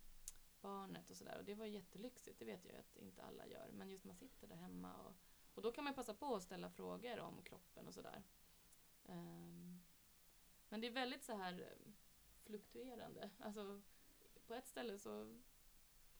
barnet 0.60 1.10
och 1.10 1.16
sådär 1.16 1.38
och 1.38 1.44
det 1.44 1.54
var 1.54 1.66
jättelyxigt, 1.66 2.38
det 2.38 2.44
vet 2.44 2.64
jag 2.64 2.74
ju 2.74 2.80
att 2.80 2.96
inte 2.96 3.22
alla 3.22 3.46
gör. 3.46 3.70
Men 3.72 3.88
just 3.90 4.04
man 4.04 4.16
sitter 4.16 4.46
där 4.46 4.56
hemma 4.56 4.94
och, 4.94 5.14
och 5.54 5.62
då 5.62 5.72
kan 5.72 5.84
man 5.84 5.94
passa 5.94 6.14
på 6.14 6.34
att 6.34 6.42
ställa 6.42 6.70
frågor 6.70 7.20
om 7.20 7.42
kroppen 7.42 7.88
och 7.88 7.94
sådär. 7.94 8.22
Ehm, 9.04 9.77
men 10.68 10.80
det 10.80 10.86
är 10.86 10.92
väldigt 10.92 11.24
så 11.24 11.36
här 11.36 11.60
eh, 11.60 11.92
fluktuerande. 12.44 13.30
Alltså 13.38 13.80
på 14.46 14.54
ett 14.54 14.66
ställe 14.66 14.98
så 14.98 15.38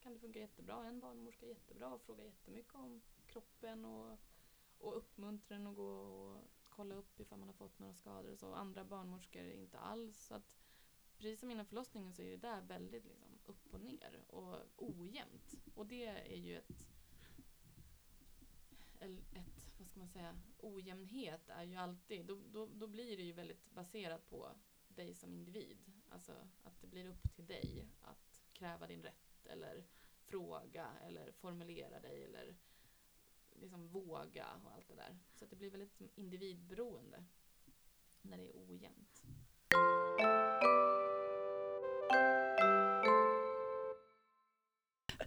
kan 0.01 0.13
det 0.13 0.19
funka 0.19 0.39
jättebra, 0.39 0.85
en 0.85 1.01
barnmorska 1.01 1.47
är 1.47 1.51
jättebra 1.51 1.95
och 1.95 2.03
frågar 2.03 2.25
jättemycket 2.25 2.75
om 2.75 3.03
kroppen 3.27 3.85
och, 3.85 4.19
och 4.79 4.97
uppmuntrar 4.97 5.57
en 5.57 5.67
att 5.67 5.77
gå 5.77 5.91
och 5.91 6.45
kolla 6.69 6.95
upp 6.95 7.21
ifall 7.21 7.39
man 7.39 7.49
har 7.49 7.55
fått 7.55 7.79
några 7.79 7.95
skador 7.95 8.33
och 8.33 8.39
så. 8.39 8.55
Andra 8.55 8.85
barnmorskor 8.85 9.43
inte 9.45 9.79
alls. 9.79 10.27
Så 10.27 10.35
att 10.35 10.57
precis 11.17 11.41
som 11.41 11.51
innan 11.51 11.67
förlossningen 11.67 12.15
så 12.15 12.23
är 12.23 12.31
det 12.31 12.37
där 12.37 12.61
väldigt 12.61 13.05
liksom 13.05 13.39
upp 13.47 13.75
och 13.75 13.81
ner 13.81 14.25
och 14.27 14.57
ojämnt. 14.77 15.55
Och 15.75 15.87
det 15.87 16.07
är 16.07 16.37
ju 16.37 16.59
ett, 16.59 16.89
ett 19.33 19.58
ska 19.89 20.01
man 20.01 20.09
säga, 20.09 20.41
ojämnhet 20.59 21.49
är 21.49 21.63
ju 21.63 21.77
alltid, 21.77 22.27
då, 22.27 22.39
då, 22.53 22.67
då 22.67 22.87
blir 22.87 23.17
det 23.17 23.23
ju 23.23 23.33
väldigt 23.33 23.71
baserat 23.71 24.31
på 24.31 24.51
dig 24.89 25.15
som 25.15 25.35
individ. 25.35 25.79
Alltså 26.09 26.33
att 26.63 26.81
det 26.81 26.87
blir 26.87 27.07
upp 27.07 27.35
till 27.35 27.47
dig 27.47 27.89
att 28.01 28.43
kräva 28.53 28.87
din 28.87 29.03
rätt 29.03 29.47
eller 29.47 29.85
fråga 30.21 30.87
eller 31.07 31.33
formulera 31.33 32.01
dig 32.01 32.25
eller 32.25 32.57
liksom 33.51 33.89
våga 33.89 34.47
och 34.65 34.73
allt 34.73 34.89
det 34.89 34.95
där. 34.95 35.19
Så 35.35 35.45
att 35.45 35.51
det 35.51 35.57
blir 35.57 35.71
väldigt 35.71 36.01
individberoende 36.15 37.25
när 38.23 38.39
det 38.39 38.45
är 38.45 38.53
ojämnt. 38.55 39.23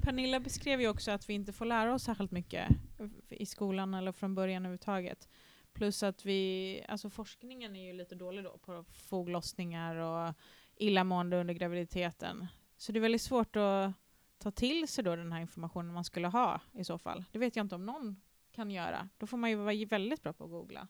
Pernilla 0.01 0.39
beskrev 0.39 0.81
ju 0.81 0.87
också 0.87 1.11
att 1.11 1.29
vi 1.29 1.33
inte 1.33 1.53
får 1.53 1.65
lära 1.65 1.93
oss 1.93 2.03
särskilt 2.03 2.31
mycket 2.31 2.71
i 3.29 3.45
skolan 3.45 3.93
eller 3.93 4.11
från 4.11 4.35
början 4.35 4.65
överhuvudtaget. 4.65 5.29
Plus 5.73 6.03
att 6.03 6.25
vi, 6.25 6.85
alltså 6.87 7.09
forskningen 7.09 7.75
är 7.75 7.85
ju 7.87 7.93
lite 7.93 8.15
dålig 8.15 8.43
då 8.43 8.57
på 8.57 8.83
foglossningar 8.83 9.95
och 9.95 10.33
illamående 10.75 11.39
under 11.39 11.53
graviditeten. 11.53 12.47
Så 12.77 12.91
det 12.91 12.99
är 12.99 13.01
väldigt 13.01 13.21
svårt 13.21 13.55
att 13.55 13.93
ta 14.37 14.51
till 14.51 14.87
sig 14.87 15.03
då 15.03 15.15
den 15.15 15.31
här 15.31 15.41
informationen 15.41 15.93
man 15.93 16.03
skulle 16.03 16.27
ha 16.27 16.61
i 16.73 16.83
så 16.83 16.97
fall. 16.97 17.25
Det 17.31 17.39
vet 17.39 17.55
jag 17.55 17.63
inte 17.63 17.75
om 17.75 17.85
någon 17.85 18.21
kan 18.51 18.71
göra. 18.71 19.09
Då 19.17 19.27
får 19.27 19.37
man 19.37 19.49
ju 19.49 19.55
vara 19.55 19.85
väldigt 19.85 20.23
bra 20.23 20.33
på 20.33 20.43
att 20.43 20.49
googla. 20.49 20.87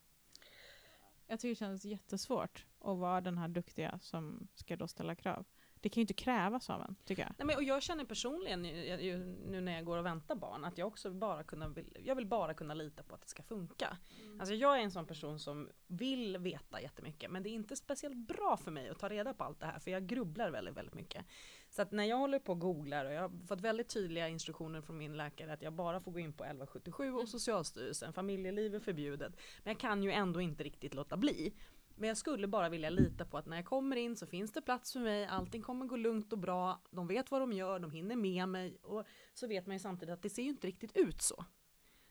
Jag 1.28 1.39
tycker 1.39 1.50
det 1.50 1.56
känns 1.56 1.86
jättesvårt 1.86 2.65
att 2.80 2.97
vara 2.97 3.21
den 3.21 3.38
här 3.38 3.47
duktiga 3.47 4.00
som 4.02 4.47
ska 4.56 4.76
då 4.76 4.88
ställa 4.88 5.15
krav. 5.15 5.45
Det 5.81 5.89
kan 5.89 6.01
ju 6.01 6.03
inte 6.03 6.13
krävas 6.13 6.69
av 6.69 6.81
en, 6.81 6.95
tycker 7.05 7.21
jag. 7.21 7.33
Nej, 7.37 7.45
men, 7.45 7.55
och 7.55 7.63
jag 7.63 7.83
känner 7.83 8.05
personligen 8.05 8.65
ju, 8.99 9.17
nu 9.47 9.61
när 9.61 9.75
jag 9.75 9.85
går 9.85 9.97
och 9.97 10.05
väntar 10.05 10.35
barn 10.35 10.65
att 10.65 10.77
jag 10.77 10.87
också 10.87 11.11
bara 11.11 11.43
kunna, 11.43 11.75
jag 12.03 12.15
vill 12.15 12.27
bara 12.27 12.53
kunna 12.53 12.73
lita 12.73 13.03
på 13.03 13.15
att 13.15 13.21
det 13.21 13.27
ska 13.27 13.43
funka. 13.43 13.97
Alltså 14.39 14.55
jag 14.55 14.79
är 14.79 14.81
en 14.81 14.91
sån 14.91 15.05
person 15.05 15.39
som 15.39 15.69
vill 15.87 16.37
veta 16.37 16.81
jättemycket 16.81 17.31
men 17.31 17.43
det 17.43 17.49
är 17.49 17.51
inte 17.51 17.75
speciellt 17.75 18.17
bra 18.17 18.57
för 18.57 18.71
mig 18.71 18.89
att 18.89 18.99
ta 18.99 19.09
reda 19.09 19.33
på 19.33 19.43
allt 19.43 19.59
det 19.59 19.65
här 19.65 19.79
för 19.79 19.91
jag 19.91 20.07
grubblar 20.07 20.51
väldigt, 20.51 20.77
väldigt 20.77 20.95
mycket. 20.95 21.25
Så 21.69 21.81
att 21.81 21.91
när 21.91 22.03
jag 22.03 22.17
håller 22.17 22.39
på 22.39 22.51
och 22.51 22.59
googlar 22.59 23.05
och 23.05 23.13
jag 23.13 23.21
har 23.21 23.47
fått 23.47 23.61
väldigt 23.61 23.89
tydliga 23.89 24.27
instruktioner 24.27 24.81
från 24.81 24.97
min 24.97 25.17
läkare 25.17 25.53
att 25.53 25.61
jag 25.61 25.73
bara 25.73 26.01
får 26.01 26.11
gå 26.11 26.19
in 26.19 26.33
på 26.33 26.43
1177 26.43 27.13
och 27.13 27.29
Socialstyrelsen, 27.29 28.13
familjeliv 28.13 28.75
är 28.75 28.79
förbjudet. 28.79 29.33
Men 29.63 29.71
jag 29.71 29.79
kan 29.79 30.03
ju 30.03 30.11
ändå 30.11 30.41
inte 30.41 30.63
riktigt 30.63 30.93
låta 30.93 31.17
bli. 31.17 31.53
Men 32.01 32.07
jag 32.07 32.17
skulle 32.17 32.47
bara 32.47 32.69
vilja 32.69 32.89
lita 32.89 33.25
på 33.25 33.37
att 33.37 33.45
när 33.45 33.57
jag 33.57 33.65
kommer 33.65 33.95
in 33.95 34.15
så 34.15 34.27
finns 34.27 34.51
det 34.51 34.61
plats 34.61 34.93
för 34.93 34.99
mig, 34.99 35.25
allting 35.25 35.61
kommer 35.61 35.85
gå 35.85 35.95
lugnt 35.95 36.33
och 36.33 36.39
bra, 36.39 36.81
de 36.91 37.07
vet 37.07 37.31
vad 37.31 37.41
de 37.41 37.53
gör, 37.53 37.79
de 37.79 37.91
hinner 37.91 38.15
med 38.15 38.49
mig 38.49 38.77
och 38.81 39.07
så 39.33 39.47
vet 39.47 39.67
man 39.67 39.75
ju 39.75 39.79
samtidigt 39.79 40.13
att 40.13 40.21
det 40.21 40.29
ser 40.29 40.43
ju 40.43 40.49
inte 40.49 40.67
riktigt 40.67 40.97
ut 40.97 41.21
så. 41.21 41.45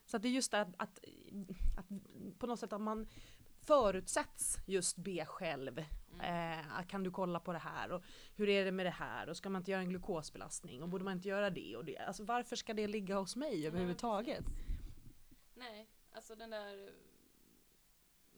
Så 0.07 0.17
att 0.17 0.23
det 0.23 0.29
är 0.29 0.31
just 0.31 0.51
det 0.51 0.61
att, 0.61 0.75
att, 0.77 0.99
att 1.79 1.87
på 2.39 2.47
något 2.47 2.61
sätt 2.61 2.73
att 2.73 2.81
man 2.81 3.09
förutsätts 3.61 4.57
just 4.67 4.97
be 4.97 5.27
själv. 5.27 5.79
Eh, 6.23 6.87
kan 6.89 7.03
du 7.03 7.11
kolla 7.11 7.41
på 7.41 7.53
det 7.53 7.59
här 7.59 7.93
och 7.93 8.03
hur 8.35 8.49
är 8.49 8.65
det 8.65 8.73
med 8.73 8.87
det 8.87 8.91
här 8.91 9.29
och 9.29 9.37
ska 9.37 9.51
man 9.51 9.61
inte 9.61 9.71
göra 9.71 9.81
en 9.81 9.89
glukosbelastning 9.89 10.83
och 10.83 10.89
borde 10.89 11.05
man 11.05 11.13
inte 11.13 11.29
göra 11.29 11.51
det 11.51 11.77
och 11.77 11.85
det. 11.85 11.99
Alltså 11.99 12.25
varför 12.25 12.57
ska 12.57 12.75
det 12.75 12.87
ligga 12.87 13.19
hos 13.19 13.37
mig 13.37 13.67
överhuvudtaget? 13.67 14.45
Nej, 15.55 15.89
alltså 16.13 16.35
den 16.35 16.51
där... 16.51 17.10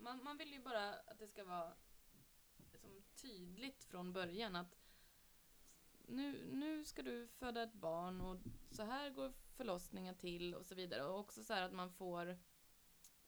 Man, 0.03 0.25
man 0.25 0.37
vill 0.37 0.53
ju 0.53 0.61
bara 0.61 0.95
att 0.95 1.19
det 1.19 1.27
ska 1.27 1.45
vara 1.45 1.73
liksom, 2.57 3.03
tydligt 3.15 3.85
från 3.85 4.13
början 4.13 4.57
att 4.57 4.77
nu, 6.07 6.49
nu 6.53 6.85
ska 6.85 7.03
du 7.03 7.29
föda 7.29 7.63
ett 7.63 7.75
barn 7.75 8.21
och 8.21 8.39
så 8.71 8.83
här 8.83 9.11
går 9.11 9.33
förlossningen 9.57 10.15
till 10.15 10.55
och 10.55 10.67
så 10.67 10.75
vidare. 10.75 11.05
Och 11.05 11.19
också 11.19 11.45
så 11.45 11.55
här 11.55 11.63
att 11.63 11.73
man 11.73 11.91
får 11.91 12.39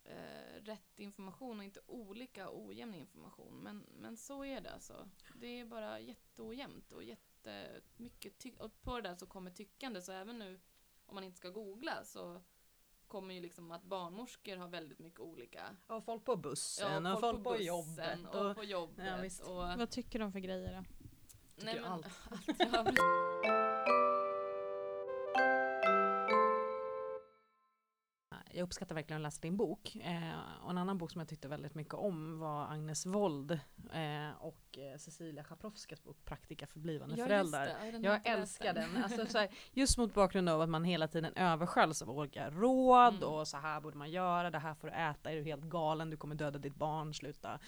eh, 0.04 0.62
rätt 0.62 1.00
information 1.00 1.58
och 1.58 1.64
inte 1.64 1.80
olika 1.86 2.48
ojämn 2.52 2.94
information. 2.94 3.54
Men, 3.62 3.86
men 3.98 4.16
så 4.16 4.44
är 4.44 4.60
det 4.60 4.72
alltså. 4.72 5.10
Det 5.34 5.60
är 5.60 5.64
bara 5.64 6.00
jätteojämnt 6.00 6.92
och 6.92 7.04
jättemycket 7.04 8.38
tyckande. 8.38 8.64
och 8.64 8.82
på 8.82 9.00
det 9.00 9.08
där 9.08 9.16
så 9.16 9.26
kommer 9.26 9.50
tyckande. 9.50 10.02
Så 10.02 10.12
även 10.12 10.38
nu 10.38 10.60
om 11.06 11.14
man 11.14 11.24
inte 11.24 11.38
ska 11.38 11.50
googla 11.50 12.04
så 12.04 12.42
kommer 13.14 13.34
ju 13.34 13.40
liksom 13.40 13.72
att 13.72 13.84
barnmorskor 13.84 14.56
har 14.56 14.68
väldigt 14.68 14.98
mycket 14.98 15.20
olika 15.20 15.62
Och 15.86 16.04
folk 16.04 16.24
på 16.24 16.36
bussen 16.36 17.06
och 17.06 17.20
folk 17.20 17.44
på, 17.44 17.50
bussen 17.50 17.66
jobbet. 17.66 18.18
och, 18.32 18.50
Och, 18.50 18.56
på 18.56 18.64
jobbet. 18.64 19.40
Ja, 19.40 19.50
och, 19.50 19.78
Vad 19.78 19.90
tycker 19.90 20.18
de 20.18 20.32
för 20.32 20.38
grejer 20.38 20.76
då? 20.76 20.84
Tycker 21.60 21.82
allt. 21.82 22.06
allt 22.72 24.13
uppskattar 28.64 28.94
verkligen 28.94 29.22
att 29.22 29.26
läsa 29.26 29.40
din 29.40 29.56
bok. 29.56 29.96
Eh, 29.96 30.62
och 30.64 30.70
en 30.70 30.78
annan 30.78 30.98
bok 30.98 31.10
som 31.10 31.18
jag 31.18 31.28
tyckte 31.28 31.48
väldigt 31.48 31.74
mycket 31.74 31.94
om 31.94 32.38
var 32.38 32.66
Agnes 32.72 33.06
Wold 33.06 33.50
eh, 33.92 34.30
och 34.40 34.78
eh, 34.78 34.96
Cecilia 34.98 35.44
Chaprowskas 35.44 36.02
bok 36.04 36.24
Praktika 36.24 36.66
för 36.66 36.78
blivande 36.80 37.14
Ja, 37.18 37.24
föräldrar. 37.26 37.66
Ja, 37.82 37.98
Jag 38.02 38.26
älskar 38.26 38.74
den. 38.74 38.96
Alltså, 39.04 39.26
så 39.26 39.38
här, 39.38 39.48
just 39.72 39.98
mot 39.98 40.14
bakgrund 40.14 40.48
av 40.48 40.60
att 40.60 40.68
man 40.68 40.84
hela 40.84 41.08
tiden 41.08 41.32
översköljs 41.36 42.02
av 42.02 42.10
olika 42.10 42.50
råd 42.50 43.14
Mm. 43.14 43.28
och 43.28 43.48
så 43.48 43.56
här 43.56 43.80
borde 43.80 43.96
man 43.98 44.10
göra, 44.10 44.50
det 44.50 44.58
här 44.58 44.74
får 44.74 44.88
du 44.88 44.94
äta, 44.94 45.30
är 45.32 45.36
du 45.36 45.42
helt 45.44 45.64
galen, 45.64 46.10
du 46.10 46.16
kommer 46.16 46.34
döda 46.34 46.58
ditt 46.58 46.74
barn, 46.74 47.14
sluta, 47.14 47.58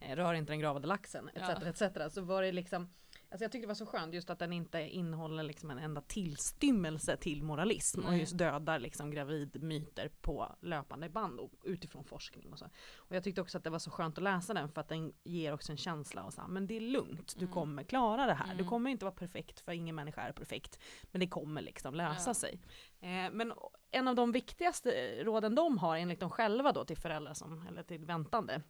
eh, 0.00 0.16
rör 0.16 0.34
inte 0.34 0.52
den 0.52 0.60
gravade 0.60 0.86
laxen, 0.86 1.28
etc. 1.28 1.48
Ja. 1.48 1.86
etc. 1.86 2.14
Så 2.14 2.20
var 2.22 2.42
det 2.42 2.52
liksom 2.52 2.88
Alltså 3.30 3.44
jag 3.44 3.52
tyckte 3.52 3.64
det 3.64 3.68
var 3.68 3.74
så 3.74 3.86
skönt 3.86 4.14
just 4.14 4.30
att 4.30 4.38
den 4.38 4.52
inte 4.52 4.80
innehåller 4.80 5.42
liksom 5.42 5.70
en 5.70 5.78
enda 5.78 6.00
tillstymmelse 6.00 7.16
till 7.16 7.42
moralism 7.42 8.00
och 8.04 8.10
Nej. 8.10 8.20
just 8.20 8.38
dödar 8.38 8.78
liksom 8.78 9.10
gravidmyter 9.10 10.08
på 10.20 10.56
löpande 10.60 11.08
band 11.08 11.40
och 11.40 11.52
utifrån 11.64 12.04
forskning 12.04 12.52
och 12.52 12.58
så. 12.58 12.64
Och 12.96 13.16
jag 13.16 13.24
tyckte 13.24 13.40
också 13.40 13.58
att 13.58 13.64
det 13.64 13.70
var 13.70 13.78
så 13.78 13.90
skönt 13.90 14.18
att 14.18 14.24
läsa 14.24 14.54
den 14.54 14.68
för 14.68 14.80
att 14.80 14.88
den 14.88 15.12
ger 15.24 15.52
också 15.54 15.72
en 15.72 15.78
känsla 15.78 16.22
av 16.22 16.30
så 16.30 16.40
här, 16.40 16.48
men 16.48 16.66
det 16.66 16.76
är 16.76 16.80
lugnt, 16.80 17.34
du 17.38 17.44
Mm. 17.44 17.54
kommer 17.54 17.82
klara 17.84 18.26
det 18.26 18.34
här. 18.34 18.46
Du 18.46 18.52
Mm. 18.52 18.66
kommer 18.68 18.90
inte 18.90 19.04
vara 19.04 19.14
perfekt 19.14 19.60
för 19.60 19.72
ingen 19.72 19.94
människa 19.94 20.20
är 20.22 20.32
perfekt. 20.32 20.78
Men 21.02 21.20
det 21.20 21.28
kommer 21.28 21.62
liksom 21.62 21.94
lösa 21.94 22.30
Ja. 22.30 22.34
sig. 22.34 22.60
Eh, 23.00 23.30
men 23.32 23.52
en 23.90 24.08
av 24.08 24.14
de 24.14 24.32
viktigaste 24.32 24.90
råden 25.24 25.54
de 25.54 25.78
har 25.78 25.96
enligt 25.96 26.20
dem 26.20 26.30
själva 26.30 26.72
då 26.72 26.84
till 26.84 26.96
föräldrar 26.98 27.34
som, 27.34 27.66
eller 27.66 27.82
till 27.82 28.04
väntande. 28.04 28.62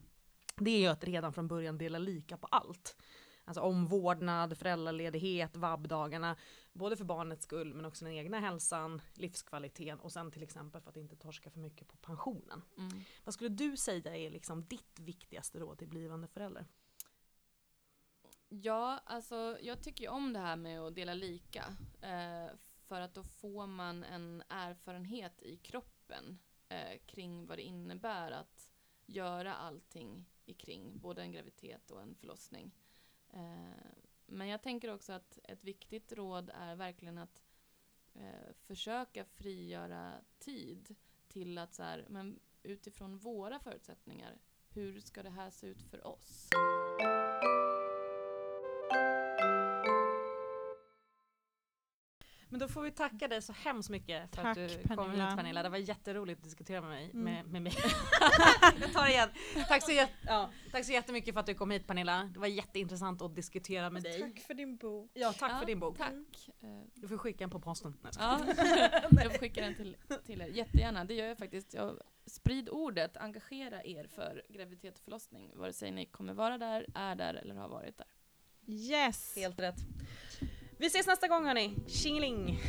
Det 0.58 0.70
är 0.70 0.78
ju 0.80 0.86
att 0.86 1.04
redan 1.04 1.32
från 1.32 1.48
början 1.48 1.78
dela 1.78 1.98
lika 1.98 2.36
på 2.36 2.46
allt. 2.46 2.96
Alltså 3.48 3.60
omvårdnad, 3.60 4.58
föräldraledighet, 4.58 5.56
vabbdagarna. 5.56 6.36
Både 6.72 6.96
för 6.96 7.04
barnets 7.04 7.44
skull 7.44 7.74
men 7.74 7.84
också 7.84 8.04
den 8.04 8.14
egna 8.14 8.40
hälsan, 8.40 9.02
livskvaliteten 9.14 10.00
och 10.00 10.12
sen 10.12 10.30
till 10.30 10.42
exempel 10.42 10.80
för 10.80 10.90
att 10.90 10.96
inte 10.96 11.16
torska 11.16 11.50
för 11.50 11.60
mycket 11.60 11.88
på 11.88 11.96
pensionen. 11.96 12.62
Mm. 12.78 13.00
Vad 13.24 13.34
skulle 13.34 13.50
du 13.50 13.76
säga 13.76 14.16
är 14.16 14.30
liksom 14.30 14.64
ditt 14.64 15.00
viktigaste 15.00 15.58
råd 15.58 15.78
till 15.78 15.88
blivande 15.88 16.28
förälder? 16.28 16.66
Ja, 18.48 19.00
alltså 19.04 19.58
jag 19.62 19.82
tycker 19.82 20.04
ju 20.04 20.10
om 20.10 20.32
det 20.32 20.38
här 20.38 20.56
med 20.56 20.80
att 20.80 20.94
dela 20.94 21.14
lika. 21.14 21.76
Eh, 22.00 22.56
för 22.86 23.00
att 23.00 23.14
då 23.14 23.22
får 23.22 23.66
man 23.66 24.04
en 24.04 24.42
erfarenhet 24.48 25.42
i 25.42 25.56
kroppen 25.56 26.38
eh, 26.68 26.98
kring 27.06 27.46
vad 27.46 27.58
det 27.58 27.62
innebär 27.62 28.30
att 28.30 28.70
göra 29.06 29.54
allting 29.54 30.30
i 30.44 30.54
kring 30.54 30.98
både 30.98 31.22
en 31.22 31.32
graviditet 31.32 31.90
och 31.90 32.02
en 32.02 32.14
förlossning. 32.14 32.72
Eh, 33.36 33.92
men 34.26 34.48
jag 34.48 34.62
tänker 34.62 34.94
också 34.94 35.12
att 35.12 35.38
ett 35.44 35.64
viktigt 35.64 36.12
råd 36.12 36.50
är 36.54 36.76
verkligen 36.76 37.18
att 37.18 37.42
eh, 38.14 38.54
försöka 38.66 39.24
frigöra 39.24 40.12
tid 40.38 40.94
till 41.28 41.58
att 41.58 41.74
så 41.74 41.82
här, 41.82 42.06
men 42.08 42.40
utifrån 42.62 43.18
våra 43.18 43.58
förutsättningar, 43.58 44.38
hur 44.68 45.00
ska 45.00 45.22
det 45.22 45.30
här 45.30 45.50
se 45.50 45.66
ut 45.66 45.82
för 45.82 46.06
oss? 46.06 46.48
Men 52.56 52.60
då 52.60 52.68
får 52.68 52.82
vi 52.82 52.90
tacka 52.90 53.28
dig 53.28 53.42
så 53.42 53.52
hemskt 53.52 53.90
mycket 53.90 54.34
för 54.34 54.42
Tack, 54.42 54.58
att 54.58 54.68
du 54.68 54.88
kom 54.88 54.96
Pernilla. 54.96 55.28
hit 55.28 55.36
Pernilla. 55.36 55.62
Det 55.62 55.68
var 55.68 55.78
jätteroligt 55.78 56.38
att 56.38 56.44
diskutera 56.44 56.80
med 56.80 56.90
mig. 56.90 57.04
Mm. 57.10 57.24
Med, 57.24 57.46
med 57.46 57.62
mig. 57.62 57.72
Jag 58.80 58.92
tar 58.92 59.04
det 59.04 59.10
igen. 59.10 59.28
Tack 59.68 59.82
så, 59.82 59.90
jät- 59.90 60.08
ja, 60.26 60.50
tack 60.72 60.84
så 60.84 60.92
jättemycket 60.92 61.34
för 61.34 61.40
att 61.40 61.46
du 61.46 61.54
kom 61.54 61.70
hit 61.70 61.86
Pernilla. 61.86 62.30
Det 62.34 62.38
var 62.38 62.46
jätteintressant 62.46 63.22
att 63.22 63.34
diskutera 63.34 63.90
med 63.90 64.02
dig. 64.02 64.20
Tack 64.20 64.38
för 64.40 64.54
din 64.54 64.76
bok. 64.76 65.10
Ja, 65.14 65.32
tack 65.32 65.52
Ja, 65.52 65.58
för 65.58 65.66
din 65.66 65.80
bok. 65.80 65.98
Tack. 65.98 66.48
Eh, 66.62 66.68
Du 66.94 67.08
får 67.08 67.18
skicka 67.18 67.38
den 67.38 67.50
på 67.50 67.60
posten. 67.60 67.96
Nej, 68.02 68.12
Ja, 68.18 68.40
jag 69.10 69.32
får 69.32 69.38
skicka 69.38 69.60
den 69.60 69.74
till, 69.74 69.96
till 70.26 70.40
er. 70.40 70.46
Jättegärna, 70.46 71.04
det 71.04 71.14
gör 71.14 71.26
jag 71.26 71.38
faktiskt. 71.38 71.74
Jag, 71.74 71.98
sprid 72.26 72.68
ordet, 72.68 73.16
engagera 73.16 73.84
er 73.84 74.06
för 74.06 74.42
graviditet 74.48 74.98
och 74.98 75.04
förlossning. 75.04 75.50
Vare 75.54 75.72
sig 75.72 75.90
ni 75.90 76.06
kommer 76.06 76.32
vara 76.34 76.58
där, 76.58 76.86
är 76.94 77.14
där 77.14 77.34
eller 77.34 77.54
har 77.54 77.68
varit 77.68 77.98
där. 77.98 78.06
Yes! 78.68 79.36
Helt 79.36 79.60
rätt. 79.60 79.76
Vi 80.78 80.86
ses 80.86 81.06
nästa 81.06 81.28
gång 81.28 81.46
hörni. 81.46 81.74
Tjingeling! 81.88 82.60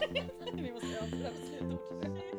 Vi 0.54 0.72
måste 0.72 0.86
göra 0.86 1.06
det 1.10 1.16
här 1.16 1.32
slutord. 1.58 2.29